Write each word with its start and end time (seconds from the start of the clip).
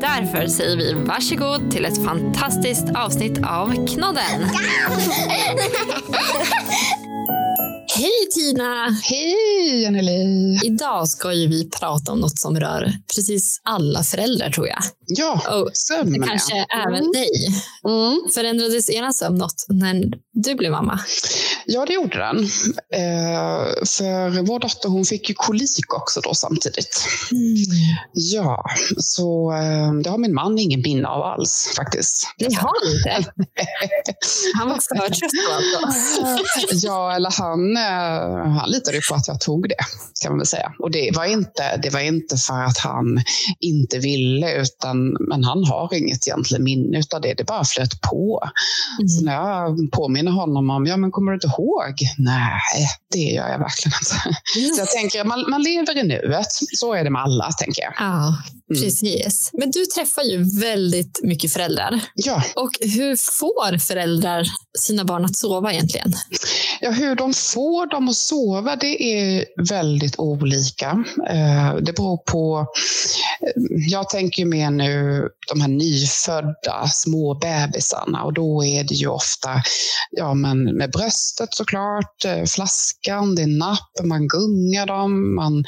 Därför 0.00 0.46
säger 0.46 0.76
vi 0.76 0.92
varsågod 0.92 1.70
till 1.70 1.84
ett 1.84 2.04
fantastiskt 2.04 2.84
avsnitt 2.94 3.38
av 3.46 3.86
Knodden. 3.86 4.48
Hej 7.96 8.10
Tina! 8.34 8.88
Hej 9.02 9.86
Anneli! 9.86 10.58
Idag 10.64 11.08
ska 11.08 11.32
ju 11.32 11.48
vi 11.48 11.70
prata 11.70 12.12
om 12.12 12.18
något 12.20 12.38
som 12.38 12.60
rör 12.60 12.92
precis 13.14 13.60
alla 13.64 14.02
föräldrar 14.02 14.50
tror 14.50 14.68
jag. 14.68 14.78
Ja, 15.06 15.40
Och 15.60 15.70
sömn. 15.74 16.12
det 16.12 16.26
kanske 16.28 16.56
ja. 16.56 16.66
även 16.86 16.94
Mm. 17.00 17.12
dig. 17.12 17.30
Mm. 17.88 18.20
Förändrades 18.34 18.90
ena 18.90 19.12
sömn 19.12 19.38
något 19.38 19.64
när 19.68 20.04
du 20.32 20.54
blev 20.54 20.70
mamma? 20.72 21.00
Ja, 21.66 21.86
det 21.86 21.92
gjorde 21.92 22.18
den. 22.18 22.38
Eh, 22.94 23.64
för 23.86 24.42
vår 24.42 24.58
dotter 24.58 24.88
hon 24.88 25.04
fick 25.04 25.28
ju 25.28 25.34
kolik 25.34 25.94
också 25.94 26.20
då 26.20 26.34
samtidigt. 26.34 27.04
Ja, 28.12 28.64
så 28.98 29.52
eh, 29.52 29.92
det 30.04 30.10
har 30.10 30.18
min 30.18 30.34
man 30.34 30.58
ingen 30.58 30.80
minne 30.80 31.08
av 31.08 31.22
alls 31.22 31.72
faktiskt. 31.76 32.26
Det 32.38 32.54
har 32.54 32.72
inte. 32.96 33.30
Han 34.58 34.68
var 34.68 34.74
för 34.78 35.08
trött 35.14 35.30
då 35.48 35.86
alltså. 35.86 36.86
Ja, 36.86 37.16
eller 37.16 37.30
han, 37.30 37.76
eh, 37.76 37.83
han 38.58 38.70
litade 38.70 38.96
ju 38.96 39.02
på 39.08 39.14
att 39.14 39.28
jag 39.28 39.40
tog 39.40 39.68
det, 39.68 39.74
kan 40.22 40.32
man 40.32 40.38
väl 40.38 40.46
säga. 40.46 40.72
Och 40.78 40.90
det 40.90 41.10
var 41.16 41.24
inte, 41.24 41.76
det 41.82 41.90
var 41.90 42.00
inte 42.00 42.36
för 42.36 42.62
att 42.64 42.78
han 42.78 43.22
inte 43.60 43.98
ville, 43.98 44.54
utan 44.60 45.16
men 45.20 45.44
han 45.44 45.64
har 45.64 45.94
inget 45.94 46.26
egentligen 46.26 46.64
minne 46.64 47.02
av 47.14 47.20
det. 47.20 47.34
Det 47.34 47.44
bara 47.44 47.64
flöt 47.64 48.00
på. 48.00 48.40
Så 49.18 49.24
när 49.24 49.34
jag 49.34 49.90
påminner 49.92 50.32
honom 50.32 50.70
om, 50.70 50.86
ja 50.86 50.96
men 50.96 51.10
kommer 51.10 51.32
du 51.32 51.36
inte 51.36 51.46
ihåg? 51.46 51.94
Nej, 52.18 52.60
det 53.12 53.18
gör 53.18 53.48
jag 53.48 53.58
verkligen 53.58 53.92
inte. 54.00 54.74
Så 54.74 54.80
jag 54.80 54.90
tänker, 54.90 55.24
man, 55.24 55.50
man 55.50 55.62
lever 55.62 55.98
i 55.98 56.02
nuet. 56.02 56.46
Så 56.78 56.94
är 56.94 57.04
det 57.04 57.10
med 57.10 57.22
alla, 57.22 57.52
tänker 57.52 57.82
jag. 57.82 57.92
Ja, 57.98 58.36
Mm. 58.70 58.82
precis. 58.82 59.50
Men 59.52 59.70
du 59.70 59.86
träffar 59.86 60.22
ju 60.22 60.60
väldigt 60.60 61.20
mycket 61.22 61.52
föräldrar. 61.52 62.00
Ja, 62.14 62.42
Och 62.56 62.70
hur 62.80 63.16
får 63.16 63.78
föräldrar 63.78 64.46
sina 64.78 65.04
barn 65.04 65.24
att 65.24 65.36
sova 65.36 65.72
egentligen? 65.72 66.12
Ja, 66.80 66.90
hur 66.90 67.14
de 67.16 67.34
får 67.34 67.73
dem 67.90 68.08
att 68.08 68.16
sova, 68.16 68.76
det 68.76 69.02
är 69.02 69.44
väldigt 69.68 70.18
olika. 70.18 71.04
Eh, 71.30 71.76
det 71.76 71.96
beror 71.96 72.16
på... 72.16 72.66
Eh, 73.40 73.62
jag 73.90 74.08
tänker 74.08 74.44
mer 74.44 74.70
nu 74.70 75.28
de 75.48 75.60
här 75.60 75.68
nyfödda 75.68 76.86
små 76.92 77.34
bebisarna 77.34 78.24
och 78.24 78.32
då 78.32 78.64
är 78.64 78.84
det 78.84 78.94
ju 78.94 79.06
ofta 79.06 79.62
ja, 80.10 80.34
men 80.34 80.76
med 80.76 80.90
bröstet 80.90 81.54
såklart, 81.54 82.24
eh, 82.24 82.44
flaskan, 82.44 83.34
det 83.34 83.42
är 83.42 83.58
napp, 83.58 83.90
man 84.04 84.28
gungar 84.28 84.86
dem, 84.86 85.34
man, 85.34 85.64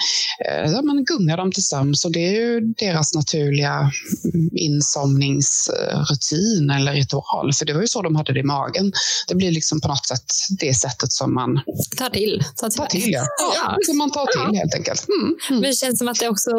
ja, 0.64 0.82
man 0.82 1.04
gungar 1.04 1.36
dem 1.36 1.52
till 1.52 1.64
sömns 1.64 2.04
och 2.04 2.12
det 2.12 2.26
är 2.26 2.32
ju 2.32 2.60
deras 2.60 3.14
naturliga 3.14 3.90
mm, 4.34 4.50
insomningsrutin 4.52 6.70
eller 6.70 6.92
ritual, 6.92 7.52
för 7.52 7.66
det 7.66 7.72
var 7.72 7.80
ju 7.80 7.88
så 7.88 8.02
de 8.02 8.16
hade 8.16 8.32
det 8.32 8.40
i 8.40 8.42
magen. 8.42 8.92
Det 9.28 9.34
blir 9.34 9.50
liksom 9.50 9.80
på 9.80 9.88
något 9.88 10.06
sätt 10.06 10.24
det 10.58 10.74
sättet 10.74 11.12
som 11.12 11.34
man 11.34 11.60
Tar 11.98 12.10
till. 12.10 12.44
Tar 12.56 12.68
till. 12.68 12.78
tar 12.78 12.86
till. 12.86 13.12
Ja. 13.12 13.26
Ja. 13.38 13.76
Ja, 13.86 13.94
man 13.94 14.10
tar 14.10 14.26
till 14.26 14.58
helt 14.58 14.74
enkelt. 14.74 15.06
Mm. 15.08 15.36
Men 15.50 15.62
det 15.62 15.72
känns 15.72 15.98
som 15.98 16.08
att 16.08 16.18
det 16.20 16.28
också 16.28 16.50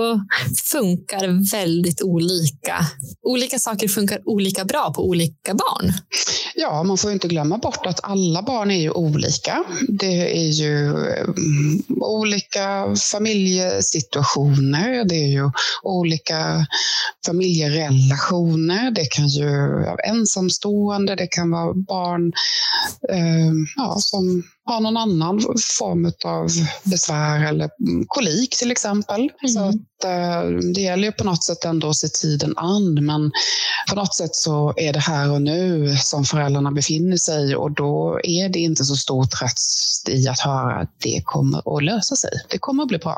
funkar 0.71 1.51
väldigt 1.51 2.01
olika. 2.01 2.85
Olika 3.21 3.59
saker 3.59 3.87
funkar 3.87 4.21
olika 4.25 4.65
bra 4.65 4.93
på 4.93 5.07
olika 5.07 5.53
barn. 5.53 5.93
Ja, 6.55 6.83
man 6.83 6.97
får 6.97 7.11
inte 7.11 7.27
glömma 7.27 7.57
bort 7.57 7.85
att 7.85 7.99
alla 8.03 8.41
barn 8.41 8.71
är 8.71 8.81
ju 8.81 8.91
olika. 8.91 9.63
Det 9.87 10.37
är 10.37 10.51
ju 10.51 10.87
mm, 10.87 11.83
olika 12.01 12.95
familjesituationer, 13.11 15.03
det 15.05 15.15
är 15.15 15.27
ju 15.27 15.51
olika 15.83 16.65
familjerelationer. 17.25 18.91
Det 18.91 19.05
kan 19.05 19.27
ju 19.27 19.49
vara 19.69 20.01
ensamstående, 20.03 21.15
det 21.15 21.27
kan 21.27 21.51
vara 21.51 21.73
barn 21.73 22.33
eh, 23.09 23.51
ja, 23.75 23.97
som 23.99 24.43
har 24.67 24.79
någon 24.79 24.97
annan 24.97 25.41
form 25.79 26.11
av 26.25 26.47
besvär 26.83 27.45
eller 27.49 27.69
kolik 28.07 28.57
till 28.57 28.71
exempel. 28.71 29.29
Så 29.53 29.59
Mm. 29.59 29.69
att, 29.69 30.03
eh, 30.05 30.49
det 30.73 30.81
gäller 30.81 31.03
ju 31.03 31.11
på 31.11 31.23
något 31.23 31.43
sätt 31.43 31.65
ändå 31.65 31.89
att 31.89 31.95
se 31.95 32.07
tiden 32.07 32.53
an, 32.57 33.05
men 33.05 33.31
på 33.89 33.95
något 33.95 34.15
sätt 34.15 34.35
så 34.35 34.73
är 34.77 34.93
det 34.93 34.99
här 34.99 35.31
och 35.31 35.41
nu 35.41 35.95
som 35.97 36.23
föräldrarna 36.25 36.71
befinner 36.71 37.17
sig 37.17 37.55
och 37.55 37.71
då 37.71 38.19
är 38.23 38.49
det 38.49 38.59
inte 38.59 38.85
så 38.85 38.95
stor 38.95 39.23
tröst 39.23 40.09
i 40.09 40.27
att 40.27 40.39
höra 40.39 40.73
att 40.81 40.91
det 41.03 41.21
kommer 41.25 41.77
att 41.77 41.83
lösa 41.83 42.15
sig. 42.15 42.31
Det 42.49 42.57
kommer 42.57 42.83
att 42.83 42.89
bli 42.89 42.97
bra. 42.97 43.17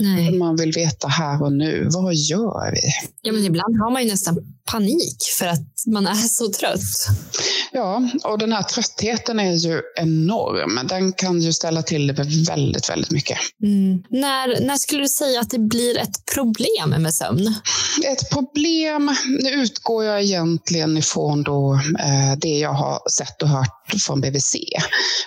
Nej. 0.00 0.38
Man 0.38 0.56
vill 0.56 0.72
veta 0.72 1.08
här 1.08 1.42
och 1.42 1.52
nu, 1.52 1.88
vad 1.90 2.14
gör 2.14 2.72
vi? 2.72 2.80
Ja, 3.22 3.32
men 3.32 3.44
ibland 3.44 3.76
har 3.80 3.90
man 3.90 4.02
ju 4.02 4.08
nästan 4.10 4.38
panik 4.70 5.16
för 5.38 5.46
att 5.46 5.74
man 5.86 6.06
är 6.06 6.14
så 6.14 6.48
trött. 6.52 7.08
Ja, 7.72 8.02
och 8.24 8.38
den 8.38 8.52
här 8.52 8.62
tröttheten 8.62 9.40
är 9.40 9.52
ju 9.52 9.82
enorm. 9.96 10.86
Den 10.88 11.12
kan 11.12 11.40
ju 11.40 11.52
ställa 11.52 11.82
till 11.82 12.06
det 12.06 12.12
väldigt, 12.48 12.90
väldigt 12.90 13.10
mycket. 13.10 13.38
Mm. 13.62 14.02
När, 14.10 14.66
när 14.66 14.76
skulle 14.76 15.02
du 15.02 15.08
säga 15.08 15.40
att 15.40 15.50
det 15.50 15.58
blir 15.58 15.98
ett 15.98 16.24
problem 16.34 17.02
med 17.02 17.14
sömn? 17.14 17.54
Ett 18.04 18.30
problem, 18.30 19.16
nu 19.42 19.50
utgår 19.50 20.04
jag 20.04 20.22
egentligen 20.22 20.96
ifrån 20.96 21.42
då, 21.42 21.74
eh, 21.98 22.38
det 22.38 22.58
jag 22.58 22.72
har 22.72 23.10
sett 23.10 23.42
och 23.42 23.48
hört 23.48 24.02
från 24.06 24.20
BVC 24.20 24.56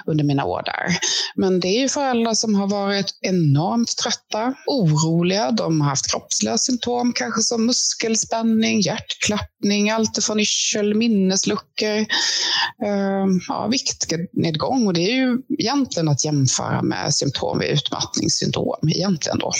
under 0.05 0.23
mina 0.23 0.45
år 0.45 0.63
där. 0.65 0.97
Men 1.35 1.59
det 1.59 1.67
är 1.67 1.79
ju 1.79 1.89
föräldrar 1.89 2.33
som 2.33 2.55
har 2.55 2.67
varit 2.67 3.19
enormt 3.21 3.97
trötta, 3.97 4.53
oroliga. 4.67 5.51
De 5.51 5.81
har 5.81 5.89
haft 5.89 6.11
kroppsliga 6.11 6.57
symptom, 6.57 7.13
kanske 7.13 7.41
som 7.41 7.65
muskelspänning, 7.65 8.81
hjärtklappning, 9.29 9.89
allt 9.89 10.23
från 10.23 10.39
yrsel, 10.39 10.93
minnesluckor, 10.95 11.97
eh, 12.85 13.25
ja, 13.47 13.67
viktnedgång. 13.71 14.87
Och 14.87 14.93
det 14.93 15.01
är 15.01 15.15
ju 15.15 15.37
egentligen 15.59 16.07
att 16.07 16.25
jämföra 16.25 16.81
med 16.81 17.13
symptom 17.13 17.59
vid 17.59 17.69
utmattningssyndrom 17.69 18.89
egentligen 18.95 19.39
då. 19.39 19.51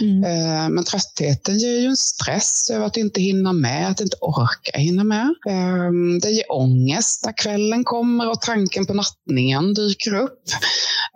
Mm. 0.00 0.24
Eh, 0.24 0.68
Men 0.68 0.84
tröttheten 0.84 1.58
ger 1.58 1.78
ju 1.80 1.86
en 1.86 1.96
stress 1.96 2.70
över 2.70 2.86
att 2.86 2.96
inte 2.96 3.20
hinna 3.20 3.52
med, 3.52 3.90
att 3.90 4.00
inte 4.00 4.16
orka 4.20 4.78
hinna 4.78 5.04
med. 5.04 5.34
Eh, 5.48 5.90
Det 6.22 6.30
ger 6.30 6.52
ångest 6.52 7.24
när 7.24 7.36
kvällen 7.36 7.84
kommer 7.84 8.30
och 8.30 8.40
tanken 8.40 8.86
på 8.86 8.94
nattningen 8.94 9.74
dyker 9.74 10.14
upp. 10.14 10.42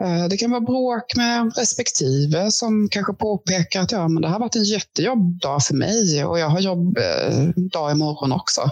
Eh, 0.01 0.25
det 0.31 0.37
kan 0.37 0.51
vara 0.51 0.61
bråk 0.61 1.17
med 1.17 1.53
respektive 1.57 2.51
som 2.51 2.89
kanske 2.91 3.13
påpekar 3.13 3.83
att 3.83 3.93
ja, 3.93 4.09
men 4.09 4.23
det 4.23 4.29
här 4.29 4.33
har 4.33 4.41
varit 4.41 4.57
en 4.57 4.65
jättejobbdag 4.65 5.61
för 5.65 5.75
mig 5.75 6.25
och 6.25 6.39
jag 6.39 6.49
har 6.49 6.61
jobb 6.61 6.99
eh, 6.99 7.49
dag 7.73 7.93
imorgon 7.93 8.33
också. 8.33 8.71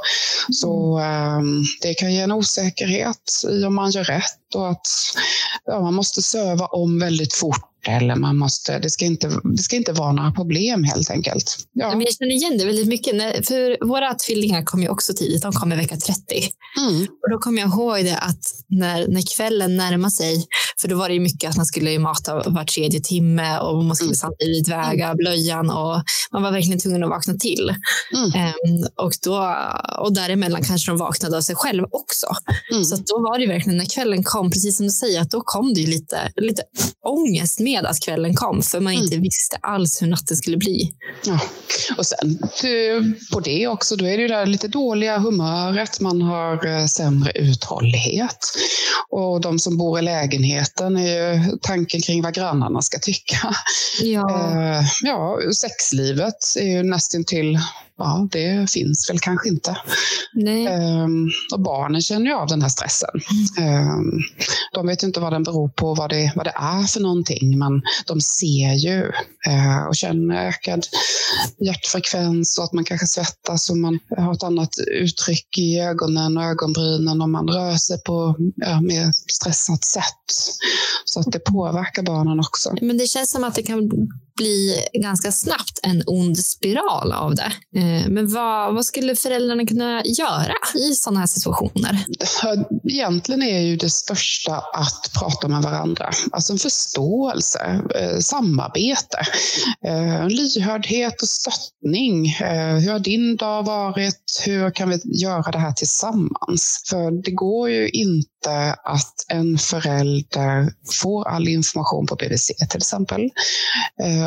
Så 0.53 0.99
ehm, 0.99 1.65
det 1.83 1.95
kan 1.95 2.15
ge 2.15 2.21
en 2.21 2.33
osäkerhet 2.33 3.33
i 3.51 3.65
om 3.65 3.75
man 3.75 3.91
gör 3.91 4.05
rätt 4.05 4.55
och 4.55 4.71
att 4.71 4.87
ja, 5.65 5.81
man 5.81 5.95
måste 5.95 6.23
söva 6.23 6.67
om 6.67 6.99
väldigt 6.99 7.35
fort 7.35 7.72
eller 7.89 8.17
man 8.17 8.39
måste, 8.39 8.79
det, 8.79 8.91
ska 8.91 9.05
inte, 9.05 9.41
det 9.45 9.63
ska 9.63 9.77
inte 9.77 9.93
vara 9.93 10.13
några 10.13 10.33
problem 10.33 10.85
helt 10.85 11.11
enkelt. 11.11 11.57
Ja. 11.73 11.89
Men 11.89 12.01
jag 12.01 12.15
känner 12.15 12.33
igen 12.33 12.59
det 12.59 12.65
väldigt 12.65 12.89
mycket. 12.89 13.47
För 13.49 13.87
våra 13.87 14.15
tvillingar 14.15 14.63
kom 14.65 14.83
ju 14.83 14.89
också 14.89 15.13
tidigt. 15.15 15.43
De 15.43 15.53
kom 15.53 15.73
i 15.73 15.77
vecka 15.77 15.97
30. 15.97 16.21
Mm. 16.81 17.03
Och 17.03 17.31
då 17.31 17.39
kommer 17.39 17.61
jag 17.61 17.71
ihåg 17.71 18.05
det 18.05 18.17
att 18.17 18.41
när, 18.69 19.09
när 19.09 19.37
kvällen 19.37 19.77
närmade 19.77 20.11
sig, 20.11 20.47
för 20.81 20.89
då 20.89 20.97
var 20.97 21.09
det 21.09 21.21
mycket 21.21 21.51
att 21.51 21.57
man 21.57 21.67
skulle 21.67 21.99
mata 21.99 22.35
var 22.35 22.65
tredje 22.65 23.01
timme 23.01 23.59
och 23.59 23.85
man 23.85 23.97
skulle 23.97 24.09
Mm. 24.13 24.17
samtidigt 24.17 24.69
väga 24.69 25.15
blöjan 25.15 25.71
och 25.71 26.03
man 26.33 26.43
var 26.43 26.53
verkligen 26.53 26.79
tvungen 26.79 27.05
att 27.05 27.11
vakna 27.11 27.35
till. 27.35 27.75
Mm. 28.15 28.31
Ehm, 28.35 28.87
och, 28.97 29.13
då, 29.25 29.57
och 29.99 30.13
däremellan 30.15 30.63
kanske 30.63 30.91
de 30.91 30.99
vaknade 30.99 31.37
av 31.37 31.41
sig 31.41 31.57
själv 31.57 31.85
också. 31.91 32.27
Mm. 32.73 32.85
Så 32.85 32.97
då 32.97 33.19
var 33.23 33.39
det 33.39 33.47
verkligen 33.47 33.77
när 33.79 33.85
kvällen 33.95 34.23
kom, 34.25 34.51
precis 34.51 34.77
som 34.77 34.87
du 34.87 34.93
säger, 34.93 35.21
att 35.21 35.31
då 35.31 35.41
kom 35.41 35.75
det 35.75 35.87
lite, 35.87 36.33
lite 36.37 36.63
ångest 37.09 37.61
med 37.61 37.72
att 37.79 38.01
kvällen 38.01 38.35
kom, 38.35 38.63
för 38.63 38.81
man 38.81 38.93
inte 38.93 39.17
visste 39.17 39.57
alls 39.61 40.03
hur 40.03 40.07
natten 40.07 40.37
skulle 40.37 40.57
bli. 40.57 40.93
Ja. 41.25 41.41
Och 41.99 42.07
sen 42.07 42.39
det, 42.63 43.01
på 43.33 43.41
det 43.41 43.69
också, 43.69 43.97
då 43.97 44.05
är 44.05 44.17
det 44.17 44.23
ju 44.23 44.29
det 44.29 44.35
där 44.35 44.47
lite 44.47 44.69
dåliga 44.69 45.19
humöret, 45.19 46.01
man 46.01 46.23
har 46.23 46.67
eh, 46.67 46.87
sämre 46.87 47.33
uthållighet. 47.35 48.39
Och 49.09 49.41
de 49.41 49.59
som 49.59 49.79
bor 49.79 49.99
i 49.99 50.03
lägenhet 50.03 50.73
intimiteten 50.73 50.97
är 50.97 51.35
ju 51.35 51.59
tanken 51.61 52.01
kring 52.01 52.23
vad 52.23 52.35
grannarna 52.35 52.83
ska 52.83 52.99
tycka. 52.99 53.55
Ja. 54.03 54.53
Eh, 54.53 54.83
ja, 55.03 55.39
sexlivet 55.55 56.57
är 56.61 56.67
ju 56.67 56.83
nästan 56.83 57.25
till 57.25 57.59
ja, 57.99 58.29
det 58.31 58.71
finns 58.71 59.11
väl 59.11 59.19
kanske 59.19 59.49
inte. 59.49 59.77
Um, 61.05 61.31
och 61.55 61.61
barnen 61.61 62.03
känner 62.03 62.27
ju 62.27 62.33
av 62.33 62.49
den 62.49 62.63
här 62.63 62.69
stressen. 62.69 63.11
Um, 63.59 64.21
de 64.73 64.87
vet 64.87 65.03
ju 65.03 65.07
inte 65.07 65.21
vad 65.21 65.33
den 65.33 65.43
beror 65.43 65.69
på, 65.69 65.95
vad 65.95 66.11
det, 66.11 66.33
vad 66.37 66.47
det 66.47 66.55
är 66.57 66.83
för 66.83 67.01
någonting, 67.01 67.59
men 67.59 67.83
de 68.07 68.21
ser 68.21 68.73
ju 68.73 69.03
uh, 69.49 69.87
och 69.89 69.97
känner 69.97 70.49
ökad 70.49 70.87
hjärtfrekvens 71.67 72.59
och 72.59 72.65
att 72.65 72.73
man 72.73 72.85
kanske 72.85 73.07
svettas 73.07 73.71
och 73.71 73.77
man 73.77 73.99
har 74.17 74.33
ett 74.33 74.43
annat 74.43 74.71
uttryck 75.03 75.59
i 75.59 75.79
ögonen 75.79 76.37
och 76.37 76.45
ögonbrynen 76.45 77.23
om 77.23 77.33
man 77.33 77.49
rör 77.49 77.77
sig 77.77 78.03
på 78.03 78.37
ja, 78.57 78.81
mer 78.81 79.13
stressat 79.33 79.85
sätt. 79.85 80.27
Så 81.05 81.21
att 81.21 81.33
det 81.33 81.39
påverkar 81.39 82.03
barnen 82.03 82.41
också. 82.41 82.75
Men 82.81 82.99
det 82.99 83.07
känns 83.07 83.31
som 83.31 83.45
att 83.45 83.55
det 83.55 83.63
kan 83.63 83.91
bli 84.37 84.85
ganska 84.93 85.33
snabbt 85.33 85.81
en 85.83 86.03
ond 86.07 86.39
spiral 86.39 87.13
av 87.13 87.35
det. 87.35 87.53
Eh, 87.77 88.09
men 88.09 88.33
vad, 88.33 88.75
vad 88.75 88.85
skulle 88.85 89.17
föräldrarna 89.17 89.67
kunna 89.67 90.03
göra 90.05 90.55
i 90.75 90.95
sådana 90.95 91.21
här 91.21 91.27
situationer? 91.27 92.05
Egentligen 92.91 93.43
är 93.43 93.61
ju 93.61 93.77
det 93.77 93.91
största 93.91 94.55
att 94.57 95.11
prata 95.21 95.49
med 95.49 95.63
varandra. 95.63 96.11
Alltså 96.33 96.53
en 96.53 96.59
förståelse, 96.59 97.83
eh, 97.95 98.19
samarbete, 98.19 99.19
eh, 99.87 100.21
en 100.21 100.29
lyhördhet 100.29 101.23
och 101.23 101.29
stöttning. 101.29 102.29
Hur 102.81 102.93
har 102.93 102.99
din 102.99 103.37
dag 103.37 103.63
varit? 103.63 104.43
Hur 104.47 104.71
kan 104.71 104.89
vi 104.89 105.01
göra 105.23 105.51
det 105.51 105.59
här 105.59 105.73
tillsammans? 105.73 106.83
För 106.91 107.23
det 107.25 107.31
går 107.31 107.71
ju 107.71 107.89
inte 107.89 108.77
att 108.85 109.15
en 109.29 109.59
förälder 109.59 110.73
får 111.03 111.29
all 111.29 111.49
information 111.49 112.07
på 112.07 112.17
BVC 112.17 112.51
till 112.71 112.79
exempel 112.79 113.31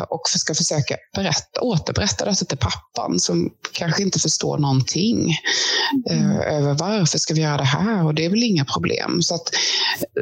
och 0.02 0.20
ska 0.28 0.54
försöka 0.54 0.96
berätta, 1.14 1.60
återberätta 1.60 2.24
detta 2.24 2.44
till 2.44 2.58
pappan 2.58 3.20
som 3.20 3.50
kanske 3.72 4.02
inte 4.02 4.18
förstår 4.18 4.58
någonting 4.58 5.36
mm. 6.10 6.30
eh, 6.30 6.54
över 6.56 6.74
varför 6.74 7.18
ska 7.18 7.34
vi 7.34 7.40
göra 7.40 7.56
det 7.56 7.64
här 7.64 8.04
och 8.04 8.14
det 8.14 8.24
är 8.24 8.30
väl 8.30 8.42
inga 8.42 8.64
problem. 8.64 9.22
Så 9.22 9.34
att 9.34 9.50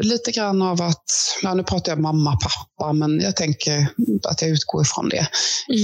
lite 0.02 0.30
grann 0.30 0.62
av 0.62 0.82
att, 0.82 1.04
ja, 1.42 1.54
nu 1.54 1.62
pratar 1.62 1.92
jag 1.92 2.00
mamma, 2.00 2.38
pappa, 2.42 2.92
men 2.92 3.20
jag 3.20 3.36
tänker 3.36 3.88
att 4.28 4.42
jag 4.42 4.50
utgår 4.50 4.82
ifrån 4.82 5.08
det, 5.08 5.26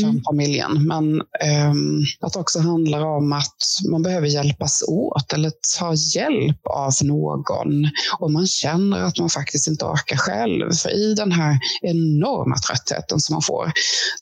mm. 0.03 0.23
familjen. 0.23 0.87
Men 0.87 1.21
eh, 1.21 1.75
att 2.21 2.33
det 2.33 2.39
också 2.39 2.61
handlar 2.61 3.05
om 3.05 3.33
att 3.33 3.57
man 3.91 4.03
behöver 4.03 4.27
hjälpas 4.27 4.83
åt 4.89 5.33
eller 5.33 5.53
ta 5.79 5.95
hjälp 5.95 6.67
av 6.67 6.93
någon 7.03 7.91
om 8.19 8.33
man 8.33 8.47
känner 8.47 9.03
att 9.03 9.19
man 9.19 9.31
faktiskt 9.31 9.69
inte 9.69 9.85
orkar 9.85 10.17
själv. 10.17 10.73
För 10.73 10.91
i 10.91 11.15
den 11.15 11.33
här 11.33 11.59
enorma 11.83 12.57
tröttheten 12.59 13.21
som 13.21 13.35
man 13.35 13.43
får 13.43 13.73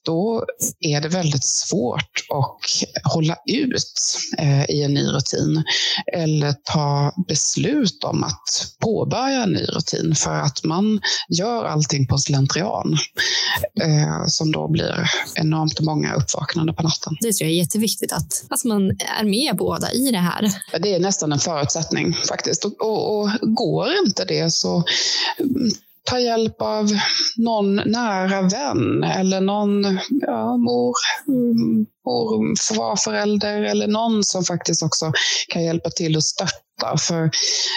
då 0.03 0.45
är 0.81 1.01
det 1.01 1.09
väldigt 1.09 1.45
svårt 1.45 2.27
att 2.31 3.13
hålla 3.13 3.37
ut 3.47 4.19
eh, 4.39 4.71
i 4.71 4.83
en 4.83 4.95
ny 4.95 5.07
rutin 5.07 5.65
eller 6.13 6.55
ta 6.65 7.13
beslut 7.29 8.05
om 8.05 8.25
att 8.25 8.75
påbörja 8.81 9.43
en 9.43 9.53
ny 9.53 9.65
rutin 9.65 10.15
för 10.15 10.35
att 10.35 10.65
man 10.65 11.01
gör 11.29 11.65
allting 11.65 12.07
på 12.07 12.19
slentrian 12.19 12.99
eh, 13.83 14.27
som 14.27 14.53
då 14.53 14.69
blir 14.69 15.11
enormt 15.35 15.81
många 15.81 16.15
uppvaknande 16.15 16.73
på 16.73 16.83
natten. 16.83 17.17
Det 17.21 17.33
tror 17.33 17.51
jag 17.51 17.55
är 17.55 17.59
jätteviktigt 17.59 18.13
att, 18.13 18.45
att 18.49 18.65
man 18.65 18.91
är 18.91 19.25
med 19.25 19.57
båda 19.57 19.93
i 19.93 20.11
det 20.11 20.19
här. 20.19 20.53
Det 20.79 20.95
är 20.95 21.01
nästan 21.01 21.33
en 21.33 21.39
förutsättning 21.39 22.15
faktiskt 22.29 22.65
och, 22.65 22.81
och, 22.81 23.23
och 23.23 23.31
går 23.55 23.89
inte 24.07 24.25
det 24.25 24.51
så 24.51 24.85
ta 26.09 26.21
hjälp 26.21 26.63
av 26.63 26.89
någon 27.37 27.75
nära 27.75 28.43
vän 28.43 29.05
eller 29.05 29.41
någon 29.41 29.99
ja, 30.27 30.57
mor, 30.57 30.95
mor, 31.27 32.57
farförälder 32.75 33.63
eller 33.63 33.87
någon 33.87 34.25
som 34.25 34.45
faktiskt 34.45 34.83
också 34.83 35.13
kan 35.49 35.65
hjälpa 35.65 35.91
till 35.91 36.17
att 36.17 36.23
stötta. 36.23 36.97
För 36.99 37.31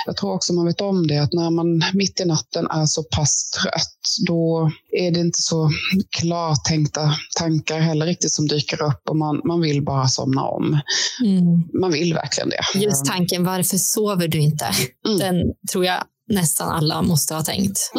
jag 0.06 0.18
tror 0.18 0.34
också 0.34 0.54
man 0.54 0.66
vet 0.66 0.82
om 0.82 1.08
det, 1.08 1.18
att 1.18 1.34
när 1.34 1.50
man 1.50 1.84
mitt 1.94 2.20
i 2.20 2.26
natten 2.26 2.68
är 2.68 2.86
så 2.86 3.04
pass 3.04 3.50
trött, 3.50 4.28
då 4.28 4.72
är 4.92 5.12
det 5.12 5.20
inte 5.20 5.42
så 5.42 5.70
klartänkta 6.20 7.16
tankar 7.40 7.80
heller 7.80 8.06
riktigt 8.06 8.32
som 8.32 8.48
dyker 8.48 8.84
upp 8.84 9.10
och 9.10 9.18
man, 9.18 9.42
man 9.46 9.62
vill 9.62 9.86
bara 9.86 10.08
somna 10.08 10.44
om. 10.44 10.80
Mm. 11.24 11.64
Man 11.82 11.92
vill 11.92 12.14
verkligen 12.14 12.50
det. 12.50 12.80
Just 12.80 13.06
tanken, 13.06 13.44
varför 13.44 13.78
sover 13.78 14.28
du 14.28 14.40
inte? 14.40 14.66
Mm. 15.08 15.18
Den 15.18 15.54
tror 15.72 15.86
jag 15.86 16.04
nästan 16.32 16.70
alla 16.70 17.02
måste 17.02 17.34
ha 17.34 17.44
tänkt. 17.44 17.92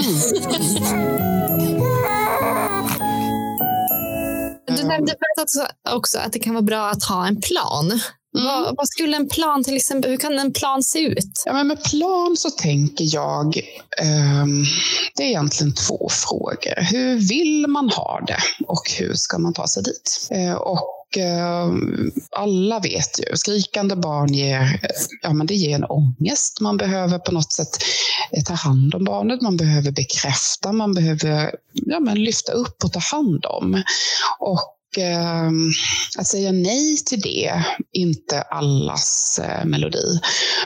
Du 4.66 4.84
nämnde 4.84 5.14
också 5.90 6.18
att 6.18 6.32
det 6.32 6.38
kan 6.38 6.54
vara 6.54 6.62
bra 6.62 6.90
att 6.90 7.04
ha 7.04 7.26
en 7.26 7.40
plan. 7.40 8.00
Mm. 8.34 8.46
Vad, 8.46 8.76
vad, 8.76 8.88
skulle 8.88 9.16
en 9.16 9.28
plan 9.28 9.64
till 9.64 9.76
exempel, 9.76 10.10
hur 10.10 10.18
kan 10.18 10.38
en 10.38 10.52
plan 10.52 10.82
se 10.82 10.98
ut? 10.98 11.42
Ja, 11.46 11.52
men 11.52 11.66
med 11.66 11.84
plan 11.84 12.36
så 12.36 12.50
tänker 12.50 13.14
jag, 13.14 13.46
um, 14.42 14.64
det 15.16 15.22
är 15.22 15.28
egentligen 15.28 15.74
två 15.74 16.08
frågor. 16.08 16.82
Hur 16.82 17.28
vill 17.28 17.66
man 17.66 17.90
ha 17.90 18.20
det 18.26 18.66
och 18.66 18.90
hur 18.98 19.14
ska 19.14 19.38
man 19.38 19.52
ta 19.52 19.68
sig 19.68 19.82
dit? 19.82 20.28
Uh, 20.34 20.54
och 20.54 21.02
Eh, 21.16 21.72
alla 22.30 22.80
vet 22.80 23.18
ju, 23.18 23.36
skrikande 23.36 23.96
barn 23.96 24.34
ger, 24.34 24.80
ja, 25.22 25.32
men 25.32 25.46
det 25.46 25.54
ger 25.54 25.74
en 25.74 25.84
ångest. 25.84 26.60
Man 26.60 26.76
behöver 26.76 27.18
på 27.18 27.32
något 27.32 27.52
sätt 27.52 27.68
eh, 28.32 28.42
ta 28.42 28.54
hand 28.54 28.94
om 28.94 29.04
barnet, 29.04 29.42
man 29.42 29.56
behöver 29.56 29.90
bekräfta, 29.90 30.72
man 30.72 30.94
behöver 30.94 31.54
ja, 31.72 32.00
men 32.00 32.24
lyfta 32.24 32.52
upp 32.52 32.84
och 32.84 32.92
ta 32.92 33.00
hand 33.00 33.44
om. 33.46 33.82
Och 34.38 34.60
eh, 34.98 35.50
att 36.18 36.26
säga 36.26 36.52
nej 36.52 36.96
till 37.06 37.20
det, 37.20 37.64
inte 37.92 38.42
allas 38.42 39.40
eh, 39.42 39.64
melodi. 39.64 40.20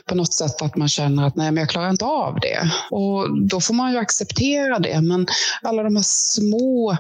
På 0.08 0.14
något 0.14 0.34
sätt 0.34 0.62
att 0.62 0.76
man 0.76 0.88
känner 0.88 1.26
att 1.26 1.37
nej, 1.37 1.52
men 1.52 1.61
jag 1.61 1.70
klarar 1.70 1.90
inte 1.90 2.05
av 2.05 2.40
det. 2.40 2.70
Och 2.90 3.49
då 3.49 3.61
får 3.61 3.75
man 3.75 3.93
ju 3.93 3.99
acceptera 3.99 4.78
det. 4.78 5.00
Men 5.00 5.26
alla 5.62 5.82
de 5.82 5.96
här 5.96 6.05
små 6.06 6.96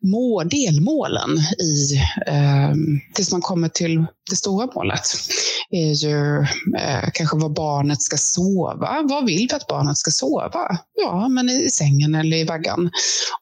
må, 0.00 0.42
delmålen 0.44 1.38
i, 1.60 1.96
eh, 2.26 2.72
tills 3.14 3.32
man 3.32 3.40
kommer 3.40 3.68
till 3.68 4.06
det 4.30 4.36
stora 4.36 4.68
målet 4.74 5.00
är 5.70 6.04
ju 6.04 6.40
eh, 6.78 7.10
kanske 7.14 7.36
var 7.36 7.48
barnet 7.48 8.02
ska 8.02 8.16
sova. 8.16 9.02
Vad 9.04 9.26
vill 9.26 9.48
vi 9.50 9.56
att 9.56 9.66
barnet 9.66 9.98
ska 9.98 10.10
sova? 10.10 10.78
Ja, 10.94 11.28
men 11.28 11.50
i 11.50 11.70
sängen 11.70 12.14
eller 12.14 12.36
i 12.36 12.44
vaggan. 12.44 12.90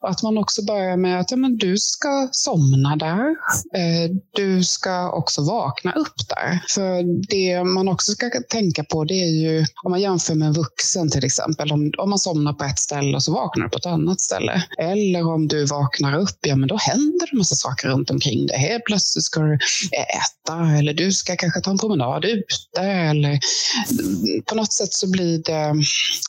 Och 0.01 0.09
att 0.09 0.23
man 0.23 0.37
också 0.37 0.65
börjar 0.65 0.97
med 0.97 1.19
att 1.19 1.31
ja, 1.31 1.37
men 1.37 1.57
du 1.57 1.77
ska 1.77 2.29
somna 2.31 2.95
där. 2.95 3.26
Eh, 3.75 4.11
du 4.35 4.63
ska 4.63 5.11
också 5.11 5.41
vakna 5.41 5.91
upp 5.91 6.29
där. 6.29 6.63
För 6.69 7.03
det 7.29 7.63
man 7.63 7.87
också 7.87 8.11
ska 8.11 8.29
tänka 8.49 8.83
på 8.83 9.03
det 9.03 9.13
är 9.13 9.41
ju 9.41 9.65
om 9.83 9.91
man 9.91 10.01
jämför 10.01 10.35
med 10.35 10.47
en 10.47 10.53
vuxen 10.53 11.09
till 11.09 11.25
exempel. 11.25 11.71
Om, 11.71 11.91
om 11.97 12.09
man 12.09 12.19
somnar 12.19 12.53
på 12.53 12.63
ett 12.63 12.79
ställe 12.79 13.15
och 13.15 13.23
så 13.23 13.33
vaknar 13.33 13.63
du 13.63 13.69
på 13.69 13.77
ett 13.77 13.85
annat 13.85 14.21
ställe. 14.21 14.63
Eller 14.77 15.27
om 15.27 15.47
du 15.47 15.65
vaknar 15.65 16.19
upp, 16.19 16.39
ja 16.41 16.55
men 16.55 16.67
då 16.67 16.77
händer 16.77 17.25
det 17.25 17.31
en 17.31 17.37
massa 17.37 17.55
saker 17.55 17.87
runt 17.87 18.09
omkring 18.09 18.47
dig. 18.47 18.57
Helt 18.57 18.85
plötsligt 18.85 19.23
ska 19.23 19.39
du 19.41 19.53
eh, 19.53 20.17
äta 20.17 20.77
eller 20.77 20.93
du 20.93 21.11
ska 21.11 21.35
kanske 21.35 21.61
ta 21.61 21.71
en 21.71 21.77
promenad 21.77 22.25
ute. 22.25 22.81
Eller 22.81 23.29
mm, 23.29 24.43
på 24.45 24.55
något 24.55 24.73
sätt 24.73 24.93
så 24.93 25.11
blir 25.11 25.43
det, 25.43 25.73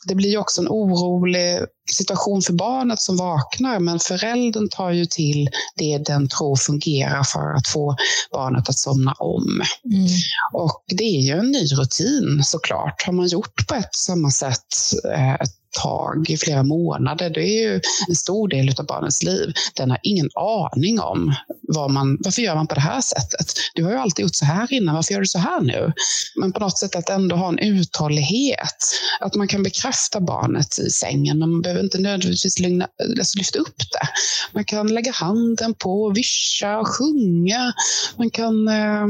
det 0.07 0.15
blir 0.15 0.37
också 0.37 0.61
en 0.61 0.67
orolig 0.67 1.59
situation 1.93 2.41
för 2.41 2.53
barnet 2.53 3.01
som 3.01 3.17
vaknar, 3.17 3.79
men 3.79 3.99
föräldern 3.99 4.69
tar 4.69 4.91
ju 4.91 5.05
till 5.05 5.49
det 5.75 5.97
den 5.97 6.29
tror 6.29 6.55
fungerar 6.55 7.23
för 7.23 7.53
att 7.55 7.67
få 7.67 7.95
barnet 8.31 8.69
att 8.69 8.77
somna 8.77 9.11
om. 9.11 9.61
Mm. 9.85 10.07
Och 10.53 10.83
det 10.87 11.03
är 11.03 11.21
ju 11.21 11.39
en 11.39 11.51
ny 11.51 11.65
rutin 11.65 12.43
såklart. 12.43 13.03
Har 13.05 13.13
man 13.13 13.27
gjort 13.27 13.67
på 13.67 13.75
ett 13.75 13.95
samma 13.95 14.31
sätt 14.31 14.67
eh, 15.15 15.47
tag, 15.71 16.29
i 16.29 16.37
flera 16.37 16.63
månader. 16.63 17.29
Det 17.29 17.43
är 17.43 17.69
ju 17.69 17.81
en 18.07 18.15
stor 18.15 18.47
del 18.47 18.73
av 18.79 18.85
barnets 18.85 19.23
liv. 19.23 19.53
Den 19.75 19.89
har 19.89 19.99
ingen 20.03 20.29
aning 20.35 20.99
om 20.99 21.35
vad 21.61 21.91
man, 21.91 22.17
varför 22.19 22.41
gör 22.41 22.55
man 22.55 22.67
på 22.67 22.75
det 22.75 22.81
här 22.81 23.01
sättet. 23.01 23.53
Du 23.75 23.83
har 23.83 23.91
ju 23.91 23.97
alltid 23.97 24.23
gjort 24.23 24.35
så 24.35 24.45
här 24.45 24.73
innan, 24.73 24.95
varför 24.95 25.13
gör 25.13 25.21
du 25.21 25.27
så 25.27 25.39
här 25.39 25.61
nu? 25.61 25.93
Men 26.35 26.51
på 26.51 26.59
något 26.59 26.77
sätt 26.77 26.95
att 26.95 27.09
ändå 27.09 27.35
ha 27.35 27.47
en 27.47 27.59
uthållighet. 27.59 28.77
Att 29.19 29.35
man 29.35 29.47
kan 29.47 29.63
bekräfta 29.63 30.21
barnet 30.21 30.79
i 30.79 30.89
sängen, 30.89 31.39
men 31.39 31.49
man 31.51 31.61
behöver 31.61 31.83
inte 31.83 31.97
nödvändigtvis 31.99 32.59
lugna, 32.59 32.87
alltså 33.19 33.37
lyfta 33.37 33.59
upp 33.59 33.77
det. 33.77 34.07
Man 34.53 34.65
kan 34.65 34.87
lägga 34.87 35.11
handen 35.11 35.73
på, 35.73 36.09
vischa, 36.09 36.83
sjunga. 36.85 37.73
Man 38.17 38.29
kan 38.29 38.67
eh, 38.67 39.07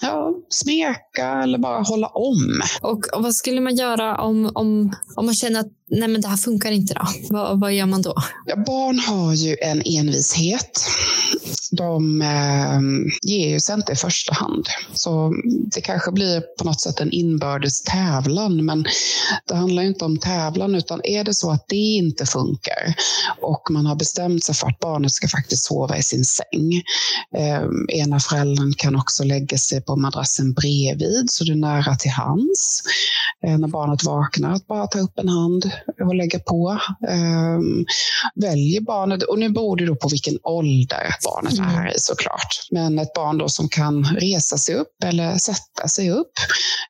ja, 0.00 0.34
smeka 0.48 1.42
eller 1.42 1.58
bara 1.58 1.82
hålla 1.82 2.06
om. 2.06 2.62
Och, 2.82 3.14
och 3.14 3.22
vad 3.22 3.34
skulle 3.34 3.60
man 3.60 3.76
göra 3.76 4.16
om, 4.16 4.50
om, 4.54 4.96
om 5.16 5.26
man 5.26 5.34
känner 5.34 5.60
att 5.60 5.79
nej 5.90 6.08
men 6.08 6.20
det 6.20 6.28
här 6.28 6.36
funkar 6.36 6.70
inte 6.70 6.94
då? 6.94 7.06
Vad, 7.30 7.60
vad 7.60 7.72
gör 7.74 7.86
man 7.86 8.02
då? 8.02 8.14
Ja, 8.46 8.56
barn 8.56 8.98
har 8.98 9.34
ju 9.34 9.56
en 9.62 9.82
envishet 9.84 10.80
de 11.70 12.22
eh, 12.22 12.80
ger 13.22 13.48
ju 13.48 13.60
sig 13.60 13.74
inte 13.74 13.92
i 13.92 13.96
första 13.96 14.34
hand. 14.34 14.66
Så 14.92 15.34
det 15.74 15.80
kanske 15.80 16.12
blir 16.12 16.40
på 16.40 16.64
något 16.64 16.80
sätt 16.80 17.00
en 17.00 17.12
inbördes 17.12 17.82
tävlan, 17.82 18.64
men 18.64 18.84
det 19.46 19.54
handlar 19.54 19.82
inte 19.82 20.04
om 20.04 20.18
tävlan, 20.18 20.74
utan 20.74 21.00
är 21.04 21.24
det 21.24 21.34
så 21.34 21.50
att 21.50 21.64
det 21.68 21.76
inte 21.76 22.26
funkar 22.26 22.94
och 23.40 23.70
man 23.70 23.86
har 23.86 23.96
bestämt 23.96 24.44
sig 24.44 24.54
för 24.54 24.66
att 24.66 24.78
barnet 24.78 25.12
ska 25.12 25.28
faktiskt 25.28 25.64
sova 25.64 25.96
i 25.96 26.02
sin 26.02 26.24
säng. 26.24 26.82
Eh, 27.36 27.62
ena 27.88 28.20
föräldern 28.20 28.72
kan 28.76 28.96
också 28.96 29.24
lägga 29.24 29.58
sig 29.58 29.82
på 29.82 29.96
madrassen 29.96 30.52
bredvid 30.52 31.30
så 31.30 31.44
det 31.44 31.52
är 31.52 31.56
nära 31.56 31.96
till 31.96 32.10
hands. 32.10 32.82
Eh, 33.46 33.58
när 33.58 33.68
barnet 33.68 34.04
vaknar, 34.04 34.52
att 34.52 34.66
bara 34.66 34.86
ta 34.86 34.98
upp 34.98 35.18
en 35.18 35.28
hand 35.28 35.70
och 36.00 36.14
lägga 36.14 36.38
på. 36.38 36.78
Eh, 37.08 37.58
väljer 38.34 38.80
barnet, 38.80 39.22
och 39.22 39.38
nu 39.38 39.48
beror 39.48 39.76
det 39.76 39.86
då 39.86 39.96
på 39.96 40.08
vilken 40.08 40.38
ålder 40.42 41.14
barnet 41.24 41.59
mm. 41.62 41.76
är 41.76 41.96
i 41.96 41.98
såklart. 41.98 42.68
Men 42.70 42.98
ett 42.98 43.12
barn 43.14 43.38
då 43.38 43.48
som 43.48 43.68
kan 43.68 44.04
resa 44.04 44.58
sig 44.58 44.74
upp 44.74 45.04
eller 45.04 45.36
sätta 45.38 45.88
sig 45.88 46.10
upp 46.10 46.32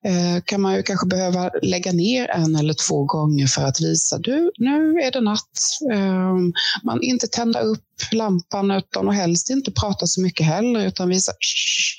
eh, 0.05 0.43
kan 0.45 0.61
man 0.61 0.75
ju 0.75 0.83
kanske 0.83 1.07
behöva 1.07 1.51
lägga 1.63 1.93
ner 1.93 2.31
en 2.31 2.57
eller 2.57 2.75
två 2.89 3.05
gånger 3.05 3.47
för 3.47 3.63
att 3.63 3.81
visa 3.81 4.19
du, 4.19 4.53
nu 4.59 5.01
är 5.01 5.11
det 5.11 5.21
natt. 5.21 5.59
Eh, 5.93 6.37
man 6.85 7.03
inte 7.03 7.27
tända 7.27 7.61
upp 7.61 7.85
lampan 8.13 8.71
utan 8.71 9.09
och 9.09 9.15
helst 9.15 9.51
inte 9.51 9.73
prata 9.73 10.07
så 10.07 10.21
mycket 10.21 10.47
heller 10.47 10.87
utan 10.87 11.09
visa 11.09 11.33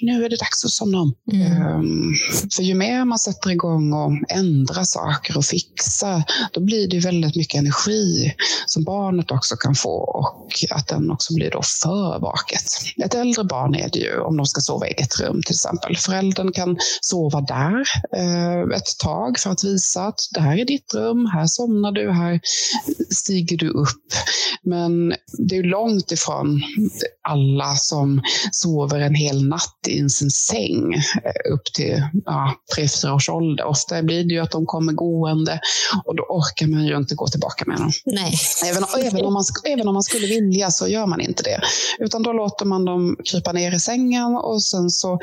nu 0.01 0.25
är 0.25 0.29
det 0.29 0.39
dags 0.39 0.65
att 0.65 0.71
somna 0.71 1.01
om. 1.01 1.13
Mm. 1.31 1.67
Um, 1.67 2.15
för 2.55 2.63
ju 2.63 2.73
mer 2.73 3.05
man 3.05 3.19
sätter 3.19 3.49
igång 3.49 3.93
och 3.93 4.11
ändrar 4.29 4.83
saker 4.83 5.37
och 5.37 5.45
fixar, 5.45 6.23
då 6.51 6.61
blir 6.61 6.87
det 6.87 6.99
väldigt 6.99 7.35
mycket 7.35 7.59
energi 7.59 8.33
som 8.65 8.83
barnet 8.83 9.31
också 9.31 9.55
kan 9.55 9.75
få 9.75 9.89
och 9.89 10.49
att 10.71 10.87
den 10.87 11.11
också 11.11 11.33
blir 11.33 11.51
då 11.51 11.61
för 11.81 12.19
vaket. 12.19 12.63
Ett 13.05 13.13
äldre 13.13 13.43
barn 13.43 13.75
är 13.75 13.89
det 13.93 13.99
ju 13.99 14.19
om 14.19 14.37
de 14.37 14.45
ska 14.45 14.61
sova 14.61 14.87
i 14.87 14.91
eget 14.91 15.19
rum 15.19 15.41
till 15.45 15.55
exempel. 15.55 15.97
Föräldern 15.97 16.51
kan 16.51 16.77
sova 17.01 17.41
där 17.41 17.83
uh, 18.17 18.75
ett 18.75 18.97
tag 18.99 19.39
för 19.39 19.49
att 19.49 19.63
visa 19.63 20.01
att 20.03 20.19
det 20.33 20.41
här 20.41 20.57
är 20.57 20.65
ditt 20.65 20.93
rum, 20.93 21.25
här 21.25 21.47
somnar 21.47 21.91
du, 21.91 22.11
här 22.11 22.39
stiger 23.09 23.57
du 23.57 23.69
upp. 23.69 24.13
Men 24.63 25.13
det 25.37 25.57
är 25.57 25.63
långt 25.63 25.90
långt 25.91 26.11
ifrån 26.11 26.61
alla 27.27 27.75
som 27.75 28.21
sover 28.51 28.99
en 28.99 29.15
hel 29.15 29.47
natt 29.47 29.87
i 29.87 30.09
sin 30.09 30.31
säng 30.31 30.93
eh, 30.93 31.53
upp 31.53 31.63
till 31.73 32.03
ja, 32.25 32.55
tre, 32.75 32.87
fyra 32.87 33.13
års 33.13 33.29
ålder. 33.29 33.65
Ofta 33.65 34.03
blir 34.03 34.23
det 34.23 34.33
ju 34.33 34.39
att 34.39 34.51
de 34.51 34.65
kommer 34.65 34.93
gående 34.93 35.59
och 36.05 36.15
då 36.15 36.23
orkar 36.23 36.67
man 36.67 36.85
ju 36.85 36.97
inte 36.97 37.15
gå 37.15 37.27
tillbaka 37.27 37.65
med 37.67 37.77
dem. 37.77 37.91
Nej. 38.05 38.33
Även, 38.65 38.83
även, 39.05 39.25
om 39.25 39.33
man, 39.33 39.43
även 39.65 39.87
om 39.87 39.93
man 39.93 40.03
skulle 40.03 40.27
vilja 40.27 40.71
så 40.71 40.87
gör 40.87 41.05
man 41.05 41.21
inte 41.21 41.43
det. 41.43 41.61
Utan 41.99 42.23
då 42.23 42.33
låter 42.33 42.65
man 42.65 42.85
dem 42.85 43.17
krypa 43.31 43.51
ner 43.51 43.75
i 43.75 43.79
sängen 43.79 44.35
och 44.35 44.63
sen 44.63 44.89
så 44.89 45.19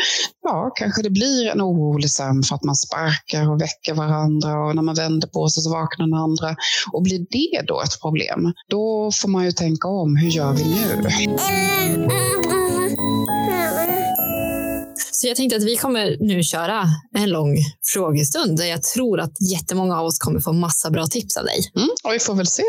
ja, 0.48 0.72
kanske 0.74 1.02
det 1.02 1.10
blir 1.10 1.46
en 1.48 1.62
orolig 1.62 2.02
liksom 2.02 2.24
sömn 2.24 2.42
för 2.42 2.54
att 2.54 2.64
man 2.64 2.76
sparkar 2.76 3.50
och 3.50 3.60
väcker 3.60 3.94
varandra 3.94 4.64
och 4.64 4.74
när 4.74 4.82
man 4.82 4.94
vänder 4.94 5.28
på 5.28 5.48
sig 5.48 5.62
så 5.62 5.70
vaknar 5.70 6.06
den 6.06 6.14
andra. 6.14 6.56
Och 6.92 7.02
blir 7.02 7.18
det 7.18 7.66
då 7.66 7.82
ett 7.82 8.00
problem, 8.00 8.52
då 8.68 9.10
får 9.22 9.28
man 9.28 9.44
ju 9.44 9.52
tänka 9.52 9.88
om. 9.88 10.16
Hur 10.16 10.28
gör 10.28 10.52
vi 10.52 10.64
nu? 10.64 11.08
Mm, 11.18 12.02
mm. 12.04 12.47
Så 15.20 15.26
jag 15.26 15.36
tänkte 15.36 15.56
att 15.56 15.62
vi 15.62 15.76
kommer 15.76 16.16
nu 16.20 16.42
köra 16.42 16.84
en 17.14 17.30
lång 17.30 17.56
frågestund 17.92 18.58
där 18.58 18.64
jag 18.64 18.82
tror 18.82 19.20
att 19.20 19.32
jättemånga 19.52 20.00
av 20.00 20.06
oss 20.06 20.18
kommer 20.18 20.40
få 20.40 20.52
massa 20.52 20.90
bra 20.90 21.06
tips 21.06 21.36
av 21.36 21.44
dig. 21.44 21.72
Mm, 21.76 21.88
och 22.04 22.12
vi 22.12 22.18
får 22.18 22.34
väl 22.34 22.46
se. 22.46 22.62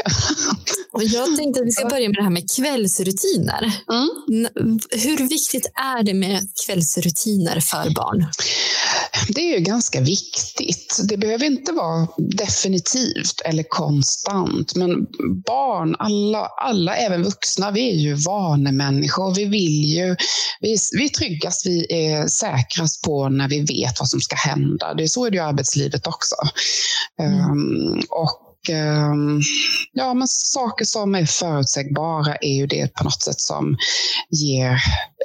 Och 0.92 1.04
jag 1.04 1.38
tänkte 1.38 1.62
att 1.62 1.68
vi 1.68 1.72
ska 1.72 1.86
börja 1.86 2.08
med 2.10 2.16
det 2.16 2.24
här 2.24 2.30
med 2.30 2.52
kvällsrutiner. 2.56 3.74
Mm. 3.92 4.50
Hur 4.90 5.30
viktigt 5.30 5.66
är 5.76 6.04
det 6.04 6.14
med 6.14 6.48
kvällsrutiner 6.66 7.60
för 7.60 7.94
barn? 7.94 8.28
Det 9.28 9.42
är 9.42 9.58
ju 9.58 9.64
ganska 9.64 10.02
viktigt. 10.02 11.00
Det 11.04 11.18
behöver 11.18 11.46
inte 11.46 11.72
vara 11.72 12.08
definitivt 12.18 13.42
eller 13.46 13.64
konstant, 13.64 14.76
men 14.76 14.90
barn, 15.46 15.96
alla, 16.00 16.46
alla 16.46 16.96
även 16.96 17.24
vuxna, 17.24 17.72
vi 17.72 17.90
är 17.90 17.96
ju 17.96 18.14
vanemänniskor. 18.14 19.36
Vi 19.36 19.46
vill 19.46 19.86
ju, 19.86 20.16
vi, 20.60 20.78
vi 20.98 21.04
är 21.06 21.10
tryggast, 21.10 21.66
vi 21.66 21.88
är 21.90 22.28
säkrast 22.28 23.02
på 23.02 23.30
när 23.30 23.50
vi 23.50 23.60
vet 23.60 24.00
vad 24.00 24.10
som 24.10 24.22
ska 24.22 24.36
hända. 24.36 24.94
Det 24.94 25.04
är 25.04 25.08
så 25.08 25.26
är 25.26 25.32
det 25.32 25.38
i 25.38 25.40
arbetslivet 25.40 26.08
också. 26.08 26.36
Mm. 27.22 27.52
Um, 27.52 28.02
och 28.10 28.49
Ehm, 28.68 29.42
ja, 29.94 30.14
men 30.14 30.28
saker 30.28 30.86
som 30.86 31.16
är 31.16 31.26
förutsägbara 31.26 32.36
är 32.36 32.54
ju 32.54 32.68
det 32.68 32.94
på 32.94 33.04
något 33.04 33.22
sätt 33.22 33.42
som 33.42 33.78
ger 34.30 34.78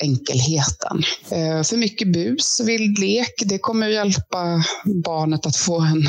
enkelheten. 0.03 1.03
Eh, 1.31 1.63
för 1.63 1.77
mycket 1.77 2.13
bus, 2.13 2.61
vild 2.65 2.99
lek, 2.99 3.35
det 3.47 3.59
kommer 3.59 3.89
hjälpa 3.89 4.65
barnet 5.05 5.47
att 5.47 5.57
få 5.57 5.81
en, 5.81 6.03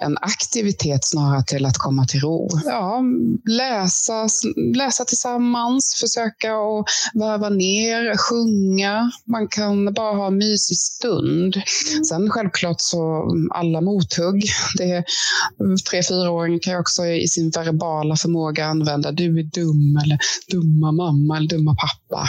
en 0.00 0.16
aktivitet 0.20 1.04
snarare 1.04 1.44
till 1.44 1.66
att 1.66 1.78
komma 1.78 2.06
till 2.06 2.20
ro. 2.20 2.48
Ja, 2.64 3.02
läsa, 3.48 4.28
läsa 4.76 5.04
tillsammans, 5.04 5.96
försöka 6.00 6.52
att 6.52 6.84
varva 7.14 7.48
ner, 7.48 8.16
sjunga. 8.16 9.10
Man 9.26 9.48
kan 9.48 9.94
bara 9.94 10.16
ha 10.16 10.26
en 10.26 10.38
mysig 10.38 10.76
stund. 10.76 11.62
Sen 12.08 12.30
självklart 12.30 12.80
så 12.80 13.26
alla 13.50 13.80
mothugg. 13.80 14.44
Det 14.78 14.90
är 14.90 15.04
tre, 15.90 16.02
fyraåringar 16.02 16.61
kan 16.62 16.80
också 16.80 17.06
i 17.06 17.28
sin 17.28 17.50
verbala 17.50 18.16
förmåga 18.16 18.66
använda 18.66 19.12
du 19.12 19.38
är 19.38 19.42
dum 19.42 19.98
eller 20.04 20.18
dumma 20.50 20.92
mamma 20.92 21.36
eller 21.36 21.48
dumma 21.48 21.74
pappa. 21.74 22.28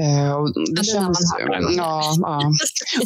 Eh, 0.00 0.32
och 0.32 0.52
det 0.54 0.82
ja, 0.84 0.94
känns, 0.94 1.34
ja, 1.76 2.02
ja. 2.20 2.52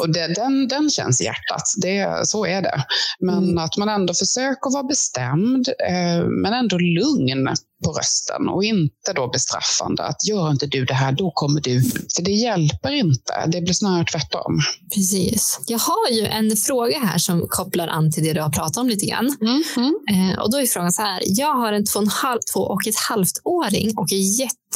Och 0.00 0.12
det, 0.12 0.34
den, 0.34 0.68
den 0.68 0.90
känns 0.90 1.20
i 1.20 1.24
hjärtat. 1.24 1.62
Det, 1.82 2.28
så 2.28 2.46
är 2.46 2.62
det. 2.62 2.84
Men 3.20 3.44
mm. 3.44 3.58
att 3.58 3.76
man 3.76 3.88
ändå 3.88 4.14
försöker 4.14 4.72
vara 4.72 4.82
bestämd, 4.82 5.68
eh, 5.68 6.26
men 6.42 6.52
ändå 6.52 6.78
lugn 6.78 7.48
på 7.84 7.92
rösten 7.92 8.48
och 8.48 8.64
inte 8.64 9.12
då 9.14 9.28
bestraffande. 9.28 10.02
Att 10.02 10.28
gör 10.28 10.50
inte 10.50 10.66
du 10.66 10.84
det 10.84 10.94
här, 10.94 11.12
då 11.12 11.30
kommer 11.30 11.60
du... 11.60 11.82
För 12.16 12.22
det 12.22 12.30
hjälper 12.30 12.92
inte. 12.92 13.46
Det 13.46 13.60
blir 13.60 13.74
snarare 13.74 14.04
tvärtom. 14.04 14.60
Precis. 14.94 15.60
Jag 15.66 15.78
har 15.78 16.10
ju 16.10 16.26
en 16.26 16.56
fråga 16.56 16.98
här 16.98 17.18
som 17.18 17.46
kopplar 17.48 17.88
an 17.88 18.12
till 18.12 18.24
det 18.24 18.32
du 18.32 18.40
har 18.40 18.50
pratat 18.50 18.76
om 18.76 18.88
lite 18.88 19.06
grann. 19.06 19.36
Mm, 19.40 19.62
mm. 19.76 20.30
Eh, 20.30 20.38
och 20.38 20.50
då 20.50 20.60
är 20.60 20.66
frågan 20.66 20.92
så 20.92 21.02
här. 21.02 21.22
Jag 21.26 21.54
har 21.54 21.72
en 21.72 21.86
två 21.86 22.00
och, 22.00 22.08
halv, 22.08 22.40
två 22.52 22.60
och 22.60 22.86
ett 22.86 22.98
halvt 23.08 23.40
åring 23.44 23.92
och 23.96 24.12
är 24.12 24.16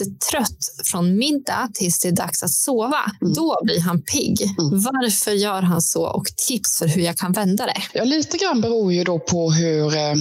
jättetrött 0.00 0.72
från 0.84 1.18
middag 1.18 1.68
tills 1.74 2.00
det 2.00 2.08
är 2.08 2.12
dags 2.12 2.42
att 2.42 2.50
sova. 2.50 3.12
Mm. 3.22 3.34
Då 3.34 3.60
blir 3.62 3.80
han 3.80 4.02
pigg. 4.02 4.42
Mm. 4.42 4.82
Varför 4.82 5.30
gör 5.30 5.62
han 5.62 5.82
så 5.82 6.06
och 6.06 6.26
tips 6.48 6.78
för 6.78 6.86
hur 6.86 7.02
jag 7.02 7.16
kan 7.16 7.32
vända 7.32 7.66
det? 7.66 7.82
Ja, 7.92 8.04
lite 8.04 8.36
grann 8.36 8.60
beror 8.60 8.92
ju 8.92 9.04
då 9.04 9.18
på 9.18 9.52
hur 9.52 9.96
eh, 9.96 10.14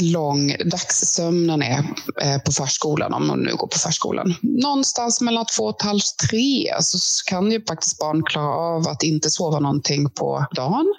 lång 0.00 0.56
dagssömnen 0.70 1.62
är 1.62 1.84
Eh, 2.22 2.38
på 2.38 2.52
förskolan, 2.52 3.14
om 3.14 3.26
man 3.26 3.40
nu 3.40 3.54
går 3.56 3.66
på 3.66 3.78
förskolan. 3.78 4.34
Någonstans 4.42 5.20
mellan 5.20 5.46
två 5.56 5.64
och 5.64 5.80
ett 5.80 5.86
halvt, 5.86 6.16
tre 6.30 6.72
så 6.80 6.98
kan 7.26 7.52
ju 7.52 7.64
faktiskt 7.64 7.98
barn 7.98 8.22
klara 8.22 8.54
av 8.54 8.88
att 8.88 9.02
inte 9.02 9.30
sova 9.30 9.60
någonting 9.60 10.10
på 10.10 10.46
dagen. 10.52 10.94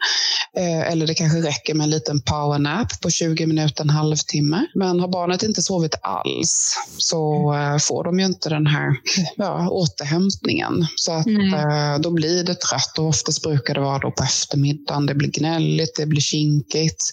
Eh, 0.57 0.91
eller 0.91 1.07
det 1.07 1.13
kanske 1.13 1.41
räcker 1.41 1.73
med 1.73 1.83
en 1.83 1.89
liten 1.89 2.21
powernap 2.21 3.01
på 3.01 3.09
20 3.09 3.45
minuter, 3.45 3.83
en 3.83 3.89
halvtimme. 3.89 4.65
Men 4.75 4.99
har 4.99 5.07
barnet 5.07 5.43
inte 5.43 5.61
sovit 5.61 5.95
alls 6.01 6.75
så 6.97 7.53
får 7.81 8.03
de 8.03 8.16
ju 8.19 8.25
inte 8.25 8.49
den 8.49 8.67
här 8.67 8.95
ja, 9.35 9.69
återhämtningen. 9.69 10.87
Så 10.95 11.11
att 11.11 11.25
mm. 11.25 12.01
då 12.01 12.11
blir 12.11 12.43
det 12.43 12.55
trött 12.55 12.99
och 12.99 13.07
oftast 13.07 13.43
brukar 13.43 13.73
det 13.73 13.79
vara 13.79 13.99
då 13.99 14.11
på 14.11 14.23
eftermiddagen. 14.23 15.05
Det 15.05 15.15
blir 15.15 15.29
gnälligt, 15.29 15.95
det 15.97 16.05
blir 16.05 16.21
kinkigt. 16.21 17.11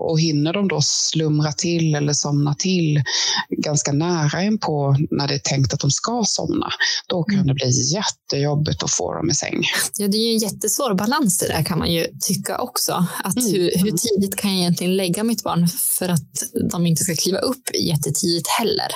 Och 0.00 0.20
hinner 0.20 0.52
de 0.52 0.68
då 0.68 0.80
slumra 0.82 1.52
till 1.52 1.94
eller 1.94 2.12
somna 2.12 2.54
till 2.54 3.02
ganska 3.48 3.92
nära 3.92 4.42
in 4.42 4.58
på 4.58 4.96
när 5.10 5.28
det 5.28 5.34
är 5.34 5.38
tänkt 5.38 5.74
att 5.74 5.80
de 5.80 5.90
ska 5.90 6.22
somna, 6.26 6.68
då 7.08 7.24
kan 7.24 7.34
mm. 7.34 7.46
det 7.46 7.54
bli 7.54 7.70
jättejobbigt 7.94 8.82
att 8.82 8.90
få 8.90 9.14
dem 9.14 9.30
i 9.30 9.34
säng. 9.34 9.62
Ja, 9.96 10.08
det 10.08 10.16
är 10.16 10.28
ju 10.28 10.32
en 10.32 10.38
jättesvår 10.38 10.94
balans 10.94 11.38
det 11.38 11.48
där 11.48 11.62
kan 11.62 11.78
man 11.78 11.92
ju 11.92 12.06
tycka 12.20 12.58
också. 12.58 13.06
Att 13.24 13.36
mm. 13.36 13.52
hur, 13.52 13.70
hur, 13.76 13.90
tidigt 13.90 14.36
kan 14.36 14.50
jag 14.50 14.60
egentligen 14.60 14.96
lägga 14.96 15.24
mitt 15.24 15.42
barn 15.42 15.68
för 15.98 16.08
att 16.08 16.32
de 16.70 16.86
inte 16.86 17.04
ska 17.04 17.14
kliva 17.14 17.38
upp 17.38 17.62
jättetidigt 17.78 18.48
heller? 18.48 18.88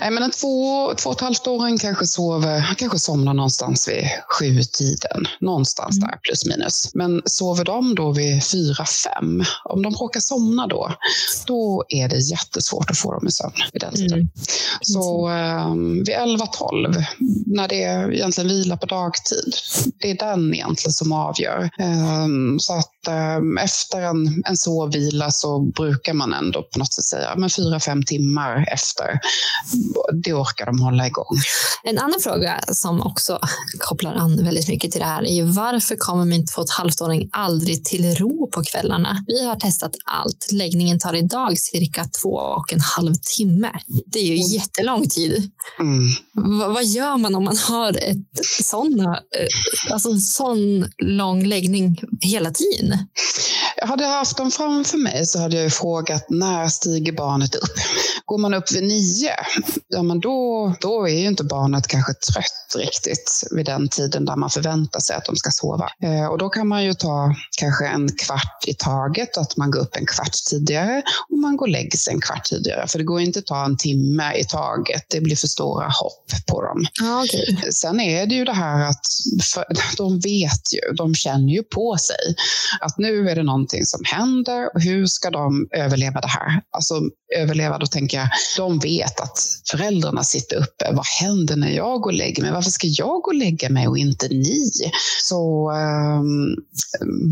Nej, 0.00 0.10
men 0.10 0.22
en 0.22 0.30
två, 0.30 0.53
två 0.96 1.06
och 1.06 1.14
ett 1.14 1.20
halvt 1.20 1.46
åring 1.46 1.78
kanske 1.78 2.06
sover, 2.06 2.74
kanske 2.78 2.98
somnar 2.98 3.34
någonstans 3.34 3.88
vid 3.88 4.04
sju 4.28 4.62
tiden, 4.62 5.24
någonstans 5.40 5.96
mm. 5.96 6.08
där 6.08 6.18
plus 6.22 6.46
minus. 6.46 6.94
Men 6.94 7.22
sover 7.24 7.64
de 7.64 7.94
då 7.94 8.12
vid 8.12 8.44
fyra, 8.44 8.84
fem, 8.84 9.44
om 9.64 9.82
de 9.82 9.94
råkar 9.94 10.20
somna 10.20 10.66
då, 10.66 10.92
då 11.46 11.84
är 11.88 12.08
det 12.08 12.18
jättesvårt 12.18 12.90
att 12.90 12.98
få 12.98 13.12
dem 13.12 13.26
i 13.26 13.32
sömn 13.32 13.52
vid 13.72 13.82
den 13.82 13.94
tiden. 13.94 14.18
Mm. 14.18 14.28
Så 14.80 15.28
um, 15.28 15.94
vid 15.94 16.16
11-12, 16.16 17.04
när 17.46 17.68
det 17.68 18.14
egentligen 18.14 18.48
vilar 18.48 18.76
på 18.76 18.86
dagtid, 18.86 19.54
det 20.00 20.10
är 20.10 20.18
den 20.18 20.54
egentligen 20.54 20.92
som 20.92 21.12
avgör. 21.12 21.70
Um, 21.78 22.60
så 22.60 22.72
att 22.72 23.08
um, 23.38 23.58
efter 23.58 24.00
en, 24.00 24.42
en 24.46 24.56
sovvila 24.56 25.30
så 25.30 25.60
brukar 25.60 26.12
man 26.12 26.34
ändå 26.34 26.62
på 26.62 26.78
något 26.78 26.92
sätt 26.92 27.04
säga 27.04 27.34
men 27.36 27.50
fyra, 27.50 27.80
fem 27.80 28.02
timmar 28.02 28.68
efter, 28.72 29.20
då 30.12 30.43
orkar 30.44 30.66
de 30.66 30.80
hålla 30.80 31.06
igång. 31.06 31.36
En 31.82 31.98
annan 31.98 32.20
fråga 32.20 32.60
som 32.72 33.00
också 33.00 33.38
kopplar 33.78 34.14
an 34.14 34.44
väldigt 34.44 34.68
mycket 34.68 34.90
till 34.92 35.00
det 35.00 35.06
här 35.06 35.22
är 35.22 35.34
ju 35.34 35.42
varför 35.42 35.96
kommer 35.96 36.24
min 36.24 36.46
två 36.46 36.60
och 36.60 36.64
ett 36.64 36.70
halvt-åring 36.70 37.28
aldrig 37.32 37.84
till 37.84 38.14
ro 38.14 38.50
på 38.50 38.62
kvällarna? 38.64 39.24
Vi 39.26 39.46
har 39.46 39.56
testat 39.56 39.92
allt. 40.04 40.48
Läggningen 40.52 40.98
tar 40.98 41.14
idag 41.14 41.58
cirka 41.58 42.06
två 42.22 42.34
och 42.34 42.72
en 42.72 42.80
halv 42.80 43.14
timme. 43.36 43.70
Det 44.06 44.18
är 44.18 44.24
ju 44.24 44.54
jättelång 44.54 45.08
tid. 45.08 45.50
Mm. 45.80 46.08
V 46.08 46.64
vad 46.74 46.84
gör 46.84 47.16
man 47.16 47.34
om 47.34 47.44
man 47.44 47.56
har 47.56 47.90
ett 47.90 48.46
såna, 48.62 49.14
eh, 49.14 49.92
alltså 49.92 50.08
en 50.10 50.20
sån 50.20 50.86
lång 50.98 51.46
läggning 51.46 52.00
hela 52.20 52.50
tiden? 52.50 52.98
Jag 53.76 53.86
hade 53.86 54.06
haft 54.06 54.36
dem 54.36 54.50
framför 54.50 54.98
mig 54.98 55.26
så 55.26 55.38
hade 55.38 55.62
jag 55.62 55.72
frågat 55.72 56.30
när 56.30 56.68
stiger 56.68 57.12
barnet 57.12 57.54
upp? 57.54 57.74
Går 58.24 58.38
man 58.38 58.54
upp 58.54 58.72
vid 58.72 58.84
nio, 58.84 59.30
ja 59.88 60.02
men 60.02 60.20
då, 60.20 60.74
då 60.80 61.08
är 61.08 61.18
ju 61.18 61.26
inte 61.26 61.44
barnet 61.44 61.86
kanske 61.86 62.12
trött 62.12 62.64
riktigt 62.76 63.42
vid 63.50 63.66
den 63.66 63.88
tiden 63.88 64.24
där 64.24 64.36
man 64.36 64.50
förväntar 64.50 65.00
sig 65.00 65.16
att 65.16 65.24
de 65.24 65.36
ska 65.36 65.50
sova. 65.50 65.88
Eh, 66.02 66.26
och 66.26 66.38
då 66.38 66.48
kan 66.48 66.68
man 66.68 66.84
ju 66.84 66.94
ta 66.94 67.34
kanske 67.58 67.86
en 67.86 68.08
kvart 68.08 68.64
i 68.66 68.74
taget, 68.74 69.36
att 69.36 69.56
man 69.56 69.70
går 69.70 69.80
upp 69.80 69.96
en 69.96 70.06
kvart 70.06 70.34
tidigare 70.50 71.02
och 71.30 71.38
man 71.38 71.56
går 71.56 71.66
och 71.66 71.72
lägger 71.72 71.98
sig 71.98 72.14
en 72.14 72.20
kvart 72.20 72.44
tidigare. 72.44 72.88
För 72.88 72.98
det 72.98 73.04
går 73.04 73.20
inte 73.20 73.38
att 73.38 73.46
ta 73.46 73.64
en 73.64 73.76
timme 73.76 74.34
i 74.34 74.44
taget, 74.44 75.06
det 75.08 75.20
blir 75.20 75.36
för 75.36 75.48
stora 75.48 75.86
hopp 75.86 76.46
på 76.46 76.62
dem. 76.62 76.86
Ah, 77.02 77.22
okay. 77.22 77.72
Sen 77.72 78.00
är 78.00 78.26
det 78.26 78.34
ju 78.34 78.44
det 78.44 78.52
här 78.52 78.88
att 78.88 79.06
de 79.96 80.20
vet 80.20 80.74
ju, 80.74 80.94
de 80.96 81.14
känner 81.14 81.52
ju 81.52 81.62
på 81.62 81.96
sig 81.96 82.34
att 82.80 82.98
nu 82.98 83.30
är 83.30 83.36
det 83.36 83.42
någonting 83.42 83.73
som 83.82 84.00
händer 84.04 84.74
och 84.74 84.80
hur 84.80 85.06
ska 85.06 85.30
de 85.30 85.68
överleva 85.70 86.20
det 86.20 86.28
här? 86.28 86.62
Alltså 86.70 86.94
överleva, 87.36 87.78
då 87.78 87.86
tänker 87.86 88.16
jag, 88.16 88.28
de 88.56 88.78
vet 88.78 89.20
att 89.20 89.38
föräldrarna 89.70 90.24
sitter 90.24 90.56
uppe. 90.56 90.92
Vad 90.92 91.06
händer 91.20 91.56
när 91.56 91.70
jag 91.70 92.00
går 92.00 92.10
och 92.10 92.16
lägger 92.16 92.42
mig? 92.42 92.52
Varför 92.52 92.70
ska 92.70 92.86
jag 92.86 93.22
gå 93.22 93.30
och 93.30 93.34
lägga 93.34 93.70
mig 93.70 93.88
och 93.88 93.98
inte 93.98 94.28
ni? 94.28 94.70
Så 95.22 95.72
um, 95.72 96.56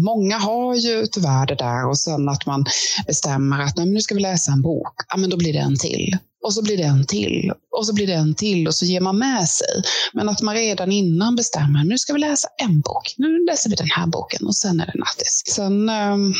många 0.05 0.39
har 0.39 0.75
ju 0.75 1.07
tyvärr 1.07 1.47
det 1.47 1.55
där 1.55 1.89
och 1.89 1.99
sen 1.99 2.29
att 2.29 2.47
man 2.47 2.65
bestämmer 3.07 3.63
att 3.63 3.77
nu 3.77 4.01
ska 4.01 4.15
vi 4.15 4.21
läsa 4.21 4.53
en 4.53 4.63
bok. 4.63 4.95
Ja, 5.09 5.17
men 5.17 5.31
då 5.31 5.37
blir 5.37 5.53
det 5.53 5.59
en 5.59 5.79
till. 5.79 6.19
Och 6.43 6.55
så 6.55 6.63
blir 6.63 6.77
det 6.77 6.83
en 6.83 7.07
till 7.07 7.53
och 7.79 7.87
så 7.87 7.95
blir 7.95 8.07
det 8.07 8.13
en 8.13 8.35
till 8.35 8.69
och 8.69 8.75
så 8.75 8.85
ger 8.85 9.01
man 9.01 9.19
med 9.19 9.49
sig. 9.49 9.83
Men 10.13 10.29
att 10.29 10.43
man 10.43 10.55
redan 10.55 10.93
innan 10.93 11.37
bestämmer, 11.37 11.85
nu 11.85 11.99
ska 11.99 12.13
vi 12.13 12.19
läsa 12.19 12.49
en 12.63 12.81
bok. 12.81 13.15
Nu 13.17 13.45
läser 13.45 13.71
vi 13.71 13.77
den 13.77 13.91
här 13.91 14.07
boken 14.07 14.47
och 14.47 14.57
sen 14.57 14.81
är 14.81 14.87
det 14.87 14.99
nattis. 14.99 15.43
Sen, 15.47 15.89
um, 15.89 16.35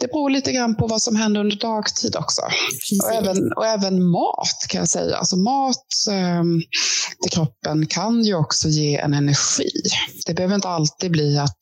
det 0.00 0.06
beror 0.06 0.30
lite 0.30 0.52
grann 0.52 0.76
på 0.76 0.86
vad 0.86 1.02
som 1.02 1.16
händer 1.16 1.40
under 1.40 1.56
dagtid 1.56 2.16
också. 2.16 2.42
Och 3.04 3.12
även, 3.12 3.52
och 3.52 3.66
även 3.66 4.10
mat 4.10 4.66
kan 4.68 4.78
jag 4.78 4.88
säga. 4.88 5.16
Alltså 5.16 5.36
mat 5.36 5.86
um, 6.40 6.62
till 7.22 7.32
kroppen 7.32 7.86
kan 7.86 8.24
ju 8.24 8.34
också 8.34 8.68
ge 8.68 8.96
en 8.96 9.14
energi. 9.14 9.70
Det 10.26 10.34
behöver 10.34 10.54
inte 10.54 10.68
alltid 10.68 11.10
bli 11.10 11.38
att 11.38 11.58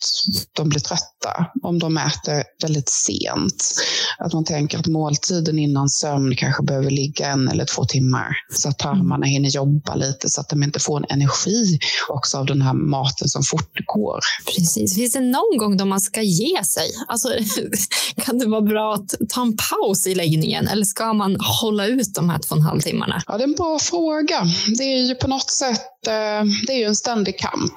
de 0.56 0.68
blir 0.68 0.80
trötta 0.80 1.46
om 1.62 1.78
de 1.78 1.96
äter 1.96 2.44
väldigt 2.62 2.88
sent. 2.88 3.74
Att 4.18 4.32
man 4.32 4.44
tänker 4.44 4.78
att 4.78 4.86
måltiden 4.86 5.58
innan 5.58 5.88
sömn 5.88 6.36
kanske 6.36 6.62
behöver 6.62 6.90
ligga 6.90 7.26
en 7.26 7.48
eller 7.48 7.64
två 7.74 7.84
timmar. 7.84 8.36
Så 8.50 8.68
att 8.68 8.78
tarmarna 8.78 9.26
hinner 9.26 9.50
jobba 9.50 9.94
lite 9.94 10.28
så 10.28 10.40
att 10.40 10.48
de 10.48 10.62
inte 10.62 10.80
får 10.80 10.98
en 10.98 11.06
energi 11.08 11.78
också 12.08 12.38
av 12.38 12.46
den 12.46 12.62
här 12.62 12.72
maten 12.72 13.28
som 13.28 13.42
fortgår. 13.42 14.20
Precis. 14.46 14.94
Finns 14.94 15.12
det 15.12 15.20
någon 15.20 15.58
gång 15.58 15.76
då 15.76 15.84
man 15.84 16.00
ska 16.00 16.22
ge 16.22 16.64
sig? 16.64 16.90
Alltså, 17.08 17.28
kan 18.24 18.38
det 18.38 18.46
vara 18.46 18.60
bra 18.60 18.94
att 18.94 19.14
ta 19.28 19.42
en 19.42 19.56
paus 19.56 20.06
i 20.06 20.14
läggningen 20.14 20.68
eller 20.68 20.84
ska 20.84 21.12
man 21.12 21.36
hålla 21.40 21.86
ut 21.86 22.14
de 22.14 22.30
här 22.30 22.38
två 22.38 22.54
och 22.54 22.60
en 22.60 22.66
halv 22.66 22.80
timmarna? 22.80 23.22
Ja, 23.26 23.36
det 23.36 23.44
är 23.44 23.48
en 23.48 23.54
bra 23.54 23.78
fråga. 23.78 24.46
Det 24.78 24.84
är 24.84 25.06
ju 25.06 25.14
på 25.14 25.28
något 25.28 25.50
sätt 25.50 26.06
eh, 26.06 26.44
det 26.66 26.72
är 26.72 26.78
ju 26.78 26.84
en 26.84 26.96
ständig 26.96 27.38
kamp. 27.38 27.72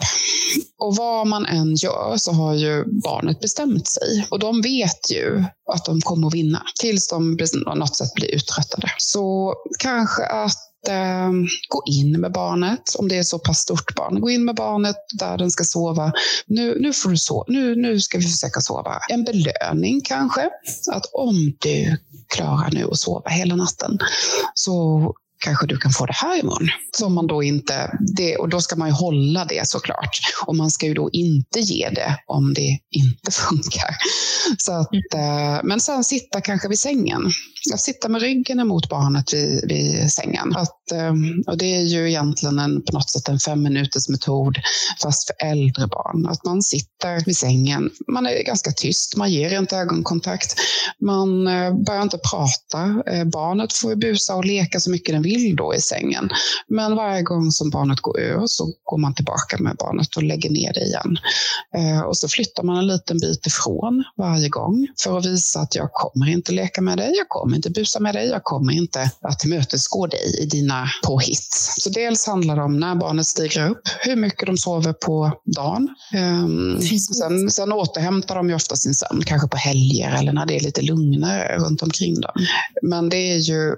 Och 0.79 0.95
vad 0.95 1.27
man 1.27 1.45
än 1.45 1.75
gör 1.75 2.17
så 2.17 2.31
har 2.31 2.53
ju 2.53 2.85
barnet 2.85 3.39
bestämt 3.39 3.87
sig. 3.87 4.27
Och 4.29 4.39
de 4.39 4.61
vet 4.61 5.11
ju 5.11 5.43
att 5.73 5.85
de 5.85 6.01
kommer 6.01 6.27
att 6.27 6.33
vinna 6.33 6.63
tills 6.81 7.07
de 7.07 7.37
på 7.65 7.75
något 7.75 7.95
sätt 7.95 8.13
blir 8.13 8.35
uttröttade. 8.35 8.91
Så 8.97 9.53
kanske 9.85 10.25
att 10.25 10.87
eh, 10.89 11.31
gå 11.69 11.83
in 11.85 12.21
med 12.21 12.31
barnet, 12.31 12.95
om 12.97 13.07
det 13.07 13.17
är 13.17 13.23
så 13.23 13.39
pass 13.39 13.59
stort 13.59 13.95
barn. 13.95 14.21
Gå 14.21 14.29
in 14.29 14.45
med 14.45 14.55
barnet 14.55 14.95
där 15.19 15.37
den 15.37 15.51
ska 15.51 15.63
sova. 15.63 16.11
Nu, 16.47 16.77
nu, 16.79 16.93
får 16.93 17.09
du 17.09 17.17
sova. 17.17 17.45
Nu, 17.47 17.75
nu 17.75 17.99
ska 17.99 18.17
vi 18.17 18.23
försöka 18.23 18.61
sova. 18.61 18.99
En 19.09 19.23
belöning 19.23 20.01
kanske. 20.01 20.49
Att 20.91 21.05
om 21.13 21.53
du 21.59 21.97
klarar 22.35 22.71
nu 22.71 22.85
att 22.91 22.99
sova 22.99 23.29
hela 23.29 23.55
natten 23.55 23.97
så 24.53 25.13
kanske 25.39 25.67
du 25.67 25.77
kan 25.77 25.91
få 25.91 26.05
det 26.05 26.13
här 26.13 26.39
imorgon. 26.39 26.69
Som 26.97 27.13
man 27.13 27.27
då 27.27 27.43
inte, 27.43 27.91
det, 28.17 28.37
och 28.37 28.49
då 28.49 28.61
ska 28.61 28.75
man 28.75 28.87
ju 28.87 28.93
hålla 28.93 29.45
det 29.45 29.67
såklart. 29.67 30.19
Och 30.45 30.55
man 30.55 30.71
ska 30.71 30.85
ju 30.85 30.93
då 30.93 31.09
inte 31.11 31.59
ge 31.59 31.89
det 31.89 32.17
om 32.27 32.53
det 32.53 32.79
inte 32.91 33.31
funkar. 33.49 33.95
Så 34.57 34.71
att, 34.71 35.13
mm. 35.13 35.67
Men 35.67 35.79
sen 35.79 36.03
sitta 36.03 36.41
kanske 36.41 36.67
vid 36.67 36.79
sängen. 36.79 37.21
Att 37.73 37.81
sitta 37.81 38.09
med 38.09 38.21
ryggen 38.21 38.59
emot 38.59 38.89
barnet 38.89 39.33
vid, 39.33 39.65
vid 39.67 40.11
sängen. 40.11 40.55
Att, 40.55 40.91
ehm, 40.91 41.43
och 41.47 41.57
det 41.57 41.75
är 41.75 41.81
ju 41.81 42.09
egentligen 42.09 42.59
en, 42.59 42.81
på 42.81 42.93
något 42.93 43.09
sätt 43.09 43.27
en 43.27 43.39
fem 43.39 43.63
minuters 43.63 44.09
metod 44.09 44.57
fast 45.01 45.27
för 45.27 45.47
äldre 45.47 45.87
barn. 45.87 46.25
Att 46.25 46.45
man 46.45 46.61
sitter 46.61 47.25
vid 47.25 47.37
sängen, 47.37 47.89
man 48.07 48.25
är 48.25 48.43
ganska 48.43 48.71
tyst, 48.71 49.17
man 49.17 49.31
ger 49.31 49.59
inte 49.59 49.77
ögonkontakt. 49.77 50.55
Man 51.01 51.47
eh, 51.47 51.73
börjar 51.73 52.01
inte 52.01 52.19
prata. 52.31 53.11
Eh, 53.11 53.25
barnet 53.25 53.73
får 53.73 53.95
busa 53.95 54.35
och 54.35 54.45
leka 54.45 54.79
så 54.79 54.91
mycket 54.91 55.15
den 55.15 55.21
vill 55.21 55.55
då 55.55 55.75
i 55.75 55.81
sängen. 55.81 56.29
Men 56.67 56.95
varje 56.95 57.21
gång 57.21 57.51
som 57.51 57.69
barnet 57.69 57.99
går 57.99 58.19
ur 58.19 58.43
så 58.47 58.73
går 58.83 58.97
man 58.97 59.15
tillbaka 59.15 59.57
med 59.59 59.75
barnet 59.75 60.15
och 60.15 60.23
lägger 60.23 60.49
ner 60.49 60.73
det 60.73 60.81
igen. 60.81 61.17
Eh, 61.77 62.01
och 62.01 62.17
så 62.17 62.27
flyttar 62.27 62.63
man 62.63 62.77
en 62.77 62.87
liten 62.87 63.17
bit 63.19 63.47
ifrån 63.47 64.03
varje 64.17 64.49
gång 64.49 64.87
för 65.03 65.17
att 65.17 65.25
visa 65.25 65.59
att 65.59 65.75
jag 65.75 65.89
kommer 65.93 66.29
inte 66.29 66.51
leka 66.51 66.81
med 66.81 66.97
dig, 66.97 67.13
jag 67.17 67.29
kommer 67.29 67.54
inte 67.55 67.69
busa 67.69 67.99
med 67.99 68.15
dig, 68.15 68.27
jag 68.27 68.43
kommer 68.43 68.73
inte 68.73 69.11
att 69.21 69.39
tillmötesgå 69.39 70.07
dig 70.07 70.39
i 70.41 70.45
dina 70.45 70.89
påhitt. 71.03 71.53
Så 71.79 71.89
dels 71.89 72.27
handlar 72.27 72.55
det 72.55 72.61
om 72.61 72.79
när 72.79 72.95
barnet 72.95 73.25
stiger 73.25 73.69
upp, 73.69 73.81
hur 73.99 74.15
mycket 74.15 74.45
de 74.45 74.57
sover 74.57 74.93
på 74.93 75.31
dagen. 75.55 75.89
Um, 76.15 76.81
sen, 76.99 77.49
sen 77.49 77.71
återhämtar 77.71 78.35
de 78.35 78.49
ju 78.49 78.55
ofta 78.55 78.75
sin 78.75 78.93
sömn, 78.93 79.23
kanske 79.25 79.47
på 79.47 79.57
helger 79.57 80.11
eller 80.19 80.33
när 80.33 80.45
det 80.45 80.55
är 80.55 80.59
lite 80.59 80.81
lugnare 80.81 81.57
runt 81.57 81.81
omkring 81.81 82.21
dem. 82.21 82.45
Men 82.81 83.09
det 83.09 83.17
är 83.17 83.37
ju 83.37 83.75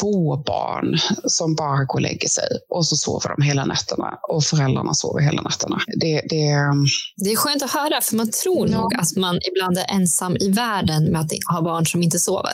få 0.00 0.42
barn 0.46 0.98
som 1.24 1.54
bara 1.54 1.84
går 1.84 1.94
och 1.94 2.00
lägger 2.00 2.28
sig 2.28 2.48
och 2.70 2.86
så 2.86 2.96
sover 2.96 3.34
de 3.36 3.42
hela 3.42 3.64
nätterna 3.64 4.18
och 4.28 4.44
föräldrarna 4.44 4.94
sover 4.94 5.20
hela 5.20 5.42
nätterna. 5.42 5.80
Det, 6.00 6.22
det, 6.28 6.52
det 7.16 7.30
är 7.32 7.36
skönt 7.36 7.62
att 7.62 7.70
höra, 7.70 8.00
för 8.00 8.16
man 8.16 8.30
tror 8.30 8.68
ja. 8.68 8.80
nog 8.80 8.94
att 8.94 9.16
man 9.16 9.40
ibland 9.50 9.78
är 9.78 9.94
ensam 9.94 10.36
i 10.40 10.48
världen 10.48 11.04
med 11.04 11.20
att 11.20 11.32
ha 11.52 11.62
barn 11.62 11.86
som 11.86 12.02
inte 12.02 12.18
sover. 12.18 12.52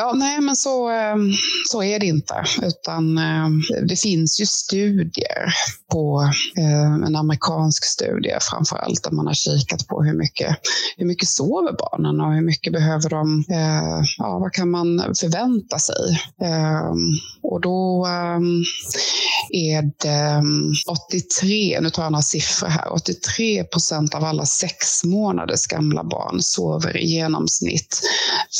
Ja, 0.00 0.12
nej, 0.14 0.40
men 0.40 0.56
så, 0.56 0.88
ehm, 0.88 1.32
så 1.70 1.82
är 1.82 2.00
det 2.00 2.06
inte. 2.06 2.44
Utan 2.62 3.18
ehm, 3.18 3.60
det 3.88 3.96
finns 3.96 4.40
ju 4.40 4.46
studier 4.46 5.52
på 5.92 6.30
ehm, 6.56 7.04
en 7.04 7.16
amerikansk 7.16 7.84
studie 7.84 8.36
framför 8.50 8.76
allt 8.76 9.02
där 9.02 9.10
man 9.10 9.26
har 9.26 9.34
kikat 9.34 9.86
på 9.86 10.02
hur 10.02 10.14
mycket, 10.14 10.56
hur 10.96 11.06
mycket 11.06 11.28
sover 11.28 11.72
barnen 11.72 12.20
och 12.20 12.32
hur 12.34 12.42
mycket 12.42 12.72
behöver 12.72 13.10
de, 13.10 13.44
eh, 13.50 14.00
ja, 14.18 14.38
vad 14.38 14.52
kan 14.52 14.70
man 14.70 15.14
förvänta 15.20 15.78
sig? 15.78 16.20
Och 17.42 17.60
då 17.60 18.06
är 19.52 19.82
det 19.82 20.42
83, 20.86 21.80
nu 21.80 21.90
tar 21.90 22.02
jag 22.02 22.12
några 22.12 22.22
siffror 22.22 22.68
här, 22.68 22.92
83 22.92 23.64
procent 23.64 24.14
av 24.14 24.24
alla 24.24 24.46
sex 24.46 25.04
månaders 25.04 25.66
gamla 25.66 26.04
barn 26.04 26.42
sover 26.42 26.96
i 26.96 27.06
genomsnitt 27.06 28.00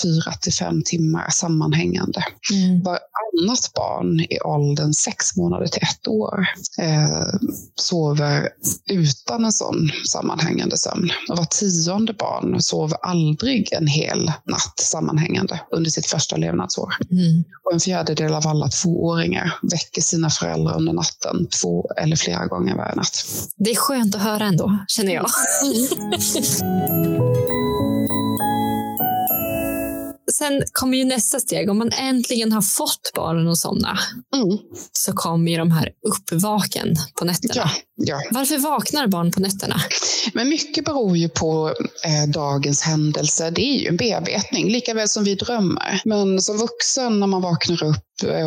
fyra 0.03 0.33
till 0.33 0.53
fem 0.53 0.83
timmar 0.85 1.31
sammanhängande. 1.31 2.25
Mm. 2.53 2.83
Varannat 2.83 3.73
barn 3.75 4.21
i 4.21 4.41
åldern 4.41 4.95
sex 4.95 5.37
månader 5.37 5.67
till 5.67 5.83
ett 5.83 6.09
år 6.09 6.47
eh, 6.79 7.41
sover 7.75 8.49
utan 8.91 9.45
en 9.45 9.53
sån 9.53 9.91
sammanhängande 10.09 10.79
sömn. 10.79 11.11
Och 11.29 11.37
var 11.37 11.45
tionde 11.45 12.13
barn 12.13 12.63
sover 12.63 12.99
aldrig 13.03 13.73
en 13.73 13.87
hel 13.87 14.33
natt 14.45 14.79
sammanhängande 14.81 15.61
under 15.71 15.91
sitt 15.91 16.07
första 16.07 16.37
levnadsår. 16.37 16.95
Mm. 17.11 17.45
Och 17.65 17.73
en 17.73 17.81
fjärdedel 17.81 18.35
av 18.35 18.47
alla 18.47 18.69
tvååringar 18.69 19.59
väcker 19.63 20.03
sina 20.03 20.31
föräldrar 20.31 20.80
under 20.81 20.93
natten 20.93 21.49
två 21.61 21.91
eller 21.97 22.17
flera 22.17 22.47
gånger 22.47 22.77
varje 22.77 22.95
natt. 22.95 23.25
Det 23.57 23.71
är 23.71 23.77
skönt 23.77 24.15
att 24.15 24.23
höra 24.23 24.45
ändå, 24.45 24.79
känner 24.89 25.15
jag. 25.15 25.27
sen 30.33 30.63
kommer 30.73 30.99
ju 30.99 31.05
nästa 31.05 31.41
steg. 31.41 31.71
Om 31.71 31.79
man 31.79 31.93
äntligen 31.93 32.53
har 32.53 32.63
fått 32.63 33.13
barnen 33.15 33.49
att 33.49 33.59
somna 33.59 33.99
mm. 34.35 34.59
så 34.93 35.13
kommer 35.13 35.51
ju 35.51 35.59
de 35.59 35.71
här 35.71 35.91
uppvaken 36.09 36.95
på 37.19 37.25
nätterna. 37.25 37.55
Ja, 37.55 37.71
ja. 37.97 38.21
Varför 38.31 38.59
vaknar 38.59 39.07
barn 39.07 39.33
på 39.33 39.41
nätterna? 39.41 39.77
Men 40.35 40.49
mycket 40.49 40.85
beror 40.85 41.17
ju 41.17 41.29
på 41.29 41.75
eh, 42.05 42.31
dagens 42.31 42.83
händelse. 42.83 43.51
Det 43.51 43.63
är 43.63 43.79
ju 43.79 43.87
en 43.87 43.97
bearbetning, 43.97 44.69
lika 44.69 44.95
väl 44.95 45.09
som 45.09 45.25
vi 45.25 45.35
drömmer. 45.35 46.01
Men 46.05 46.41
som 46.41 46.59
vuxen 46.59 47.21
när 47.21 47.27
man 47.27 47.43
vaknar 47.43 47.85
upp 47.85 48.05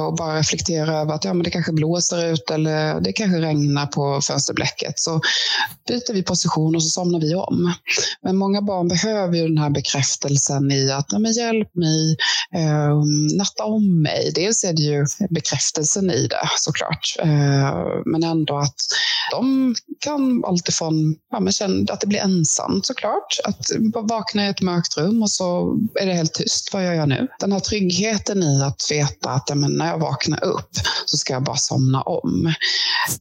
och 0.07 0.15
bara 0.15 0.39
reflektera 0.39 0.99
över 0.99 1.13
att 1.13 1.23
ja, 1.23 1.33
men 1.33 1.43
det 1.43 1.49
kanske 1.49 1.71
blåser 1.71 2.25
ut 2.25 2.51
eller 2.51 3.01
det 3.01 3.13
kanske 3.13 3.41
regnar 3.41 3.85
på 3.85 4.21
fönsterblecket 4.21 4.99
så 4.99 5.21
byter 5.87 6.13
vi 6.13 6.23
position 6.23 6.75
och 6.75 6.83
så 6.83 6.89
somnar 6.89 7.19
vi 7.19 7.35
om. 7.35 7.73
Men 8.23 8.37
många 8.37 8.61
barn 8.61 8.87
behöver 8.87 9.37
ju 9.37 9.47
den 9.47 9.57
här 9.57 9.69
bekräftelsen 9.69 10.71
i 10.71 10.91
att 10.91 11.11
Nej, 11.11 11.21
men 11.21 11.31
hjälp 11.31 11.72
mig, 11.75 12.17
eh, 12.55 13.03
natta 13.37 13.63
om 13.63 14.01
mig. 14.01 14.31
Dels 14.35 14.63
är 14.63 14.73
det 14.73 14.81
ju 14.81 15.05
bekräftelsen 15.29 16.11
i 16.11 16.27
det 16.27 16.49
såklart, 16.57 17.15
eh, 17.19 18.01
men 18.05 18.23
ändå 18.23 18.57
att 18.57 18.75
de 19.31 19.75
kan 19.99 20.45
alltifrån 20.45 21.15
ja, 21.31 21.39
men 21.39 21.53
känna 21.53 21.93
att 21.93 22.01
det 22.01 22.07
blir 22.07 22.19
ensamt 22.19 22.85
såklart. 22.85 23.39
Att 23.43 23.65
vakna 24.09 24.45
i 24.45 24.49
ett 24.49 24.61
mörkt 24.61 24.97
rum 24.97 25.23
och 25.23 25.31
så 25.31 25.77
är 26.01 26.05
det 26.05 26.13
helt 26.13 26.33
tyst. 26.33 26.73
Vad 26.73 26.83
gör 26.83 26.93
jag 26.93 27.09
nu? 27.09 27.27
Den 27.39 27.51
här 27.51 27.59
tryggheten 27.59 28.43
i 28.43 28.63
att 28.63 28.91
veta 28.91 29.29
att 29.29 29.49
ja, 29.49 29.55
men 29.55 29.71
när 29.71 29.87
jag 29.87 29.99
vaknar 29.99 30.43
upp 30.43 30.69
så 31.05 31.17
ska 31.17 31.33
jag 31.33 31.43
bara 31.43 31.55
somna 31.55 32.01
om. 32.01 32.53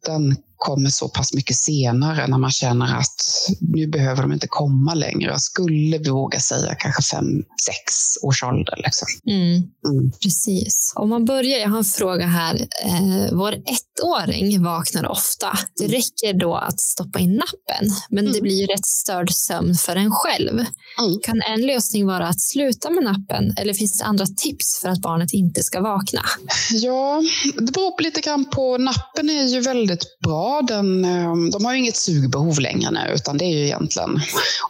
Den 0.06 0.36
kommer 0.62 0.90
så 0.90 1.08
pass 1.08 1.32
mycket 1.32 1.56
senare 1.56 2.26
när 2.26 2.38
man 2.38 2.50
känner 2.50 2.98
att 2.98 3.22
nu 3.60 3.86
behöver 3.86 4.22
de 4.22 4.32
inte 4.32 4.46
komma 4.50 4.94
längre. 4.94 5.30
Jag 5.30 5.40
skulle 5.40 5.98
våga 5.98 6.40
säga 6.40 6.74
kanske 6.74 7.02
fem, 7.02 7.42
sex 7.66 8.16
års 8.22 8.42
ålder. 8.42 8.80
Liksom. 8.84 9.08
Mm. 9.26 9.54
Mm. 9.88 10.12
Precis. 10.22 10.92
Om 10.96 11.08
man 11.08 11.24
börjar, 11.24 11.58
jag 11.58 11.68
har 11.68 11.78
en 11.78 11.84
fråga 11.84 12.26
här. 12.26 12.54
Eh, 12.84 13.32
vår 13.32 13.52
ettåring 13.54 14.62
vaknar 14.64 15.10
ofta. 15.10 15.58
Det 15.76 15.84
mm. 15.84 15.96
räcker 15.96 16.40
då 16.40 16.54
att 16.56 16.80
stoppa 16.80 17.18
in 17.18 17.32
nappen, 17.32 17.90
men 18.10 18.24
mm. 18.24 18.32
det 18.32 18.40
blir 18.40 18.60
ju 18.60 18.66
rätt 18.66 18.86
störd 18.86 19.32
sömn 19.32 19.74
för 19.74 19.96
en 19.96 20.10
själv. 20.10 20.52
Mm. 20.52 21.18
Kan 21.22 21.42
en 21.42 21.66
lösning 21.66 22.06
vara 22.06 22.28
att 22.28 22.40
sluta 22.40 22.90
med 22.90 23.04
nappen 23.04 23.54
eller 23.56 23.74
finns 23.74 23.98
det 23.98 24.04
andra 24.04 24.26
tips 24.26 24.80
för 24.80 24.88
att 24.88 25.00
barnet 25.00 25.32
inte 25.32 25.62
ska 25.62 25.80
vakna? 25.80 26.22
Ja, 26.70 27.22
det 27.54 27.72
beror 27.72 28.02
lite 28.02 28.20
grann 28.20 28.50
på. 28.50 28.78
Nappen 28.78 29.30
är 29.30 29.46
ju 29.46 29.60
väldigt 29.60 30.20
bra 30.24 30.51
den, 30.60 31.04
ehm, 31.04 31.50
de 31.50 31.64
har 31.64 31.72
ju 31.72 31.78
inget 31.78 31.96
sugbehov 31.96 32.60
längre 32.60 32.90
nu, 32.90 33.12
utan 33.14 33.38
det 33.38 33.44
är 33.44 33.58
ju 33.58 33.64
egentligen, 33.64 34.10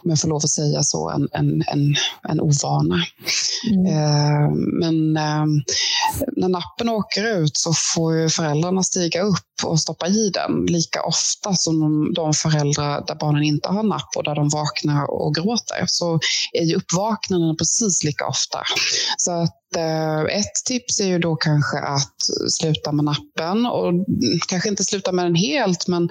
om 0.03 0.09
jag 0.09 0.19
får 0.19 0.27
lov 0.27 0.37
att 0.37 0.49
säga 0.49 0.83
så, 0.83 1.09
en, 1.09 1.27
en, 1.31 1.63
en, 1.67 1.95
en 2.29 2.41
ovana. 2.41 3.03
Mm. 3.71 3.85
Ehm, 3.85 4.79
men 4.79 5.17
ehm, 5.17 5.61
när 6.37 6.49
nappen 6.49 6.89
åker 6.89 7.37
ut 7.37 7.57
så 7.57 7.73
får 7.95 8.15
ju 8.17 8.29
föräldrarna 8.29 8.83
stiga 8.83 9.21
upp 9.21 9.52
och 9.65 9.79
stoppa 9.79 10.07
i 10.07 10.29
den 10.29 10.65
lika 10.65 11.03
ofta 11.03 11.53
som 11.53 11.79
de, 11.79 12.13
de 12.13 12.33
föräldrar 12.33 13.03
där 13.07 13.15
barnen 13.15 13.43
inte 13.43 13.69
har 13.69 13.83
napp 13.83 14.09
och 14.15 14.23
där 14.23 14.35
de 14.35 14.49
vaknar 14.49 15.11
och 15.11 15.35
gråter. 15.35 15.83
Så 15.87 16.19
är 16.53 16.63
ju 16.63 16.75
uppvaknandet 16.75 17.57
precis 17.57 18.03
lika 18.03 18.27
ofta. 18.27 18.59
Så 19.17 19.31
att 19.31 19.75
eh, 19.75 20.21
ett 20.21 20.65
tips 20.65 20.99
är 20.99 21.07
ju 21.07 21.19
då 21.19 21.35
kanske 21.35 21.79
att 21.79 22.15
sluta 22.49 22.91
med 22.91 23.05
nappen 23.05 23.65
och 23.65 23.93
kanske 24.47 24.69
inte 24.69 24.83
sluta 24.83 25.11
med 25.11 25.25
den 25.25 25.35
helt, 25.35 25.87
men 25.87 26.09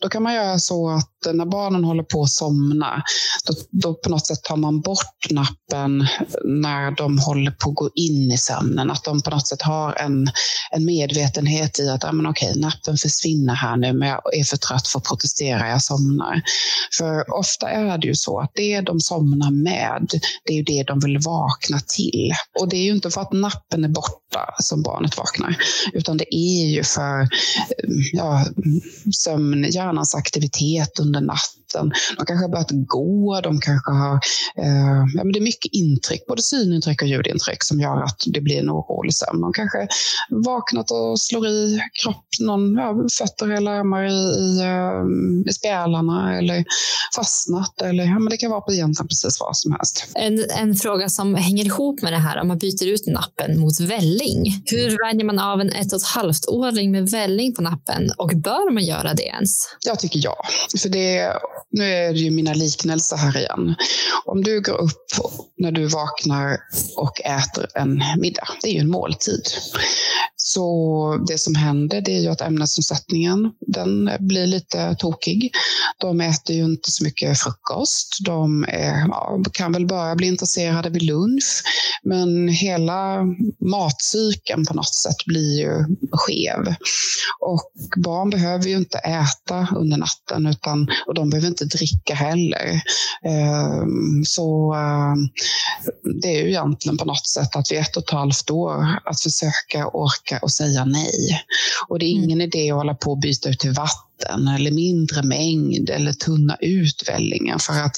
då 0.00 0.08
kan 0.08 0.22
man 0.22 0.34
göra 0.34 0.58
så 0.58 0.90
att 0.90 1.34
när 1.34 1.46
barnen 1.46 1.84
håller 1.84 2.02
på 2.02 2.22
att 2.22 2.30
somna, 2.30 3.02
då, 3.46 3.54
då 3.70 3.94
på 3.94 4.10
något 4.10 4.26
sätt 4.26 4.42
tar 4.42 4.56
man 4.56 4.80
bort 4.80 5.30
nappen 5.30 6.06
när 6.44 6.96
de 6.96 7.18
håller 7.18 7.50
på 7.50 7.70
att 7.70 7.76
gå 7.76 7.90
in 7.94 8.32
i 8.32 8.38
sömnen. 8.38 8.90
Att 8.90 9.04
de 9.04 9.22
på 9.22 9.30
något 9.30 9.48
sätt 9.48 9.62
har 9.62 9.94
en, 9.94 10.28
en 10.70 10.84
medvetenhet 10.84 11.78
i 11.78 11.88
att, 11.88 12.02
ja, 12.02 12.12
men 12.12 12.26
okej, 12.26 12.52
nappen 12.56 12.89
försvinna 12.96 13.54
här 13.54 13.76
nu, 13.76 13.92
men 13.92 14.08
jag 14.08 14.38
är 14.38 14.44
för 14.44 14.56
trött 14.56 14.88
för 14.88 14.98
att 14.98 15.04
protestera, 15.04 15.68
jag 15.68 15.82
somnar. 15.82 16.42
För 16.98 17.34
ofta 17.34 17.70
är 17.70 17.98
det 17.98 18.06
ju 18.06 18.14
så 18.14 18.40
att 18.40 18.50
det 18.54 18.80
de 18.80 19.00
somnar 19.00 19.50
med, 19.50 20.08
det 20.44 20.52
är 20.52 20.56
ju 20.56 20.62
det 20.62 20.84
de 20.86 21.00
vill 21.00 21.18
vakna 21.18 21.80
till. 21.80 22.32
Och 22.60 22.68
det 22.68 22.76
är 22.76 22.84
ju 22.84 22.90
inte 22.90 23.10
för 23.10 23.20
att 23.20 23.32
nappen 23.32 23.84
är 23.84 23.88
borta 23.88 24.54
som 24.58 24.82
barnet 24.82 25.16
vaknar, 25.18 25.56
utan 25.92 26.16
det 26.16 26.34
är 26.34 26.66
ju 26.66 26.82
för 26.82 27.28
ja, 28.12 28.46
sömn, 29.24 29.64
hjärnans 29.70 30.14
aktivitet 30.14 31.00
under 31.00 31.20
natten. 31.20 31.92
De 32.16 32.26
kanske 32.26 32.44
har 32.44 32.48
börjat 32.48 32.70
gå, 32.70 33.40
de 33.40 33.60
kanske 33.60 33.90
har... 33.90 34.14
Eh, 34.56 35.04
ja, 35.14 35.24
men 35.24 35.32
det 35.32 35.38
är 35.38 35.42
mycket 35.42 35.72
intryck, 35.72 36.26
både 36.26 36.42
synintryck 36.42 37.02
och 37.02 37.08
ljudintryck 37.08 37.64
som 37.64 37.80
gör 37.80 38.02
att 38.02 38.22
det 38.26 38.40
blir 38.40 38.58
en 38.58 38.70
orolig 38.70 39.14
sömn. 39.14 39.40
De 39.40 39.52
kanske 39.52 39.88
vaknat 40.30 40.90
och 40.90 41.20
slår 41.20 41.46
i 41.46 41.80
kropp, 42.02 42.26
någon, 42.40 42.69
ja, 42.76 42.94
fötter 43.18 43.50
eller 43.50 43.70
armar 43.70 44.04
i, 44.04 44.20
i, 44.44 44.60
eh, 44.60 45.50
i 45.50 45.52
spjälarna 45.52 46.38
eller 46.38 46.64
fastnat. 47.16 47.82
Eller, 47.82 48.04
ja, 48.04 48.18
men 48.18 48.30
det 48.30 48.36
kan 48.36 48.50
vara 48.50 48.60
på 48.60 48.72
egentligen 48.72 49.08
precis 49.08 49.40
vad 49.40 49.56
som 49.56 49.72
helst. 49.72 50.06
En, 50.14 50.44
en 50.58 50.74
fråga 50.74 51.08
som 51.08 51.34
hänger 51.34 51.64
ihop 51.64 52.02
med 52.02 52.12
det 52.12 52.18
här, 52.18 52.40
om 52.40 52.48
man 52.48 52.58
byter 52.58 52.86
ut 52.86 53.06
nappen 53.06 53.60
mot 53.60 53.80
välling. 53.80 54.62
Hur 54.64 55.06
vänjer 55.06 55.26
man 55.26 55.38
av 55.38 55.60
en 55.60 55.72
ett 55.72 55.92
och 55.92 55.98
ett 55.98 56.06
halvt 56.06 56.48
åring 56.48 56.90
med 56.90 57.10
välling 57.10 57.54
på 57.54 57.62
nappen 57.62 58.10
och 58.18 58.32
bör 58.36 58.72
man 58.72 58.84
göra 58.84 59.14
det 59.14 59.22
ens? 59.22 59.68
Jag 59.86 59.98
tycker 59.98 60.20
ja. 60.24 60.36
För 60.78 60.88
det, 60.88 61.32
nu 61.70 61.84
är 61.84 62.12
det 62.12 62.18
ju 62.18 62.30
mina 62.30 62.54
liknelser 62.54 63.16
här 63.16 63.38
igen. 63.38 63.74
Om 64.24 64.42
du 64.42 64.60
går 64.60 64.80
upp 64.80 65.06
när 65.58 65.72
du 65.72 65.86
vaknar 65.86 66.58
och 66.96 67.20
äter 67.20 67.66
en 67.74 68.02
middag, 68.18 68.48
det 68.62 68.68
är 68.68 68.72
ju 68.72 68.80
en 68.80 68.90
måltid. 68.90 69.42
Så 70.36 71.24
det 71.28 71.38
som 71.38 71.54
händer 71.54 72.00
det 72.00 72.16
är 72.16 72.20
ju 72.20 72.28
att 72.28 72.40
ämnesomsättningen 72.60 73.52
den 73.66 74.10
blir 74.20 74.46
lite 74.46 74.94
tokig. 74.98 75.52
De 75.98 76.20
äter 76.20 76.56
ju 76.56 76.64
inte 76.64 76.90
så 76.90 77.04
mycket 77.04 77.38
frukost. 77.38 78.18
De 78.24 78.64
är, 78.68 79.08
ja, 79.08 79.42
kan 79.52 79.72
väl 79.72 79.86
börja 79.86 80.14
bli 80.14 80.26
intresserade 80.26 80.90
vid 80.90 81.02
lunch. 81.02 81.62
Men 82.02 82.48
hela 82.48 83.24
matcykeln 83.60 84.66
på 84.66 84.74
något 84.74 84.94
sätt 84.94 85.24
blir 85.26 85.60
ju 85.60 85.84
skev. 86.12 86.74
Och 87.40 87.72
barn 87.96 88.30
behöver 88.30 88.64
ju 88.68 88.76
inte 88.76 88.98
äta 88.98 89.68
under 89.76 89.96
natten 89.96 90.46
utan, 90.46 90.88
och 91.06 91.14
de 91.14 91.30
behöver 91.30 91.48
inte 91.48 91.64
dricka 91.64 92.14
heller. 92.14 92.82
Ehm, 93.24 94.24
så 94.24 94.74
ehm, 94.74 95.28
det 96.22 96.28
är 96.28 96.42
ju 96.42 96.48
egentligen 96.48 96.96
på 96.96 97.04
något 97.04 97.26
sätt 97.26 97.56
att 97.56 97.72
vid 97.72 97.78
ett 97.78 97.96
och 97.96 98.02
ett 98.02 98.10
halvt 98.10 98.50
år 98.50 98.86
att 99.04 99.20
försöka 99.20 99.86
orka 99.86 100.38
och 100.42 100.52
säga 100.52 100.84
nej. 100.84 101.44
Och 101.88 101.98
det 101.98 102.06
är 102.06 102.10
ingen 102.10 102.40
mm 102.40 102.49
idé 102.54 102.70
att 102.70 102.76
hålla 102.76 102.94
på 102.94 103.10
och 103.10 103.18
byta 103.18 103.48
ut 103.48 103.58
till 103.58 103.72
vatten 103.72 104.09
vatten 104.20 104.48
eller 104.48 104.70
mindre 104.70 105.22
mängd 105.22 105.90
eller 105.90 106.12
tunna 106.12 106.56
ut 106.60 107.08
vällingen 107.08 107.58
för 107.58 107.72
att 107.72 107.96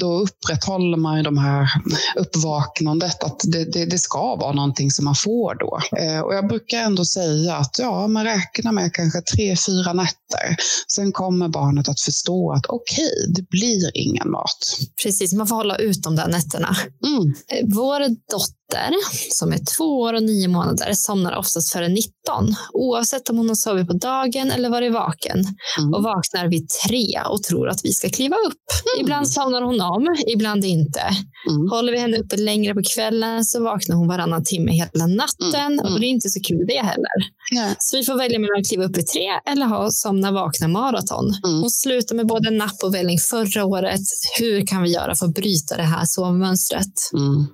då 0.00 0.18
upprätthåller 0.18 0.96
man 0.96 1.16
ju 1.16 1.22
de 1.22 1.38
här 1.38 1.68
uppvaknandet 2.16 3.24
att 3.24 3.40
det, 3.44 3.64
det, 3.64 3.84
det 3.84 3.98
ska 3.98 4.36
vara 4.36 4.52
någonting 4.52 4.90
som 4.90 5.04
man 5.04 5.14
får 5.14 5.54
då. 5.54 5.80
Eh, 5.98 6.20
och 6.20 6.34
jag 6.34 6.48
brukar 6.48 6.78
ändå 6.78 7.04
säga 7.04 7.56
att 7.56 7.78
ja, 7.78 8.08
man 8.08 8.24
räknar 8.24 8.72
med 8.72 8.92
kanske 8.92 9.20
tre, 9.20 9.56
fyra 9.66 9.92
nätter. 9.92 10.56
Sen 10.94 11.12
kommer 11.12 11.48
barnet 11.48 11.88
att 11.88 12.00
förstå 12.00 12.52
att 12.52 12.66
okej, 12.66 13.04
okay, 13.04 13.32
det 13.34 13.48
blir 13.48 13.90
ingen 13.94 14.30
mat. 14.30 14.78
Precis, 15.02 15.32
man 15.32 15.46
får 15.46 15.56
hålla 15.56 15.76
ut 15.76 16.02
de 16.02 16.16
där 16.16 16.28
nätterna. 16.28 16.76
Mm. 17.06 17.34
Eh, 17.48 17.74
vår 17.74 18.00
dotter 18.30 18.90
som 19.30 19.52
är 19.52 19.58
två 19.76 20.00
år 20.00 20.14
och 20.14 20.22
nio 20.22 20.48
månader 20.48 20.92
somnar 20.94 21.36
oftast 21.36 21.72
före 21.72 21.88
19 21.88 22.54
oavsett 22.72 23.28
om 23.28 23.36
hon 23.36 23.48
har 23.48 23.54
sovit 23.54 23.86
på 23.86 23.92
dagen 23.92 24.50
eller 24.50 24.70
varit 24.70 24.92
vaken 24.92 25.21
mm. 25.30 25.94
och 25.94 26.02
vaknar 26.02 26.48
vid 26.48 26.68
tre 26.88 27.06
och 27.30 27.42
tror 27.42 27.68
att 27.68 27.80
vi 27.84 27.92
ska 27.92 28.08
kliva 28.08 28.36
upp. 28.36 28.66
Mm. 28.94 29.04
Ibland 29.04 29.28
somnar 29.28 29.62
hon 29.62 29.80
om, 29.80 30.16
ibland 30.26 30.64
inte. 30.64 31.02
Mm. 31.50 31.70
Håller 31.70 31.92
vi 31.92 31.98
henne 31.98 32.18
uppe 32.18 32.36
längre 32.36 32.74
på 32.74 32.82
kvällen 32.94 33.44
så 33.44 33.62
vaknar 33.62 33.96
hon 33.96 34.08
varannan 34.08 34.44
timme 34.44 34.72
hela 34.72 35.06
natten 35.06 35.72
mm. 35.80 35.92
och 35.92 36.00
det 36.00 36.06
är 36.06 36.08
inte 36.08 36.28
så 36.28 36.40
kul 36.40 36.64
det 36.68 36.78
heller. 36.78 37.18
Nej. 37.52 37.74
Så 37.78 37.96
vi 37.96 38.04
får 38.04 38.18
välja 38.18 38.38
mellan 38.38 38.60
att 38.60 38.68
kliva 38.68 38.84
upp 38.84 38.96
vid 38.96 39.06
tre 39.06 39.28
eller 39.50 39.66
ha 39.66 39.90
somna 39.90 40.32
vakna 40.32 40.68
maraton. 40.68 41.24
Mm. 41.44 41.60
Hon 41.60 41.70
slutade 41.70 42.16
med 42.16 42.26
både 42.26 42.50
napp 42.50 42.82
och 42.84 42.94
välling 42.94 43.18
förra 43.18 43.64
året. 43.64 44.00
Hur 44.38 44.66
kan 44.66 44.82
vi 44.82 44.90
göra 44.90 45.14
för 45.14 45.26
att 45.26 45.34
bryta 45.34 45.76
det 45.76 45.82
här 45.82 46.04
sovmönstret? 46.04 46.94
Mm. 47.14 47.46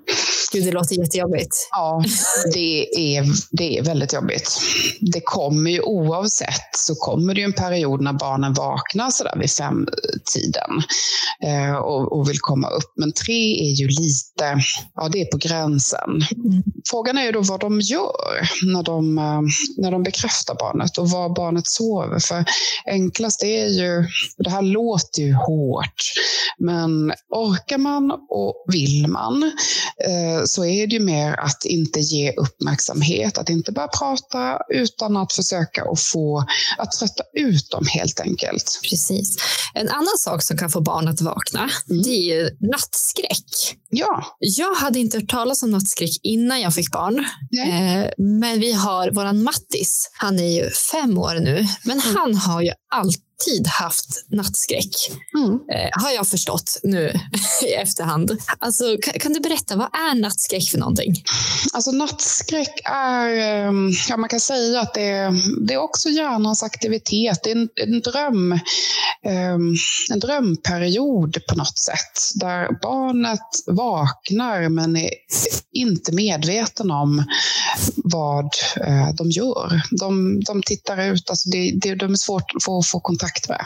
Gud, 0.53 0.65
det 0.65 0.73
låter 0.73 0.95
jättejobbigt. 0.97 1.69
Ja, 1.71 2.05
det 2.55 3.17
är, 3.17 3.25
det 3.51 3.79
är 3.79 3.85
väldigt 3.85 4.13
jobbigt. 4.13 4.61
Det 5.01 5.21
kommer 5.25 5.71
ju 5.71 5.81
oavsett 5.81 6.77
så 6.77 6.95
kommer 6.95 7.35
det 7.35 7.41
ju 7.41 7.45
en 7.45 7.53
period 7.59 8.01
när 8.01 8.13
barnen 8.13 8.55
vaknar 8.55 9.11
så 9.11 9.25
där 9.25 9.39
vid 9.39 9.51
femtiden 9.51 10.83
eh, 11.45 11.69
eh, 11.69 11.75
och, 11.75 12.19
och, 12.19 12.29
vill 12.29 12.41
komma 12.41 12.69
upp. 12.69 12.93
Men 12.97 13.13
tre 13.13 13.71
är 13.71 13.81
ju 13.81 13.89
lite, 13.89 14.59
ja 14.95 15.09
det 15.09 15.21
är 15.21 15.25
på 15.25 15.37
gränsen. 15.37 16.11
Frågan 16.91 17.19
är 17.19 17.23
ju 17.23 17.33
då 17.33 17.41
vad 17.41 17.61
de 17.61 17.81
gör 17.81 18.49
när 18.63 18.83
de, 18.83 19.19
eh, 19.19 19.41
när 19.77 19.91
de 19.91 20.03
bekräftar 20.03 20.55
barnet 20.55 20.99
och 20.99 21.11
var 21.11 21.35
barnet 21.35 21.67
sover. 21.67 22.19
För 22.19 22.45
enklast 22.87 23.43
är 23.43 23.67
ju, 23.67 24.07
det 24.39 24.51
här 24.51 24.63
låter 24.63 25.23
ju 25.23 25.35
hårt, 25.35 26.03
men 26.59 27.13
orkar 27.31 27.79
man 27.79 28.11
och 28.29 28.65
vill 28.73 29.07
man 29.09 29.43
eh, 30.07 30.45
så 30.45 30.65
är 30.65 30.87
det 30.87 30.95
ju 30.95 31.01
mer 31.01 31.33
att 31.33 31.65
inte 31.65 32.01
ge 32.01 32.33
uppmärksamhet, 32.33 33.39
att 33.39 33.49
inte 33.51 33.73
bara 33.73 33.89
prata 33.89 34.59
utan 34.69 35.17
att 35.17 35.33
försöka 35.33 35.83
att 35.83 36.01
få 36.01 36.45
att 36.79 36.93
trötta 36.93 37.23
ut 37.39 37.71
dem 37.71 37.87
helt 37.87 38.21
enkelt. 38.21 38.81
Precis. 38.91 39.37
En 39.75 39.89
annan 39.89 40.19
sak 40.19 40.43
som 40.43 40.59
kan 40.59 40.71
få 40.71 40.81
barn 40.81 41.09
att 41.09 41.21
vakna, 41.21 41.71
mm. 41.91 42.03
det 42.03 42.11
är 42.11 42.37
ju 42.37 42.51
nattskräck. 42.61 43.77
Ja. 43.91 44.37
Jag 44.39 44.75
hade 44.75 44.99
inte 44.99 45.19
hört 45.19 45.29
talas 45.29 45.63
om 45.63 45.71
nattskräck 45.71 46.21
innan 46.23 46.61
jag 46.61 46.75
fick 46.75 46.91
barn. 46.91 47.19
Eh, 47.19 48.11
men 48.19 48.61
vi 48.61 48.73
har 48.73 49.11
våran 49.11 49.43
Mattis, 49.43 50.11
han 50.13 50.39
är 50.39 50.65
ju 50.65 50.71
fem 50.71 51.19
år 51.19 51.35
nu, 51.35 51.67
men 51.85 52.01
mm. 52.01 52.17
han 52.17 52.35
har 52.35 52.63
ju 52.63 52.71
alltid 52.95 53.28
alltid 53.39 53.67
haft 53.67 54.25
nattskräck, 54.29 55.11
mm. 55.35 55.53
eh, 55.53 56.03
har 56.03 56.11
jag 56.11 56.29
förstått 56.29 56.81
nu 56.83 57.13
i 57.63 57.73
efterhand. 57.73 58.39
Alltså, 58.59 58.85
kan, 59.03 59.21
kan, 59.21 59.33
du 59.33 59.41
berätta, 59.41 59.77
vad 59.77 59.87
är 59.87 60.15
nattskräck 60.15 60.71
för 60.71 60.79
någonting? 60.79 61.23
Alltså 61.73 61.91
nattskräck 61.91 62.81
är, 62.85 63.29
ehm, 63.29 63.91
ja 64.09 64.17
man 64.17 64.29
kan 64.29 64.41
säga 64.41 64.81
att 64.81 64.95
det 64.95 65.09
är, 65.09 65.33
det 65.67 65.75
är 65.75 65.79
också 65.79 66.09
hjärnans 66.09 66.63
aktivitet. 66.63 67.41
Det 67.43 67.51
är 67.51 67.57
en, 67.57 67.69
en 67.75 68.01
dröm, 68.01 68.53
um, 68.53 69.77
en 70.13 70.21
drömperiod 70.21 71.37
på 71.49 71.55
något 71.55 71.79
sätt, 71.79 72.31
där 72.35 72.81
barnet 72.83 73.41
vaknar 73.67 74.69
men 74.69 74.97
är 74.97 75.11
inte 75.73 76.13
medveten 76.13 76.91
om 76.91 77.25
vad 77.97 78.45
uh, 78.87 79.15
de 79.15 79.31
gör. 79.31 79.83
De, 79.91 80.41
de 80.41 80.63
tittar 80.63 81.13
ut, 81.13 81.31
alltså 81.31 81.49
det, 81.49 81.73
det, 81.83 81.95
de 81.95 82.13
är 82.13 82.17
svårt 82.17 82.53
att 82.57 82.65
få, 82.65 82.83
få 82.83 83.01
kontakt 83.01 83.28
kontakt 83.29 83.49
med. 83.49 83.65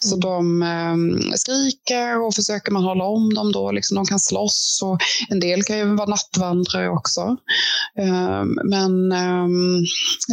Så 0.00 0.14
mm. 0.14 0.20
de 0.20 0.62
ehm, 0.62 1.32
skriker 1.36 2.26
och 2.26 2.34
försöker 2.34 2.72
man 2.72 2.84
hålla 2.84 3.04
om 3.04 3.34
dem 3.34 3.52
då, 3.52 3.72
liksom 3.72 3.94
de 3.94 4.06
kan 4.06 4.18
slåss 4.18 4.80
och 4.84 4.98
en 5.30 5.40
del 5.40 5.62
kan 5.62 5.78
ju 5.78 5.96
vara 5.96 6.08
nattvandrare 6.08 6.88
också. 6.88 7.36
Ehm, 7.98 8.58
men 8.64 9.12
ehm, 9.12 9.76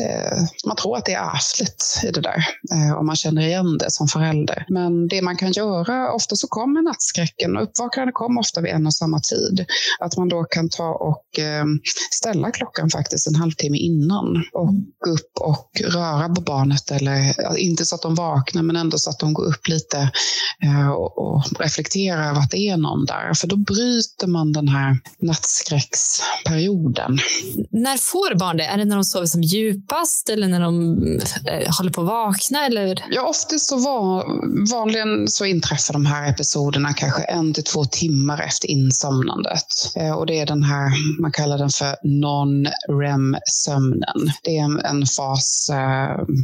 eh, 0.05 0.37
man 0.67 0.75
tror 0.75 0.97
att 0.97 1.05
det 1.05 1.13
är 1.13 1.35
ärftligt 1.35 2.01
i 2.03 2.11
det 2.11 2.21
där 2.21 2.45
eh, 2.73 2.97
Om 2.99 3.05
man 3.05 3.15
känner 3.15 3.41
igen 3.41 3.77
det 3.77 3.91
som 3.91 4.07
förälder. 4.07 4.65
Men 4.69 5.07
det 5.07 5.21
man 5.21 5.37
kan 5.37 5.51
göra, 5.51 6.13
ofta 6.13 6.35
så 6.35 6.47
kommer 6.47 6.81
nattskräcken 6.81 7.57
och 7.57 7.63
uppvaknandet 7.63 8.15
kommer 8.15 8.39
ofta 8.39 8.61
vid 8.61 8.71
en 8.71 8.85
och 8.85 8.93
samma 8.93 9.19
tid. 9.19 9.65
Att 9.99 10.17
man 10.17 10.29
då 10.29 10.43
kan 10.43 10.69
ta 10.69 10.89
och 10.89 11.25
ställa 12.11 12.51
klockan 12.51 12.89
faktiskt 12.89 13.27
en 13.27 13.35
halvtimme 13.35 13.77
innan 13.77 14.43
och 14.53 14.73
gå 14.99 15.11
upp 15.11 15.31
och 15.39 15.69
röra 15.83 16.29
på 16.29 16.41
barnet 16.41 16.91
eller 16.91 17.35
inte 17.57 17.85
så 17.85 17.95
att 17.95 18.01
de 18.01 18.15
vaknar 18.15 18.63
men 18.65 18.75
ändå 18.75 18.97
så 18.97 19.09
att 19.09 19.19
de 19.19 19.33
går 19.33 19.45
upp 19.45 19.67
lite 19.67 20.11
eh, 20.63 20.89
och, 20.89 21.17
och 21.17 21.43
reflekterar 21.59 22.29
över 22.29 22.39
att 22.39 22.51
det 22.51 22.57
är 22.57 22.77
någon 22.77 23.05
där. 23.05 23.33
För 23.33 23.47
då 23.47 23.55
bryter 23.55 24.27
man 24.27 24.53
den 24.53 24.67
här 24.67 24.99
nattskräcksperioden. 25.19 27.17
När 27.71 27.97
får 27.97 28.35
barn 28.35 28.57
det? 28.57 28.65
Är 28.65 28.77
det 28.77 28.85
när 28.85 28.95
de 28.95 29.03
sover 29.03 29.25
som 29.25 29.41
djupast 29.41 30.29
eller 30.29 30.47
när 30.47 30.59
de 30.59 30.97
eh, 31.47 31.75
håller 31.77 31.91
på 31.91 32.01
att 32.01 32.07
vakna? 32.07 32.65
Eller? 32.65 33.05
Ja, 33.09 33.27
oftast 33.27 33.69
så 33.69 33.77
var, 33.77 34.25
vanligen 34.71 35.27
så 35.27 35.45
inträffar 35.45 35.93
de 35.93 36.05
här 36.05 36.29
episoderna 36.29 36.93
kanske 36.93 37.23
en 37.23 37.53
till 37.53 37.63
två 37.63 37.85
timmar 37.85 38.41
efter 38.41 38.67
insomnandet. 38.67 39.91
Eh, 39.95 40.11
och 40.11 40.25
det 40.25 40.39
är 40.39 40.45
den 40.45 40.63
här, 40.63 40.91
man 41.21 41.31
kallar 41.31 41.57
den 41.57 41.69
för 41.69 41.95
non-REM-sömnen. 42.03 44.31
Det 44.43 44.57
är 44.57 44.63
en, 44.63 44.79
en 44.79 45.05
fas 45.05 45.69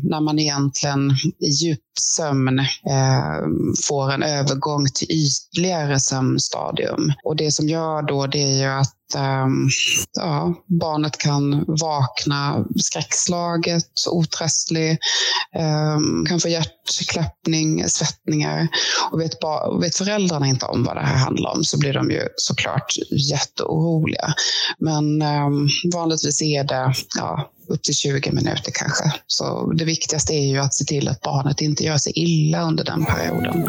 när 0.04 0.22
man 0.22 0.40
egentligen 0.40 1.12
i 1.40 1.50
djup 1.50 1.80
sömn 2.00 2.60
eh, 2.60 3.40
får 3.88 4.12
en 4.12 4.24
övergång 4.24 4.88
till 4.96 5.08
ytligare 5.12 6.00
sömnstadium. 6.00 7.14
Och 7.24 7.36
det 7.36 7.52
som 7.52 7.70
gör 7.70 8.02
då 8.02 8.28
det 8.28 8.44
är 8.44 8.62
ju 8.62 8.80
att 8.80 9.16
ehm, 9.16 9.70
ja, 10.14 10.54
barnet 10.82 11.18
kan 11.18 11.66
vakna 11.68 12.66
skräckslaget, 12.76 13.92
otröstlig, 14.12 14.98
ehm, 15.56 16.26
kan 16.26 16.40
få 16.40 16.48
hjärtklappning, 16.48 17.90
svettningar. 17.90 18.68
Och 19.12 19.22
vet, 19.22 19.32
vet 19.82 19.96
föräldrarna 19.96 20.48
inte 20.48 20.66
om 20.66 20.84
vad 20.84 20.96
det 20.96 21.06
här 21.06 21.18
handlar 21.18 21.52
om 21.56 21.64
så 21.64 21.80
blir 21.80 21.94
de 21.94 22.12
ju 22.12 22.22
såklart 22.36 22.94
jätteoroliga. 23.32 24.34
Men 24.80 25.22
ehm, 25.22 25.68
vanligtvis 25.94 26.42
är 26.42 26.64
det 26.64 26.94
ja, 27.18 27.52
upp 27.72 27.84
till 27.84 27.96
20 27.96 28.32
minuter 28.32 28.72
kanske. 28.74 29.14
Så 29.28 29.72
det 29.72 29.86
viktigaste 29.86 30.34
är 30.34 30.48
ju 30.48 30.58
att 30.58 30.74
se 30.74 30.86
till 30.86 31.08
att 31.08 31.22
barnet 31.22 31.62
inte 31.62 31.84
gör 31.84 31.98
sig 31.98 32.14
illa 32.16 32.62
under 32.62 32.84
den 32.84 33.06
perioden. 33.06 33.66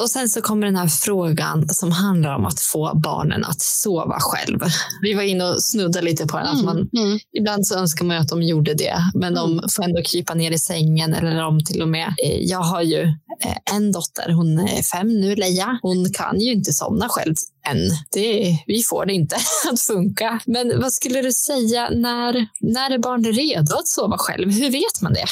Och 0.00 0.10
sen 0.10 0.28
så 0.28 0.40
kommer 0.40 0.66
den 0.66 0.76
här 0.76 0.88
frågan 0.88 1.68
som 1.68 1.92
handlar 1.92 2.34
om 2.34 2.46
att 2.46 2.60
få 2.60 2.92
barnen 2.94 3.44
att 3.44 3.60
sova 3.60 4.16
själv. 4.20 4.60
Vi 5.02 5.14
var 5.14 5.22
inne 5.22 5.44
och 5.44 5.62
snuddade 5.62 6.04
lite 6.04 6.26
på 6.26 6.38
den. 6.38 6.46
Mm, 6.46 6.64
man, 6.64 6.76
mm. 6.76 7.18
Ibland 7.38 7.66
så 7.66 7.78
önskar 7.78 8.04
man 8.04 8.16
ju 8.16 8.22
att 8.22 8.28
de 8.28 8.42
gjorde 8.42 8.74
det, 8.74 8.96
men 9.14 9.36
mm. 9.36 9.56
de 9.56 9.68
får 9.68 9.82
ändå 9.82 10.02
krypa 10.02 10.34
ner 10.34 10.50
i 10.50 10.58
sängen 10.58 11.14
eller 11.14 11.44
om 11.44 11.64
till 11.64 11.82
och 11.82 11.88
med. 11.88 12.14
Eh, 12.24 12.38
jag 12.40 12.58
har 12.58 12.82
ju 12.82 13.02
eh, 13.44 13.74
en 13.74 13.92
dotter, 13.92 14.32
hon 14.32 14.58
är 14.58 14.82
fem 14.82 15.20
nu, 15.20 15.36
Leia. 15.36 15.78
Hon 15.82 16.12
kan 16.12 16.40
ju 16.40 16.52
inte 16.52 16.72
somna 16.72 17.08
själv 17.08 17.34
än. 17.66 17.78
Det, 18.12 18.58
vi 18.66 18.82
får 18.82 19.06
det 19.06 19.12
inte 19.12 19.36
att 19.72 19.80
funka. 19.80 20.40
Men 20.46 20.80
vad 20.80 20.92
skulle 20.92 21.22
du 21.22 21.32
säga, 21.32 21.90
när, 21.90 22.46
när 22.60 22.90
är 22.90 22.98
barn 22.98 23.24
redo 23.24 23.76
att 23.76 23.88
sova 23.88 24.18
själv? 24.18 24.50
Hur 24.50 24.70
vet 24.70 25.02
man 25.02 25.12
det? 25.12 25.26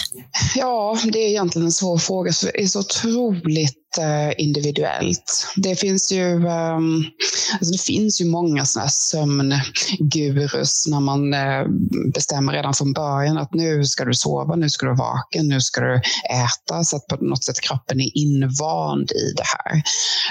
Ja, 0.54 0.98
det 1.12 1.18
är 1.18 1.28
egentligen 1.28 1.66
en 1.66 1.72
svår 1.72 1.98
fråga. 1.98 2.32
Det 2.42 2.62
är 2.62 2.66
så 2.66 2.80
otroligt 2.80 3.80
Eh, 3.98 4.32
individuellt. 4.38 5.46
Det 5.56 5.76
finns 5.76 6.12
ju, 6.12 6.34
um, 6.34 7.04
alltså 7.52 7.72
det 7.72 7.82
finns 7.82 8.20
ju 8.20 8.24
många 8.24 8.64
såna 8.64 8.82
här 8.82 8.90
sömngurus 8.90 10.86
när 10.86 11.00
man 11.00 11.34
eh, 11.34 11.66
bestämmer 12.14 12.52
redan 12.52 12.74
från 12.74 12.92
början 12.92 13.38
att 13.38 13.54
nu 13.54 13.84
ska 13.84 14.04
du 14.04 14.14
sova, 14.14 14.56
nu 14.56 14.70
ska 14.70 14.86
du 14.86 14.94
vara 14.94 15.12
vaken, 15.12 15.48
nu 15.48 15.60
ska 15.60 15.80
du 15.80 15.94
äta 16.30 16.84
så 16.84 16.96
att 16.96 17.06
på 17.06 17.24
något 17.24 17.44
sätt 17.44 17.60
kroppen 17.60 18.00
är 18.00 18.16
invand 18.16 19.12
i 19.12 19.32
det 19.36 19.44
här. 19.56 19.82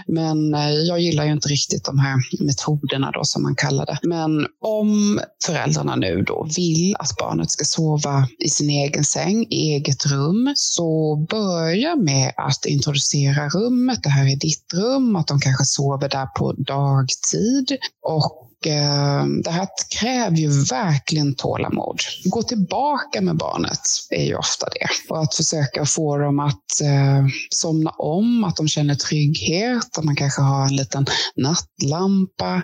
Men 0.07 0.53
eh, 0.53 0.69
jag 0.69 0.99
gillar 0.99 1.25
ju 1.25 1.31
inte 1.31 1.49
riktigt 1.49 1.85
de 1.85 1.99
här 1.99 2.15
metoderna 2.39 3.11
då 3.11 3.23
som 3.23 3.43
man 3.43 3.55
kallar 3.55 3.85
det. 3.85 3.99
Men 4.03 4.47
om 4.61 5.19
föräldrarna 5.45 5.95
nu 5.95 6.21
då 6.21 6.47
vill 6.55 6.95
att 6.99 7.17
barnet 7.17 7.51
ska 7.51 7.65
sova 7.65 8.27
i 8.39 8.49
sin 8.49 8.69
egen 8.69 9.03
säng, 9.03 9.45
i 9.49 9.73
eget 9.73 10.05
rum, 10.05 10.53
så 10.55 11.15
börja 11.29 11.95
med 11.95 12.33
att 12.37 12.65
introducera 12.65 13.48
rummet. 13.49 14.03
Det 14.03 14.09
här 14.09 14.31
är 14.31 14.35
ditt 14.35 14.73
rum, 14.73 15.15
att 15.15 15.27
de 15.27 15.39
kanske 15.39 15.65
sover 15.65 16.09
där 16.09 16.25
på 16.25 16.53
dagtid. 16.53 17.77
Och 18.07 18.49
Eh, 18.65 19.25
det 19.43 19.51
här 19.51 19.67
kräver 19.99 20.37
ju 20.37 20.63
verkligen 20.63 21.35
tålamod. 21.35 21.99
Gå 22.25 22.43
tillbaka 22.43 23.21
med 23.21 23.37
barnet 23.37 23.79
är 24.09 24.25
ju 24.25 24.35
ofta 24.35 24.67
det. 24.69 25.13
Och 25.13 25.23
att 25.23 25.35
försöka 25.35 25.85
få 25.85 26.17
dem 26.17 26.39
att 26.39 26.81
eh, 26.83 27.25
somna 27.49 27.89
om, 27.89 28.43
att 28.43 28.55
de 28.55 28.67
känner 28.67 28.95
trygghet, 28.95 29.97
att 29.97 30.03
man 30.03 30.15
kanske 30.15 30.41
har 30.41 30.65
en 30.65 30.75
liten 30.75 31.05
nattlampa. 31.35 32.61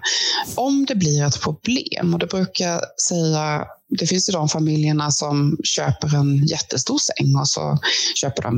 Om 0.55 0.85
det 0.85 0.95
blir 0.95 1.23
ett 1.23 1.41
problem, 1.41 2.13
och 2.13 2.19
det 2.19 2.27
brukar 2.27 2.65
jag 2.65 2.81
säga 3.09 3.65
det 3.89 4.07
finns 4.07 4.29
ju 4.29 4.33
de 4.33 4.49
familjerna 4.49 5.11
som 5.11 5.57
köper 5.63 6.15
en 6.15 6.45
jättestor 6.45 6.97
säng 6.97 7.35
och 7.35 7.47
så 7.47 7.79
köper 8.15 8.43
de 8.43 8.55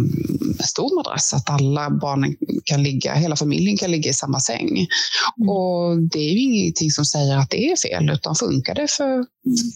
en 0.59 0.67
stor 0.67 0.95
madrass 0.95 1.29
så 1.29 1.35
att 1.35 1.49
alla 1.49 1.89
barnen 1.89 2.35
kan 2.63 2.83
ligga, 2.83 3.13
hela 3.13 3.35
familjen 3.35 3.77
kan 3.77 3.91
ligga 3.91 4.09
i 4.09 4.13
samma 4.13 4.39
säng. 4.39 4.69
Mm. 4.69 5.49
Och 5.49 5.97
det 6.11 6.19
är 6.19 6.33
ju 6.33 6.39
ingenting 6.39 6.91
som 6.91 7.05
säger 7.05 7.37
att 7.37 7.49
det 7.49 7.71
är 7.71 7.75
fel, 7.75 8.09
utan 8.09 8.35
funkar 8.35 8.75
det 8.75 8.91
för, 8.91 9.25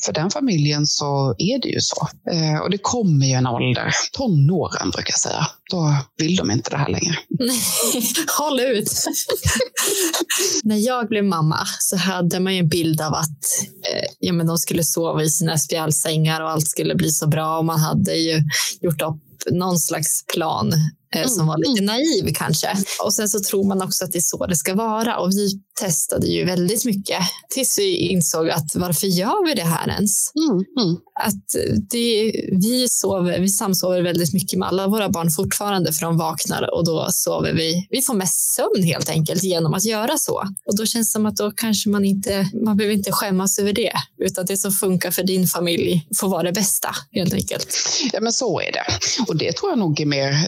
för 0.05 0.13
den 0.13 0.29
familjen 0.29 0.87
så 0.87 1.35
är 1.37 1.61
det 1.61 1.69
ju 1.69 1.79
så. 1.79 2.07
Eh, 2.31 2.57
och 2.61 2.69
det 2.69 2.77
kommer 2.77 3.25
ju 3.25 3.33
en 3.33 3.47
ålder, 3.47 3.91
tonåren 4.11 4.89
brukar 4.89 5.11
jag 5.11 5.19
säga, 5.19 5.47
då 5.71 5.95
vill 6.17 6.35
de 6.35 6.51
inte 6.51 6.69
det 6.69 6.77
här 6.77 6.89
längre. 6.89 7.15
Håll 8.37 8.59
ut! 8.59 8.91
När 10.63 10.75
jag 10.75 11.07
blev 11.07 11.23
mamma 11.23 11.57
så 11.79 11.97
hade 11.97 12.39
man 12.39 12.53
ju 12.53 12.59
en 12.59 12.67
bild 12.67 13.01
av 13.01 13.13
att 13.13 13.45
eh, 13.93 14.07
ja, 14.19 14.33
men 14.33 14.47
de 14.47 14.57
skulle 14.57 14.83
sova 14.83 15.23
i 15.23 15.29
sina 15.29 15.57
spjälsängar 15.57 16.41
och 16.41 16.49
allt 16.49 16.67
skulle 16.67 16.95
bli 16.95 17.09
så 17.09 17.27
bra. 17.27 17.57
Och 17.57 17.65
man 17.65 17.79
hade 17.79 18.13
ju 18.13 18.43
gjort 18.81 19.01
upp 19.01 19.21
någon 19.51 19.79
slags 19.79 20.25
plan 20.33 20.73
eh, 21.15 21.27
som 21.27 21.47
var 21.47 21.57
lite 21.57 21.83
mm. 21.83 21.85
naiv 21.85 22.33
kanske. 22.33 22.67
Och 23.03 23.13
sen 23.13 23.29
så 23.29 23.39
tror 23.39 23.63
man 23.63 23.81
också 23.81 24.05
att 24.05 24.11
det 24.11 24.19
är 24.19 24.21
så 24.21 24.45
det 24.45 24.55
ska 24.55 24.75
vara. 24.75 25.17
Och 25.17 25.31
vi 25.31 25.61
testade 25.79 26.27
ju 26.27 26.45
väldigt 26.45 26.85
mycket 26.85 27.19
tills 27.49 27.79
vi 27.79 27.95
insåg 27.95 28.49
att 28.49 28.75
varför 28.75 29.07
gör 29.07 29.45
vi 29.47 29.53
det 29.53 29.63
här 29.63 29.89
ens? 29.89 30.31
Mm, 30.35 30.65
mm. 30.79 30.97
Att 31.23 31.45
det, 31.91 32.31
vi, 32.51 32.87
sover, 32.89 33.39
vi 33.39 33.49
samsover 33.49 34.01
väldigt 34.01 34.33
mycket 34.33 34.59
med 34.59 34.67
alla 34.67 34.87
våra 34.87 35.09
barn 35.09 35.31
fortfarande 35.31 35.93
för 35.93 36.01
de 36.01 36.17
vaknar 36.17 36.73
och 36.73 36.85
då 36.85 37.07
sover 37.11 37.53
vi. 37.53 37.87
Vi 37.89 38.01
får 38.01 38.13
mest 38.13 38.53
sömn 38.55 38.83
helt 38.83 39.09
enkelt 39.09 39.43
genom 39.43 39.73
att 39.73 39.85
göra 39.85 40.17
så. 40.17 40.43
Och 40.65 40.77
då 40.77 40.85
känns 40.85 41.07
det 41.07 41.11
som 41.11 41.25
att 41.25 41.35
då 41.35 41.51
kanske 41.51 41.89
man 41.89 42.05
inte, 42.05 42.49
man 42.65 42.77
behöver 42.77 42.95
inte 42.95 43.11
skämmas 43.11 43.59
över 43.59 43.73
det, 43.73 43.93
utan 44.17 44.45
det 44.45 44.57
som 44.57 44.71
funkar 44.71 45.11
för 45.11 45.23
din 45.23 45.47
familj 45.47 46.07
får 46.19 46.29
vara 46.29 46.43
det 46.43 46.51
bästa 46.51 46.89
helt 47.11 47.33
enkelt. 47.33 47.77
Ja, 48.13 48.19
men 48.21 48.33
så 48.33 48.59
är 48.59 48.71
det. 48.71 48.85
Och 49.27 49.35
det 49.35 49.51
tror 49.57 49.71
jag 49.71 49.79
nog 49.79 49.99
är 49.99 50.05
mer 50.05 50.47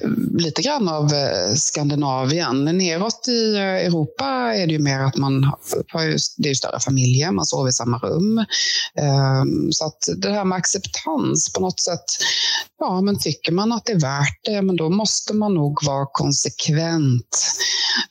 lite 0.53 0.69
grann 0.69 0.89
av 0.89 1.13
eh, 1.13 1.53
Skandinavien. 1.55 2.65
Neråt 2.65 3.27
i 3.27 3.55
eh, 3.55 3.61
Europa 3.61 4.25
är 4.55 4.67
det 4.67 4.73
ju 4.73 4.79
mer 4.79 4.99
att 4.99 5.17
man 5.17 5.43
har 5.93 6.17
det 6.37 6.49
är 6.49 6.53
större 6.53 6.79
familjer, 6.79 7.31
man 7.31 7.45
sover 7.45 7.69
i 7.69 7.73
samma 7.73 7.97
rum. 7.97 8.37
Ehm, 8.99 9.71
så 9.71 9.85
att 9.85 9.97
det 10.17 10.29
här 10.29 10.45
med 10.45 10.55
acceptans 10.55 11.53
på 11.53 11.61
något 11.61 11.79
sätt, 11.79 12.05
ja 12.79 13.01
men 13.01 13.19
tycker 13.19 13.51
man 13.51 13.71
att 13.71 13.85
det 13.85 13.91
är 13.91 13.99
värt 13.99 14.39
det, 14.43 14.61
men 14.61 14.75
då 14.75 14.89
måste 14.89 15.33
man 15.33 15.53
nog 15.53 15.85
vara 15.85 16.05
konsekvent. 16.11 17.55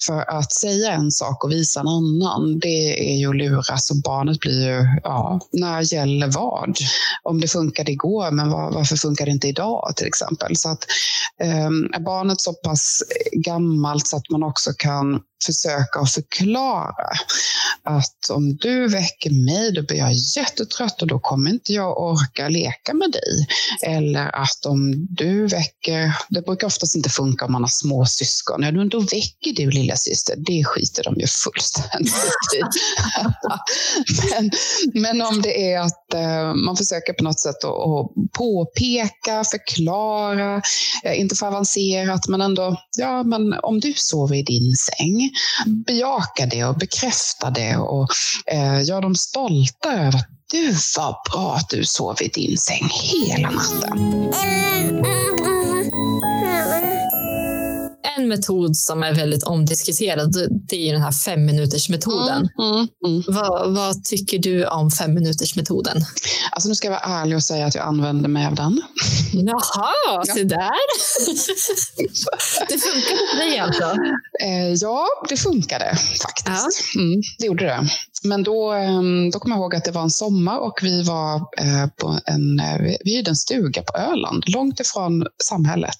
För 0.06 0.30
att 0.30 0.52
säga 0.52 0.92
en 0.92 1.10
sak 1.10 1.44
och 1.44 1.52
visa 1.52 1.80
en 1.80 1.88
annan, 1.88 2.58
det 2.58 3.12
är 3.12 3.16
ju 3.16 3.28
att 3.28 3.36
luras 3.36 3.90
och 3.90 3.96
barnet 4.04 4.40
blir 4.40 4.66
ju, 4.66 5.00
ja, 5.04 5.40
när 5.52 5.94
gäller 5.94 6.26
vad? 6.26 6.76
Om 7.22 7.40
det 7.40 7.48
funkade 7.48 7.92
igår, 7.92 8.30
men 8.30 8.50
varför 8.50 8.96
funkar 8.96 9.24
det 9.24 9.30
inte 9.30 9.48
idag 9.48 9.92
till 9.96 10.06
exempel? 10.06 10.56
Så 10.56 10.68
att 10.68 10.86
eh, 11.42 12.00
barnet 12.04 12.31
barnet 12.32 12.40
så 12.40 12.52
pass 12.52 13.02
gammalt 13.32 14.06
så 14.06 14.16
att 14.16 14.30
man 14.30 14.42
också 14.42 14.70
kan 14.78 15.20
försöka 15.46 16.06
förklara 16.06 17.08
att 17.84 18.30
om 18.30 18.56
du 18.56 18.88
väcker 18.88 19.30
mig, 19.30 19.72
då 19.72 19.82
blir 19.82 19.98
jag 19.98 20.12
jättetrött 20.36 21.02
och 21.02 21.08
då 21.08 21.18
kommer 21.18 21.50
inte 21.50 21.72
jag 21.72 22.00
orka 22.00 22.48
leka 22.48 22.94
med 22.94 23.12
dig. 23.12 23.46
Eller 23.82 24.36
att 24.42 24.66
om 24.66 25.06
du 25.10 25.46
väcker, 25.46 26.16
det 26.28 26.42
brukar 26.42 26.66
oftast 26.66 26.96
inte 26.96 27.10
funka 27.10 27.44
om 27.44 27.52
man 27.52 27.62
har 27.62 27.68
små 27.68 28.06
syskon, 28.06 28.62
ja, 28.62 28.70
då 28.70 29.00
väcker 29.00 29.52
du 29.56 29.70
lilla 29.70 29.96
syster. 29.96 30.34
det 30.36 30.64
skiter 30.64 31.04
de 31.04 31.20
ju 31.20 31.26
fullständigt 31.26 32.14
i. 32.56 32.62
men, 34.30 34.50
men 35.02 35.22
om 35.22 35.42
det 35.42 35.72
är 35.72 35.80
att 35.80 36.14
uh, 36.14 36.54
man 36.54 36.76
försöker 36.76 37.12
på 37.12 37.24
något 37.24 37.40
sätt 37.40 37.64
att 37.64 38.32
påpeka, 38.32 39.44
förklara, 39.44 40.56
uh, 40.56 41.20
inte 41.20 41.34
för 41.34 41.46
avancerat, 41.46 42.28
men 42.28 42.40
ändå, 42.40 42.76
ja, 42.98 43.22
men 43.22 43.52
om 43.52 43.80
du 43.80 43.92
sover 43.96 44.36
i 44.36 44.42
din 44.42 44.76
säng, 44.76 45.30
bejaka 45.86 46.46
det 46.46 46.64
och 46.64 46.78
bekräfta 46.78 47.50
det 47.50 47.71
och 47.76 48.08
eh, 48.46 48.82
gör 48.82 49.02
dem 49.02 49.14
stolta 49.14 49.92
över 49.92 50.18
att 50.18 50.28
du 50.50 50.72
var 50.96 51.30
bra 51.30 51.54
att 51.54 51.68
du 51.68 51.84
sov 51.84 52.16
i 52.20 52.28
din 52.28 52.58
säng 52.58 52.90
hela 52.90 53.50
natten. 53.50 53.98
Mm. 53.98 54.81
En 58.16 58.28
metod 58.28 58.76
som 58.76 59.02
är 59.02 59.14
väldigt 59.14 59.42
omdiskuterad, 59.42 60.34
det 60.68 60.76
är 60.76 60.86
ju 60.86 60.92
den 60.92 61.02
här 61.02 61.12
fem 61.12 61.44
minuters 61.46 61.88
metoden. 61.88 62.48
Mm, 62.58 62.74
mm, 62.74 62.88
mm. 63.06 63.22
Vad, 63.26 63.74
vad, 63.74 64.04
tycker 64.04 64.38
du 64.38 64.66
om 64.66 64.90
fem 64.90 65.14
minuters 65.14 65.56
metoden? 65.56 66.04
Alltså 66.52 66.68
nu 66.68 66.74
ska 66.74 66.86
jag 66.86 66.92
vara 66.92 67.20
ärlig 67.20 67.36
och 67.36 67.42
säga 67.42 67.66
att 67.66 67.74
jag 67.74 67.86
använder 67.86 68.28
mig 68.28 68.46
av 68.46 68.54
den. 68.54 68.82
Jaha, 69.32 69.92
ja. 70.06 70.24
se 70.34 70.44
där. 70.44 70.72
det 72.68 72.78
funkade 72.78 73.26
för 73.30 73.38
dig 73.38 73.58
alltså? 73.58 73.96
Eh, 74.42 74.72
ja, 74.80 75.06
det 75.28 75.36
funkade 75.36 75.96
faktiskt. 76.22 76.94
Ja. 76.94 77.00
Mm, 77.00 77.22
det 77.38 77.46
gjorde 77.46 77.64
det. 77.64 77.88
Men 78.24 78.42
då, 78.42 78.72
ehm, 78.72 79.30
då 79.30 79.38
kommer 79.38 79.56
jag 79.56 79.62
ihåg 79.62 79.74
att 79.74 79.84
det 79.84 79.90
var 79.90 80.02
en 80.02 80.10
sommar 80.10 80.58
och 80.58 80.80
vi 80.82 81.02
var 81.02 81.36
eh, 81.36 81.86
på 81.96 82.18
en, 82.26 82.60
eh, 82.60 82.96
vi 83.04 83.16
hyrde 83.16 83.30
en 83.30 83.36
stuga 83.36 83.82
på 83.82 83.98
Öland, 83.98 84.44
långt 84.46 84.80
ifrån 84.80 85.26
samhället. 85.44 85.96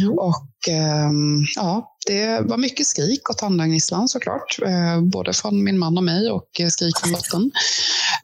Mm. 0.00 0.18
Och 0.18 0.68
ehm, 0.68 1.44
ja, 1.56 1.96
det 2.10 2.40
var 2.40 2.56
mycket 2.56 2.86
skrik 2.86 3.30
och 3.30 3.38
tandagnisslan 3.38 4.08
såklart, 4.08 4.58
eh, 4.62 5.00
både 5.00 5.32
från 5.32 5.64
min 5.64 5.78
man 5.78 5.98
och 5.98 6.04
mig 6.04 6.30
och 6.30 6.48
skrik 6.70 6.98
från 6.98 7.12
dottern. 7.12 7.50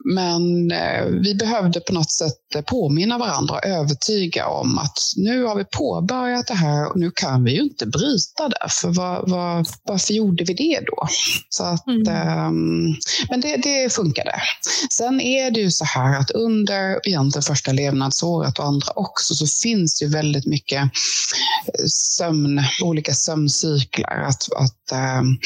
Men 0.05 0.71
eh, 0.71 1.05
vi 1.05 1.35
behövde 1.35 1.79
på 1.79 1.93
något 1.93 2.11
sätt 2.11 2.65
påminna 2.65 3.17
varandra 3.17 3.55
och 3.55 3.65
övertyga 3.65 4.47
om 4.47 4.77
att 4.77 4.97
nu 5.15 5.43
har 5.43 5.55
vi 5.55 5.65
påbörjat 5.65 6.47
det 6.47 6.53
här 6.53 6.91
och 6.91 6.99
nu 6.99 7.11
kan 7.15 7.43
vi 7.43 7.51
ju 7.51 7.61
inte 7.61 7.85
bryta 7.85 8.49
det. 8.49 8.67
För 8.69 8.87
vad, 8.87 9.29
vad, 9.29 9.67
varför 9.83 10.13
gjorde 10.13 10.43
vi 10.43 10.53
det 10.53 10.79
då? 10.85 11.07
Så 11.49 11.63
att, 11.63 11.87
mm. 11.87 12.47
um, 12.47 12.95
men 13.29 13.41
det, 13.41 13.57
det 13.57 13.93
funkade. 13.93 14.35
Sen 14.91 15.21
är 15.21 15.51
det 15.51 15.59
ju 15.59 15.71
så 15.71 15.85
här 15.85 16.19
att 16.19 16.31
under 16.31 17.07
egentligen 17.07 17.43
första 17.43 17.71
levnadsåret 17.71 18.59
och 18.59 18.65
andra 18.65 18.91
också 18.95 19.33
så 19.33 19.47
finns 19.47 20.01
ju 20.01 20.07
väldigt 20.07 20.45
mycket 20.45 20.81
eh, 20.81 21.85
sömn, 21.87 22.61
olika 22.83 23.13
sömncyklar. 23.77 24.21
Att, 24.21 24.43
att, 24.55 24.91
um, 25.21 25.39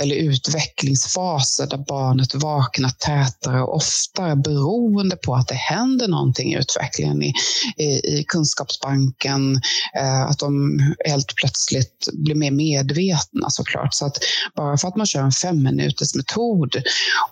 eller 0.00 0.16
utvecklingsfaser 0.16 1.66
där 1.66 1.84
barnet 1.88 2.34
vaknar 2.34 2.90
tätare 2.90 3.62
och 3.62 3.76
oftare 3.76 4.36
beroende 4.36 5.16
på 5.16 5.34
att 5.34 5.48
det 5.48 5.54
händer 5.54 6.08
någonting 6.08 6.52
i 6.52 6.58
utvecklingen 6.58 7.22
i, 7.22 7.32
i, 7.76 7.84
i 7.84 8.24
kunskapsbanken. 8.28 9.60
Eh, 10.00 10.22
att 10.22 10.38
de 10.38 10.78
helt 11.06 11.34
plötsligt 11.36 12.08
blir 12.12 12.34
mer 12.34 12.50
medvetna 12.50 13.50
såklart. 13.50 13.94
Så 13.94 14.06
att 14.06 14.18
bara 14.56 14.76
för 14.76 14.88
att 14.88 14.96
man 14.96 15.06
kör 15.06 15.22
en 15.22 15.32
fem 15.32 15.62
minuters 15.62 16.14
metod 16.14 16.76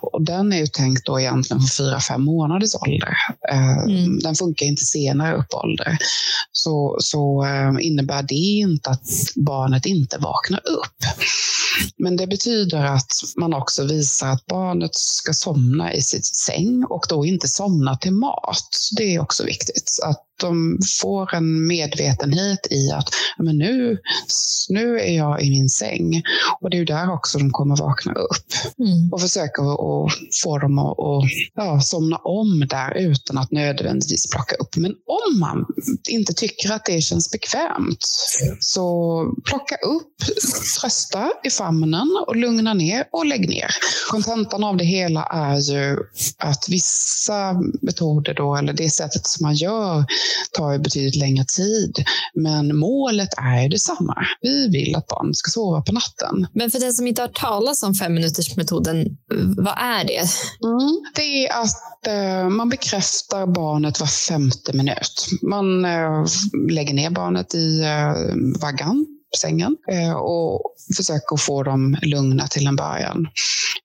och 0.01 0.25
den 0.25 0.53
är 0.53 0.57
ju 0.57 0.67
tänkt 0.67 1.05
då 1.05 1.19
egentligen 1.19 1.61
för 1.61 1.83
fyra, 1.83 1.99
fem 1.99 2.21
månaders 2.21 2.75
ålder. 2.75 3.13
Eh, 3.51 3.77
mm. 3.77 4.19
Den 4.19 4.35
funkar 4.35 4.65
inte 4.65 4.85
senare 4.85 5.35
upp 5.35 5.53
ålder. 5.53 5.97
Så, 6.51 6.97
så 6.99 7.45
eh, 7.45 7.87
innebär 7.87 8.23
det 8.23 8.35
inte 8.35 8.89
att 8.89 9.07
barnet 9.35 9.85
inte 9.93 10.17
vaknar 10.17 10.61
upp. 10.67 10.95
Men 11.97 12.17
det 12.17 12.27
betyder 12.27 12.83
att 12.83 13.11
man 13.37 13.53
också 13.53 13.83
visar 13.83 14.27
att 14.27 14.45
barnet 14.45 14.95
ska 14.95 15.33
somna 15.33 15.93
i 15.93 16.01
sitt 16.01 16.25
säng 16.25 16.85
och 16.89 17.05
då 17.09 17.25
inte 17.25 17.47
somna 17.47 17.97
till 17.97 18.13
mat. 18.13 18.69
Det 18.97 19.15
är 19.15 19.19
också 19.21 19.43
viktigt. 19.43 19.89
Att 20.05 20.23
de 20.39 20.79
får 21.01 21.35
en 21.35 21.67
medvetenhet 21.67 22.67
i 22.71 22.91
att 22.91 23.09
men 23.37 23.57
nu, 23.57 23.97
nu 24.69 24.99
är 24.99 25.17
jag 25.17 25.41
i 25.41 25.49
min 25.49 25.69
säng. 25.69 26.21
Och 26.61 26.69
det 26.69 26.77
är 26.77 26.79
ju 26.79 26.85
där 26.85 27.13
också 27.13 27.37
de 27.37 27.51
kommer 27.51 27.77
vakna 27.77 28.13
upp. 28.13 28.47
Mm. 28.79 29.13
Och 29.13 29.21
försöka 29.21 29.61
att 29.61 30.13
få 30.43 30.57
dem 30.57 30.79
att, 30.79 30.99
att 30.99 31.23
ja, 31.53 31.81
somna 31.81 32.17
om 32.17 32.67
där 32.69 32.97
utan 32.97 33.37
att 33.37 33.51
nödvändigtvis 33.51 34.29
plocka 34.29 34.55
upp. 34.55 34.75
Men 34.75 34.91
om 34.91 35.39
man 35.39 35.65
inte 36.09 36.33
tycker 36.33 36.71
att 36.71 36.85
det 36.85 37.01
känns 37.01 37.31
bekvämt, 37.31 38.05
så 38.59 39.25
plocka 39.49 39.75
upp, 39.75 40.17
trösta 40.81 41.31
i 41.43 41.49
famnen 41.63 42.23
och 42.27 42.35
lugna 42.35 42.73
ner 42.73 43.05
och 43.11 43.25
lägg 43.25 43.49
ner. 43.49 43.67
Kontentan 44.11 44.63
av 44.63 44.77
det 44.77 44.83
hela 44.83 45.23
är 45.23 45.57
ju 45.57 45.97
att 46.37 46.69
vissa 46.69 47.53
metoder 47.81 48.33
då, 48.33 48.55
eller 48.55 48.73
det 48.73 48.89
sättet 48.89 49.27
som 49.27 49.43
man 49.45 49.55
gör 49.55 50.05
tar 50.51 50.71
ju 50.71 50.79
betydligt 50.79 51.15
längre 51.15 51.45
tid. 51.57 52.05
Men 52.33 52.77
målet 52.77 53.29
är 53.37 53.69
detsamma. 53.69 54.15
Vi 54.41 54.67
vill 54.67 54.95
att 54.95 55.07
barnet 55.07 55.37
ska 55.37 55.49
sova 55.51 55.81
på 55.81 55.91
natten. 55.91 56.47
Men 56.53 56.71
för 56.71 56.79
den 56.79 56.93
som 56.93 57.07
inte 57.07 57.21
har 57.21 57.27
talat 57.27 57.83
om 57.83 57.93
femminutersmetoden, 57.93 59.17
vad 59.57 59.77
är 59.77 60.03
det? 60.03 60.23
Mm. 60.63 61.01
Det 61.15 61.47
är 61.47 61.61
att 61.61 62.07
eh, 62.07 62.49
man 62.49 62.69
bekräftar 62.69 63.47
barnet 63.47 63.99
var 63.99 64.07
femte 64.07 64.73
minut. 64.73 65.27
Man 65.41 65.85
eh, 65.85 66.25
lägger 66.69 66.93
ner 66.93 67.09
barnet 67.09 67.55
i 67.55 67.81
eh, 67.81 68.61
vaggan 68.61 69.05
sängen 69.37 69.77
eh, 69.91 70.13
och 70.13 70.61
försöker 70.97 71.37
få 71.37 71.63
dem 71.63 71.97
lugna 72.01 72.47
till 72.47 72.67
en 72.67 72.75
början. 72.75 73.27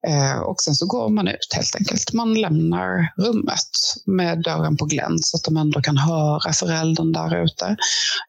Eh, 0.08 0.38
och 0.38 0.60
sen 0.60 0.74
så 0.74 0.86
går 0.86 1.08
man 1.08 1.28
ut 1.28 1.52
helt 1.54 1.76
enkelt. 1.76 2.12
Man 2.12 2.34
lämnar 2.34 3.12
rummet 3.16 3.70
med 4.06 4.42
dörren 4.42 4.76
på 4.76 4.84
glänt 4.84 5.26
så 5.26 5.36
att 5.36 5.44
de 5.44 5.56
ändå 5.56 5.80
kan 5.82 5.96
höra 5.96 6.52
föräldern 6.52 7.12
där 7.12 7.44
ute. 7.44 7.76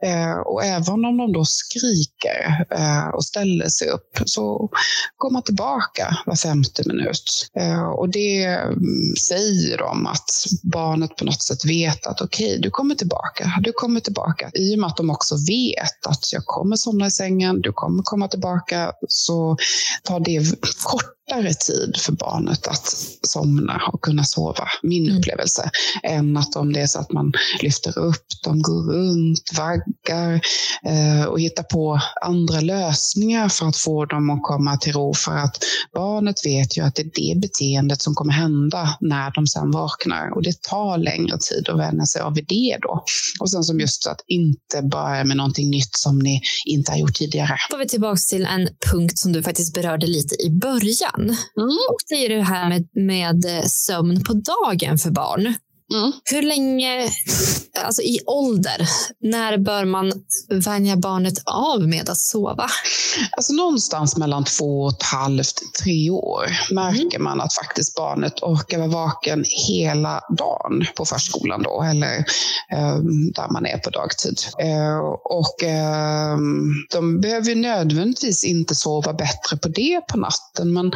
Eh, 0.05 0.37
och 0.45 0.63
även 0.63 1.05
om 1.05 1.17
de 1.17 1.33
då 1.33 1.45
skriker 1.45 2.65
och 3.13 3.25
ställer 3.25 3.67
sig 3.67 3.89
upp 3.89 4.19
så 4.25 4.69
går 5.17 5.31
man 5.31 5.43
tillbaka 5.43 6.17
var 6.25 6.35
femte 6.35 6.83
minut. 6.85 7.49
Och 7.97 8.09
det 8.09 8.43
mm, 8.43 9.15
säger 9.27 9.77
de 9.77 10.07
att 10.07 10.29
barnet 10.63 11.15
på 11.15 11.25
något 11.25 11.41
sätt 11.41 11.65
vet 11.65 12.07
att 12.07 12.21
okej, 12.21 12.47
okay, 12.47 12.57
du 12.57 12.69
kommer 12.69 12.95
tillbaka, 12.95 13.53
du 13.61 13.71
kommer 13.71 13.99
tillbaka. 13.99 14.51
I 14.53 14.75
och 14.75 14.79
med 14.79 14.87
att 14.87 14.97
de 14.97 15.09
också 15.09 15.35
vet 15.47 16.07
att 16.07 16.33
jag 16.33 16.45
kommer 16.45 16.75
somna 16.75 17.08
ur 17.09 17.11
sängen, 17.11 17.61
du 17.61 17.71
kommer 17.73 18.03
komma 18.03 18.27
tillbaka, 18.27 18.93
så 19.07 19.57
tar 20.03 20.19
det 20.19 20.61
kort 20.83 21.18
kortare 21.29 21.53
tid 21.53 21.97
för 21.97 22.11
barnet 22.11 22.67
att 22.67 22.95
somna 23.23 23.81
och 23.93 24.01
kunna 24.01 24.23
sova, 24.23 24.67
min 24.83 25.05
mm. 25.05 25.17
upplevelse, 25.17 25.69
än 26.03 26.37
att 26.37 26.55
om 26.55 26.73
det 26.73 26.81
är 26.81 26.87
så 26.87 26.99
att 26.99 27.11
man 27.11 27.33
lyfter 27.61 27.99
upp 27.99 28.25
dem, 28.43 28.61
går 28.61 28.93
runt, 28.93 29.51
vaggar 29.57 30.41
eh, 30.85 31.25
och 31.25 31.39
hittar 31.39 31.63
på 31.63 31.99
andra 32.21 32.61
lösningar 32.61 33.49
för 33.49 33.67
att 33.67 33.77
få 33.77 34.05
dem 34.05 34.29
att 34.29 34.43
komma 34.43 34.77
till 34.77 34.93
ro. 34.93 35.13
För 35.13 35.37
att 35.37 35.57
barnet 35.93 36.45
vet 36.45 36.77
ju 36.77 36.81
att 36.81 36.95
det 36.95 37.01
är 37.01 37.11
det 37.15 37.39
beteendet 37.39 38.01
som 38.01 38.15
kommer 38.15 38.33
hända 38.33 38.97
när 38.99 39.31
de 39.31 39.47
sen 39.47 39.71
vaknar 39.71 40.35
och 40.35 40.43
det 40.43 40.61
tar 40.61 40.97
längre 40.97 41.37
tid 41.37 41.69
att 41.69 41.79
vänja 41.79 42.05
sig 42.05 42.21
av 42.21 42.33
det 42.33 42.77
då. 42.81 43.03
Och 43.39 43.49
sen 43.51 43.63
som 43.63 43.79
just 43.79 44.07
att 44.07 44.21
inte 44.27 44.81
börja 44.81 45.23
med 45.23 45.37
någonting 45.37 45.69
nytt 45.69 45.95
som 45.95 46.19
ni 46.19 46.41
inte 46.65 46.91
har 46.91 46.99
gjort 46.99 47.15
tidigare. 47.15 47.57
Då 47.69 47.75
är 47.75 47.79
vi 47.79 47.87
tillbaka 47.87 48.19
till 48.29 48.45
en 48.45 48.69
punkt 48.91 49.17
som 49.17 49.31
du 49.31 49.43
faktiskt 49.43 49.73
berörde 49.73 50.07
lite 50.07 50.35
i 50.35 50.49
början. 50.49 51.18
Mm. 51.23 51.77
Och 51.89 51.99
det 52.09 52.25
är 52.25 52.29
det 52.29 52.41
här 52.41 52.69
med, 52.69 52.87
med 52.93 53.43
sömn 53.65 54.23
på 54.23 54.33
dagen 54.33 54.97
för 54.97 55.11
barn. 55.11 55.53
Mm. 55.93 56.11
Hur 56.31 56.41
länge, 56.41 57.09
alltså 57.83 58.01
i 58.01 58.19
ålder, 58.25 58.89
när 59.21 59.57
bör 59.57 59.85
man 59.85 60.13
vänja 60.49 60.95
barnet 60.95 61.33
av 61.45 61.87
med 61.87 62.09
att 62.09 62.17
sova? 62.17 62.69
Alltså 63.37 63.53
någonstans 63.53 64.17
mellan 64.17 64.43
två 64.43 64.81
och 64.81 64.93
ett 64.93 65.03
halvt, 65.03 65.61
tre 65.83 66.09
år 66.09 66.45
märker 66.73 67.15
mm. 67.17 67.23
man 67.23 67.41
att 67.41 67.53
faktiskt 67.53 67.95
barnet 67.95 68.43
orkar 68.43 68.77
vara 68.77 68.87
vaken 68.87 69.45
hela 69.67 70.21
dagen 70.37 70.85
på 70.95 71.05
förskolan 71.05 71.63
då, 71.63 71.83
eller 71.83 72.17
eh, 72.71 72.97
där 73.35 73.53
man 73.53 73.65
är 73.65 73.77
på 73.77 73.89
dagtid. 73.89 74.39
Eh, 74.59 74.97
och 75.23 75.63
eh, 75.63 76.37
de 76.91 77.21
behöver 77.21 77.55
nödvändigtvis 77.55 78.43
inte 78.43 78.75
sova 78.75 79.13
bättre 79.13 79.57
på 79.57 79.67
det 79.67 80.01
på 80.07 80.17
natten, 80.17 80.73
men 80.73 80.91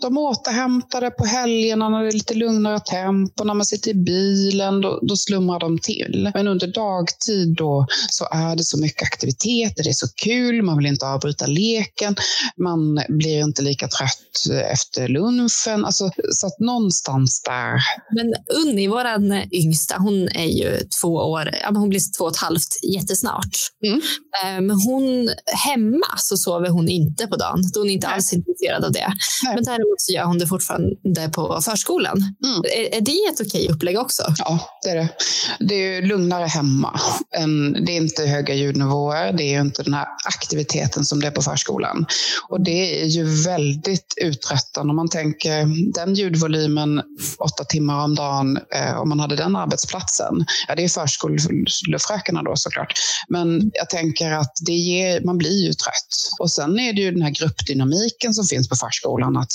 de 0.00 0.18
återhämtar 0.18 1.00
det 1.00 1.10
på 1.10 1.24
helgerna 1.24 1.88
när 1.88 2.02
det 2.02 2.08
är 2.08 2.12
lite 2.12 2.34
lugnare 2.34 2.80
tempo, 2.80 3.44
när 3.44 3.54
man 3.54 3.66
sitter 3.66 3.90
i 3.90 3.94
bilen, 4.32 4.80
då, 4.80 4.98
då 5.02 5.16
slumrar 5.16 5.60
de 5.60 5.78
till. 5.78 6.30
Men 6.34 6.48
under 6.48 6.66
dagtid 6.66 7.56
då 7.56 7.86
så 8.10 8.24
är 8.30 8.56
det 8.56 8.64
så 8.64 8.78
mycket 8.78 9.02
aktiviteter, 9.02 9.82
det 9.82 9.90
är 9.90 9.92
så 9.92 10.08
kul, 10.24 10.62
man 10.62 10.76
vill 10.76 10.86
inte 10.86 11.06
avbryta 11.06 11.46
leken, 11.46 12.16
man 12.56 13.00
blir 13.08 13.40
inte 13.40 13.62
lika 13.62 13.88
trött 13.88 14.56
efter 14.72 15.08
lunchen. 15.08 15.84
Alltså, 15.84 16.10
så 16.30 16.46
att 16.46 16.60
någonstans 16.60 17.42
där. 17.42 17.80
Men 18.16 18.34
Unni, 18.60 18.86
vår 18.88 19.06
yngsta, 19.52 19.96
hon 19.98 20.28
är 20.28 20.46
ju 20.46 20.78
två 21.00 21.08
år, 21.08 21.50
ja, 21.62 21.70
hon 21.74 21.88
blir 21.88 22.00
två 22.18 22.24
och 22.24 22.30
ett 22.30 22.36
halvt 22.36 22.78
jättesnart. 22.94 23.56
Mm. 23.86 24.00
Men 24.66 24.70
hon, 24.70 25.30
hemma 25.66 26.16
så 26.16 26.36
sover 26.36 26.68
hon 26.68 26.88
inte 26.88 27.26
på 27.26 27.36
dagen. 27.36 27.62
Hon 27.74 27.88
är 27.88 27.92
inte 27.92 28.06
Nej. 28.06 28.14
alls 28.14 28.32
intresserad 28.32 28.84
av 28.84 28.92
det. 28.92 29.08
Nej. 29.44 29.54
Men 29.54 29.64
däremot 29.64 30.00
så 30.00 30.12
gör 30.12 30.24
hon 30.24 30.38
det 30.38 30.46
fortfarande 30.46 31.28
på 31.34 31.60
förskolan. 31.62 32.18
Mm. 32.44 32.58
Är, 32.64 32.96
är, 32.96 33.00
det 33.00 33.32
ett 33.32 33.40
okej 33.46 33.68
upplägg 33.68 33.98
också? 33.98 34.21
Ja, 34.38 34.78
det 34.82 34.90
är 34.90 34.94
det. 34.94 35.08
Det 35.58 35.74
är 35.74 36.02
lugnare 36.02 36.46
hemma. 36.46 37.00
det 37.86 37.92
är 37.92 37.96
inte 37.96 38.26
höga 38.26 38.54
ljudnivåer. 38.54 39.32
Det 39.32 39.54
är 39.54 39.60
inte 39.60 39.82
den 39.82 39.94
här 39.94 40.06
aktiviteten 40.24 41.04
som 41.04 41.20
det 41.20 41.26
är 41.26 41.30
på 41.30 41.42
förskolan. 41.42 42.06
Och 42.48 42.60
det 42.60 43.02
är 43.02 43.06
ju 43.06 43.24
väldigt 43.24 44.14
uttröttande 44.16 44.90
om 44.90 44.96
man 44.96 45.08
tänker 45.08 45.66
den 45.92 46.14
ljudvolymen 46.14 47.02
åtta 47.38 47.64
timmar 47.64 48.04
om 48.04 48.14
dagen 48.14 48.58
eh, 48.74 48.98
om 49.00 49.08
man 49.08 49.20
hade 49.20 49.36
den 49.36 49.56
arbetsplatsen. 49.56 50.44
Ja, 50.68 50.74
det 50.74 50.84
är 50.84 50.88
förskolefrökarna 50.88 52.42
då 52.42 52.56
såklart. 52.56 52.92
Men 53.28 53.70
jag 53.74 53.90
tänker 53.90 54.32
att 54.32 54.52
det 54.66 54.72
ger, 54.72 55.20
man 55.20 55.38
blir 55.38 55.66
ju 55.66 55.72
trött. 55.72 56.38
Och 56.38 56.50
sen 56.50 56.80
är 56.80 56.92
det 56.92 57.00
ju 57.00 57.10
den 57.10 57.22
här 57.22 57.30
gruppdynamiken 57.30 58.34
som 58.34 58.44
finns 58.44 58.68
på 58.68 58.76
förskolan. 58.76 59.36
Att 59.36 59.50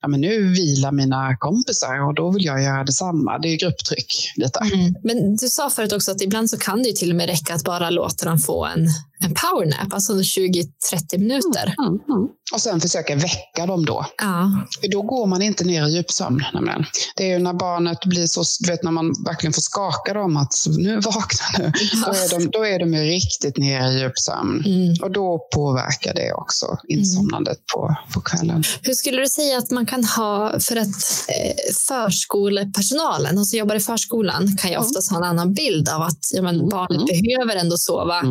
ja, 0.00 0.08
men 0.08 0.20
nu 0.20 0.52
vilar 0.52 0.92
mina 0.92 1.36
kompisar 1.36 2.06
och 2.08 2.14
då 2.14 2.30
vill 2.30 2.44
jag 2.44 2.62
göra 2.62 2.84
detsamma. 2.84 3.38
Det 3.38 3.48
är 3.48 3.56
grupptryck 3.56 4.11
lite. 4.36 4.58
Mm. 4.58 4.94
Men 5.02 5.36
du 5.36 5.48
sa 5.48 5.70
förut 5.70 5.92
också 5.92 6.10
att 6.10 6.22
ibland 6.22 6.50
så 6.50 6.58
kan 6.58 6.82
det 6.82 6.96
till 6.96 7.10
och 7.10 7.16
med 7.16 7.26
räcka 7.26 7.54
att 7.54 7.64
bara 7.64 7.90
låta 7.90 8.24
dem 8.24 8.38
få 8.38 8.64
en 8.64 8.88
en 9.24 9.34
powernap, 9.34 9.92
alltså 9.92 10.12
20-30 10.12 11.18
minuter. 11.18 11.74
Mm, 11.78 11.88
mm, 11.88 12.00
mm. 12.10 12.28
Och 12.52 12.60
sen 12.60 12.80
försöka 12.80 13.14
väcka 13.14 13.66
dem 13.66 13.84
då. 13.84 14.06
Ja. 14.18 14.50
För 14.80 14.88
då 14.88 15.02
går 15.02 15.26
man 15.26 15.42
inte 15.42 15.64
ner 15.64 15.86
i 15.88 15.90
djupsömn. 15.90 16.44
Nämligen. 16.54 16.84
Det 17.16 17.24
är 17.24 17.28
ju 17.28 17.38
när 17.38 17.52
barnet 17.52 17.98
blir 18.04 18.26
så, 18.26 18.42
du 18.60 18.70
vet 18.70 18.82
när 18.82 18.90
man 18.90 19.14
verkligen 19.26 19.52
får 19.52 19.62
skaka 19.62 20.12
dem 20.14 20.36
att 20.36 20.54
nu 20.78 21.00
vakna 21.00 21.44
nu. 21.58 21.72
Ja. 21.92 22.06
Då, 22.06 22.12
är 22.12 22.38
de, 22.38 22.50
då 22.50 22.66
är 22.66 22.78
de 22.78 22.94
ju 22.94 23.00
riktigt 23.00 23.56
nere 23.56 23.92
i 23.92 24.00
djupsömn. 24.00 24.62
Mm. 24.66 24.94
Och 25.02 25.10
då 25.10 25.48
påverkar 25.54 26.14
det 26.14 26.32
också 26.32 26.66
insomnandet 26.88 27.58
på, 27.74 27.96
på 28.14 28.20
kvällen. 28.20 28.64
Hur 28.82 28.94
skulle 28.94 29.20
du 29.20 29.26
säga 29.26 29.58
att 29.58 29.70
man 29.70 29.86
kan 29.86 30.04
ha 30.04 30.60
för 30.60 30.76
att 30.76 30.88
eh, 31.28 31.74
förskolepersonalen, 31.88 33.38
alltså 33.38 33.56
jobbar 33.56 33.74
i 33.74 33.80
förskolan, 33.80 34.56
kan 34.56 34.70
ju 34.70 34.76
oftast 34.76 35.10
ha 35.10 35.16
en 35.16 35.24
annan 35.24 35.54
bild 35.54 35.88
av 35.88 36.02
att 36.02 36.18
ja, 36.32 36.42
men 36.42 36.68
barnet 36.68 37.10
mm. 37.10 37.22
behöver 37.22 37.56
ändå 37.56 37.76
sova 37.76 38.22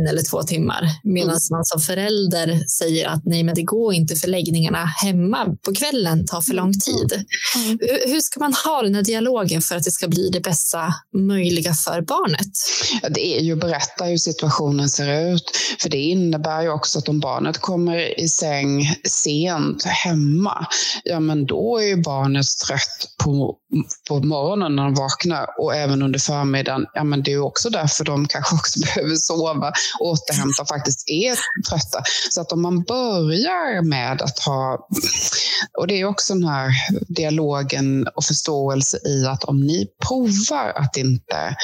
en 0.00 0.06
eller 0.06 0.22
två 0.22 0.42
timmar. 0.42 0.82
Medan 1.04 1.28
mm. 1.28 1.40
man 1.50 1.64
som 1.64 1.80
förälder 1.80 2.64
säger 2.68 3.08
att 3.08 3.22
nej, 3.24 3.42
men 3.42 3.54
det 3.54 3.62
går 3.62 3.94
inte 3.94 4.16
förläggningarna 4.16 4.84
hemma 4.84 5.56
på 5.64 5.74
kvällen 5.74 6.26
tar 6.26 6.40
för 6.40 6.54
lång 6.54 6.72
tid. 6.72 7.24
Mm. 7.56 7.78
Hur, 8.06 8.20
ska 8.20 8.40
man 8.40 8.54
ha 8.64 8.82
den 8.82 8.94
här 8.94 9.02
dialogen 9.02 9.62
för 9.62 9.76
att 9.76 9.84
det 9.84 9.90
ska 9.90 10.08
bli 10.08 10.30
det 10.32 10.40
bästa 10.40 10.94
möjliga 11.16 11.74
för 11.74 12.00
barnet? 12.00 12.52
Det 13.10 13.38
är 13.38 13.40
ju 13.40 13.52
att 13.52 13.60
berätta 13.60 14.04
hur 14.04 14.18
situationen 14.18 14.88
ser 14.88 15.32
ut. 15.32 15.50
För 15.80 15.88
det 15.88 15.98
innebär 15.98 16.62
ju 16.62 16.70
också 16.70 16.98
att 16.98 17.08
om 17.08 17.20
barnet 17.20 17.58
kommer 17.58 18.20
i 18.20 18.28
säng 18.28 18.94
sent 19.04 19.84
hemma, 19.84 20.66
ja 21.04 21.20
men 21.20 21.46
då 21.46 21.78
är 21.78 21.86
ju 21.86 22.02
barnet 22.02 22.46
trött 22.66 23.08
på, 23.24 23.56
på 24.08 24.20
morgonen 24.20 24.76
när 24.76 24.84
de 24.84 24.94
vaknar 24.94 25.46
och 25.58 25.74
även 25.74 26.02
under 26.02 26.18
förmiddagen. 26.18 26.86
Ja 26.94 27.04
men 27.04 27.22
det 27.22 27.30
är 27.30 27.34
ju 27.34 27.40
också 27.40 27.70
därför 27.70 28.04
de 28.04 28.26
kanske 28.28 28.54
också 28.54 28.80
behöver 28.94 29.16
sova 29.16 29.72
återhämta 30.00 30.66
faktiskt 30.66 31.08
är 31.08 31.34
trötta. 31.68 32.02
Så 32.30 32.40
att 32.40 32.52
om 32.52 32.62
man 32.62 32.82
börjar 32.82 33.82
med 33.82 34.22
att 34.22 34.38
ha, 34.38 34.88
och 35.78 35.86
det 35.86 36.00
är 36.00 36.04
också 36.04 36.34
den 36.34 36.44
här 36.44 36.70
dialogen 37.08 38.06
och 38.14 38.24
förståelse 38.24 38.98
i 39.06 39.26
att 39.26 39.44
om 39.44 39.60
ni 39.60 39.86
provar 40.08 40.72
att 40.76 40.96
inte 40.96 41.56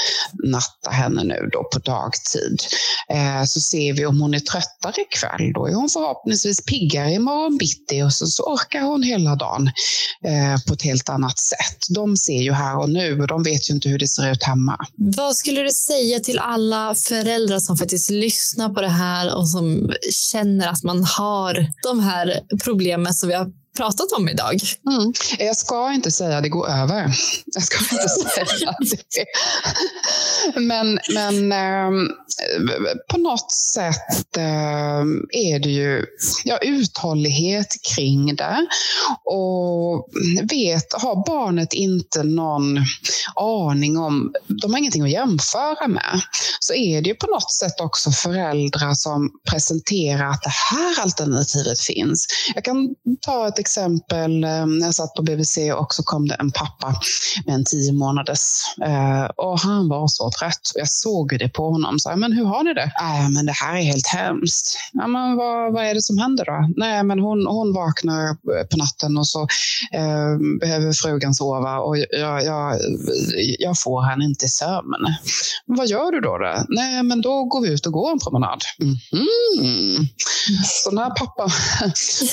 natta 0.44 0.90
henne 0.90 1.24
nu 1.24 1.48
då 1.52 1.64
på 1.72 1.78
dagtid 1.78 2.60
eh, 3.10 3.44
så 3.44 3.60
ser 3.60 3.92
vi 3.92 4.06
om 4.06 4.20
hon 4.20 4.34
är 4.34 4.38
tröttare 4.38 5.02
ikväll. 5.02 5.52
Då 5.54 5.66
är 5.66 5.74
hon 5.74 5.88
förhoppningsvis 5.88 6.64
piggare 6.64 7.12
imorgon 7.12 7.56
bitti 7.56 8.02
och 8.02 8.12
så, 8.12 8.26
så 8.26 8.42
orkar 8.42 8.80
hon 8.80 9.02
hela 9.02 9.34
dagen 9.34 9.70
eh, 10.24 10.64
på 10.66 10.74
ett 10.74 10.82
helt 10.82 11.08
annat 11.08 11.38
sätt. 11.38 11.78
De 11.94 12.16
ser 12.16 12.42
ju 12.42 12.52
här 12.52 12.78
och 12.78 12.90
nu 12.90 13.20
och 13.20 13.26
de 13.26 13.42
vet 13.42 13.70
ju 13.70 13.74
inte 13.74 13.88
hur 13.88 13.98
det 13.98 14.08
ser 14.08 14.32
ut 14.32 14.42
hemma. 14.42 14.86
Vad 14.96 15.36
skulle 15.36 15.62
du 15.62 15.70
säga 15.70 16.20
till 16.20 16.38
alla 16.38 16.94
föräldrar 16.94 17.58
som 17.58 17.76
faktiskt 17.76 18.10
lyssnar 18.20 18.68
på 18.68 18.80
det 18.80 18.88
här 18.88 19.36
och 19.36 19.48
som 19.48 19.92
känner 20.32 20.68
att 20.68 20.82
man 20.82 21.04
har 21.04 21.66
de 21.82 22.00
här 22.00 22.40
problemen 22.64 23.14
som 23.14 23.28
vi 23.28 23.34
har 23.34 23.52
pratat 23.76 24.12
om 24.12 24.28
idag. 24.28 24.60
Mm. 24.90 25.12
Jag 25.38 25.56
ska 25.56 25.92
inte 25.92 26.10
säga 26.10 26.36
att 26.36 26.42
det 26.42 26.48
går 26.48 26.68
över. 26.68 27.14
Jag 27.46 27.62
ska 27.62 27.78
inte 27.94 28.08
säga 28.34 28.74
det. 28.80 29.24
Men, 30.60 30.98
men 31.14 31.52
eh, 31.52 31.90
på 33.08 33.18
något 33.18 33.52
sätt 33.52 34.36
eh, 34.36 35.00
är 35.30 35.58
det 35.58 35.68
ju 35.68 36.04
ja, 36.44 36.58
uthållighet 36.62 37.76
kring 37.94 38.36
det. 38.36 38.66
Och 39.24 40.08
vet, 40.50 40.92
har 40.92 41.26
barnet 41.26 41.72
inte 41.72 42.22
någon 42.22 42.78
aning 43.34 43.98
om, 43.98 44.32
de 44.62 44.72
har 44.72 44.78
ingenting 44.78 45.02
att 45.02 45.10
jämföra 45.10 45.88
med, 45.88 46.20
så 46.60 46.74
är 46.74 47.02
det 47.02 47.08
ju 47.08 47.14
på 47.14 47.26
något 47.26 47.52
sätt 47.52 47.80
också 47.80 48.10
föräldrar 48.10 48.94
som 48.94 49.30
presenterar 49.50 50.30
att 50.30 50.42
det 50.42 50.52
här 50.72 51.02
alternativet 51.02 51.80
finns. 51.80 52.26
Jag 52.54 52.64
kan 52.64 52.94
ta 53.20 53.48
ett 53.48 53.58
exempel 53.66 54.44
eh, 54.44 54.66
när 54.66 54.86
jag 54.86 54.94
satt 54.94 55.14
på 55.14 55.22
BVC 55.22 55.58
och 55.76 55.94
så 55.94 56.02
kom 56.02 56.28
det 56.28 56.34
en 56.34 56.50
pappa 56.50 56.94
med 57.46 57.54
en 57.54 57.64
tio 57.64 57.92
månaders 57.92 58.46
eh, 58.86 59.24
och 59.36 59.60
han 59.60 59.88
var 59.88 60.08
så 60.08 60.30
trött. 60.38 60.72
Jag 60.74 60.88
såg 60.88 61.36
det 61.38 61.48
på 61.48 61.70
honom. 61.70 61.98
Så, 61.98 62.16
men 62.16 62.32
hur 62.32 62.44
har 62.44 62.64
ni 62.64 62.74
det? 62.74 62.90
Äh, 63.00 63.28
men 63.34 63.46
det 63.46 63.52
här 63.52 63.74
är 63.76 63.82
helt 63.82 64.06
hemskt. 64.06 64.78
Ja, 64.92 65.06
men 65.06 65.36
vad, 65.36 65.72
vad 65.72 65.84
är 65.84 65.94
det 65.94 66.02
som 66.02 66.18
händer 66.18 66.44
då? 66.44 66.68
Nej, 66.76 67.04
men 67.04 67.18
hon, 67.20 67.46
hon 67.46 67.72
vaknar 67.74 68.34
på 68.70 68.76
natten 68.76 69.18
och 69.18 69.28
så 69.28 69.40
eh, 70.00 70.32
behöver 70.60 70.92
frugan 70.92 71.34
sova 71.34 71.78
och 71.78 71.96
jag, 71.98 72.44
jag, 72.44 72.78
jag 73.58 73.80
får 73.80 74.02
henne 74.02 74.24
inte 74.24 74.44
i 74.44 74.48
sömn. 74.48 75.02
Vad 75.66 75.86
gör 75.86 76.12
du 76.12 76.20
då, 76.20 76.38
då? 76.38 76.64
Nej, 76.68 77.02
men 77.02 77.20
då 77.20 77.44
går 77.44 77.60
vi 77.60 77.68
ut 77.74 77.86
och 77.86 77.92
går 77.92 78.10
en 78.12 78.18
promenad. 78.18 78.60
Mm 78.80 78.94
-hmm. 79.12 80.08
Så 80.64 80.90
den 80.90 80.98
här 80.98 81.10
pappan... 81.10 81.50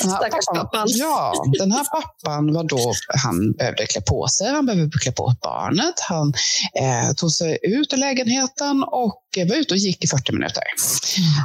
Den 0.02 0.12
här 0.12 0.54
pappan 0.56 0.88
ja, 0.88 1.23
den 1.60 1.72
här 1.72 1.84
pappan 1.84 2.54
var 2.54 2.64
då, 2.64 2.94
han 3.24 3.52
behövde 3.52 3.86
klä 3.86 4.02
på 4.02 4.28
sig, 4.28 4.48
han 4.48 4.66
behövde 4.66 5.00
klä 5.00 5.12
på 5.12 5.36
barnet. 5.42 6.00
Han 6.10 6.34
eh, 6.82 7.14
tog 7.14 7.32
sig 7.32 7.58
ut 7.64 7.94
ur 7.94 7.98
lägenheten 7.98 8.84
och 8.84 9.22
var 9.50 9.56
ute 9.56 9.74
och 9.74 9.78
gick 9.78 10.04
i 10.04 10.08
40 10.08 10.32
minuter. 10.32 10.64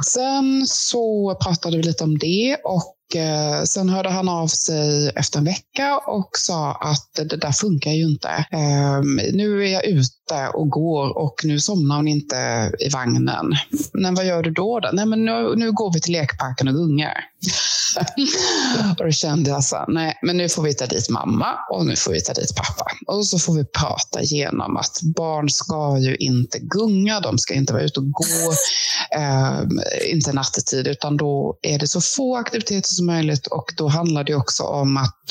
Sen 0.05 0.67
så 0.67 1.35
pratade 1.43 1.77
vi 1.77 1.83
lite 1.83 2.03
om 2.03 2.17
det 2.17 2.57
och 2.63 2.95
Eh, 3.15 3.63
sen 3.63 3.89
hörde 3.89 4.09
han 4.09 4.29
av 4.29 4.47
sig 4.47 5.09
efter 5.15 5.39
en 5.39 5.45
vecka 5.45 5.97
och 6.07 6.29
sa 6.33 6.71
att 6.71 7.29
det 7.29 7.37
där 7.37 7.51
funkar 7.51 7.91
ju 7.91 8.03
inte. 8.03 8.29
Ehm, 8.51 9.15
nu 9.33 9.63
är 9.63 9.73
jag 9.73 9.85
ute 9.85 10.47
och 10.53 10.69
går 10.69 11.17
och 11.17 11.35
nu 11.43 11.59
somnar 11.59 11.95
hon 11.95 12.07
inte 12.07 12.71
i 12.79 12.89
vagnen. 12.89 13.53
Men 13.93 14.15
vad 14.15 14.25
gör 14.25 14.43
du 14.43 14.51
då? 14.51 14.79
då? 14.79 14.89
Nej, 14.93 15.05
men 15.05 15.25
nu, 15.25 15.55
nu 15.55 15.71
går 15.71 15.93
vi 15.93 16.01
till 16.01 16.11
lekparken 16.11 16.67
och 16.67 16.73
gungar. 16.73 17.13
och 18.99 19.05
då 19.05 19.11
kände 19.11 19.49
jag 19.49 19.63
så 19.63 19.85
nej, 19.87 20.19
men 20.21 20.37
nu 20.37 20.49
får 20.49 20.63
vi 20.63 20.73
ta 20.73 20.85
dit 20.85 21.09
mamma 21.09 21.47
och 21.71 21.85
nu 21.85 21.95
får 21.95 22.11
vi 22.11 22.21
ta 22.21 22.33
dit 22.33 22.55
pappa. 22.55 22.85
och 23.07 23.25
så 23.25 23.39
får 23.39 23.53
vi 23.53 23.65
prata 23.65 24.21
igenom 24.21 24.77
att 24.77 24.99
barn 25.15 25.49
ska 25.49 25.97
ju 25.97 26.15
inte 26.15 26.59
gunga, 26.59 27.19
de 27.19 27.37
ska 27.37 27.53
inte 27.53 27.73
vara 27.73 27.83
ute 27.83 27.99
och 27.99 28.11
gå, 28.11 28.53
eh, 29.15 29.61
inte 30.11 30.33
nattetid, 30.33 30.87
utan 30.87 31.17
då 31.17 31.59
är 31.61 31.79
det 31.79 31.87
så 31.87 32.01
få 32.01 32.37
aktiviteter 32.37 32.93
som 32.99 33.05
möjligt 33.05 33.47
och 33.47 33.73
då 33.77 33.87
handlar 33.87 34.23
det 34.23 34.35
också 34.35 34.63
om 34.63 34.97
att 34.97 35.25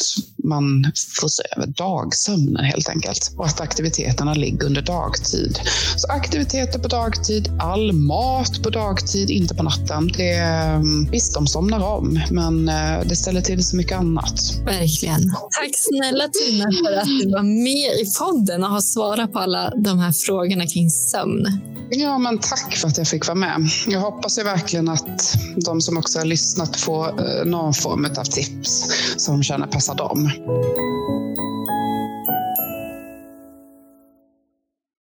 man 0.45 0.93
får 1.21 1.29
se 1.29 1.43
över 1.57 1.66
dagsömnen 1.66 2.64
helt 2.64 2.89
enkelt 2.89 3.33
och 3.37 3.47
att 3.47 3.61
aktiviteterna 3.61 4.35
ligger 4.35 4.66
under 4.66 4.83
dagtid. 4.83 5.59
Så 5.97 6.12
aktiviteter 6.12 6.79
på 6.79 6.89
dagtid, 6.89 7.49
all 7.61 7.93
mat 7.93 8.62
på 8.62 8.71
dagtid, 8.71 9.31
inte 9.31 9.55
på 9.55 9.62
natten. 9.62 10.12
Det, 10.16 10.33
mm, 10.33 11.11
visst, 11.11 11.35
de 11.35 11.47
somnar 11.47 11.87
om, 11.87 12.21
men 12.31 12.69
eh, 12.69 13.01
det 13.09 13.16
ställer 13.16 13.41
till 13.41 13.64
så 13.64 13.77
mycket 13.77 13.99
annat. 13.99 14.41
Verkligen. 14.64 15.31
Tack 15.31 15.75
snälla 15.75 16.29
Tina 16.29 16.64
för 16.64 16.97
att 16.97 17.23
du 17.23 17.31
var 17.31 17.43
med 17.43 17.93
i 18.01 18.05
podden 18.19 18.64
och 18.64 18.71
har 18.71 18.81
svarat 18.81 19.33
på 19.33 19.39
alla 19.39 19.71
de 19.71 19.99
här 19.99 20.12
frågorna 20.12 20.66
kring 20.66 20.91
sömn. 20.91 21.47
Ja, 21.91 22.19
men 22.19 22.39
tack 22.39 22.77
för 22.77 22.89
att 22.89 22.99
jag 22.99 23.09
fick 23.09 23.27
vara 23.27 23.35
med. 23.35 23.69
Jag 23.87 24.01
hoppas 24.01 24.39
ju 24.39 24.43
verkligen 24.43 24.89
att 24.89 25.37
de 25.57 25.81
som 25.81 25.99
också 25.99 26.19
har 26.19 26.27
lyssnat 26.27 26.77
får 26.77 27.07
eh, 27.09 27.45
någon 27.63 27.75
form 27.75 28.05
av 28.05 28.25
tips 28.25 28.87
som 29.17 29.43
känner 29.43 29.67
passar 29.67 29.95
dem. 29.95 30.31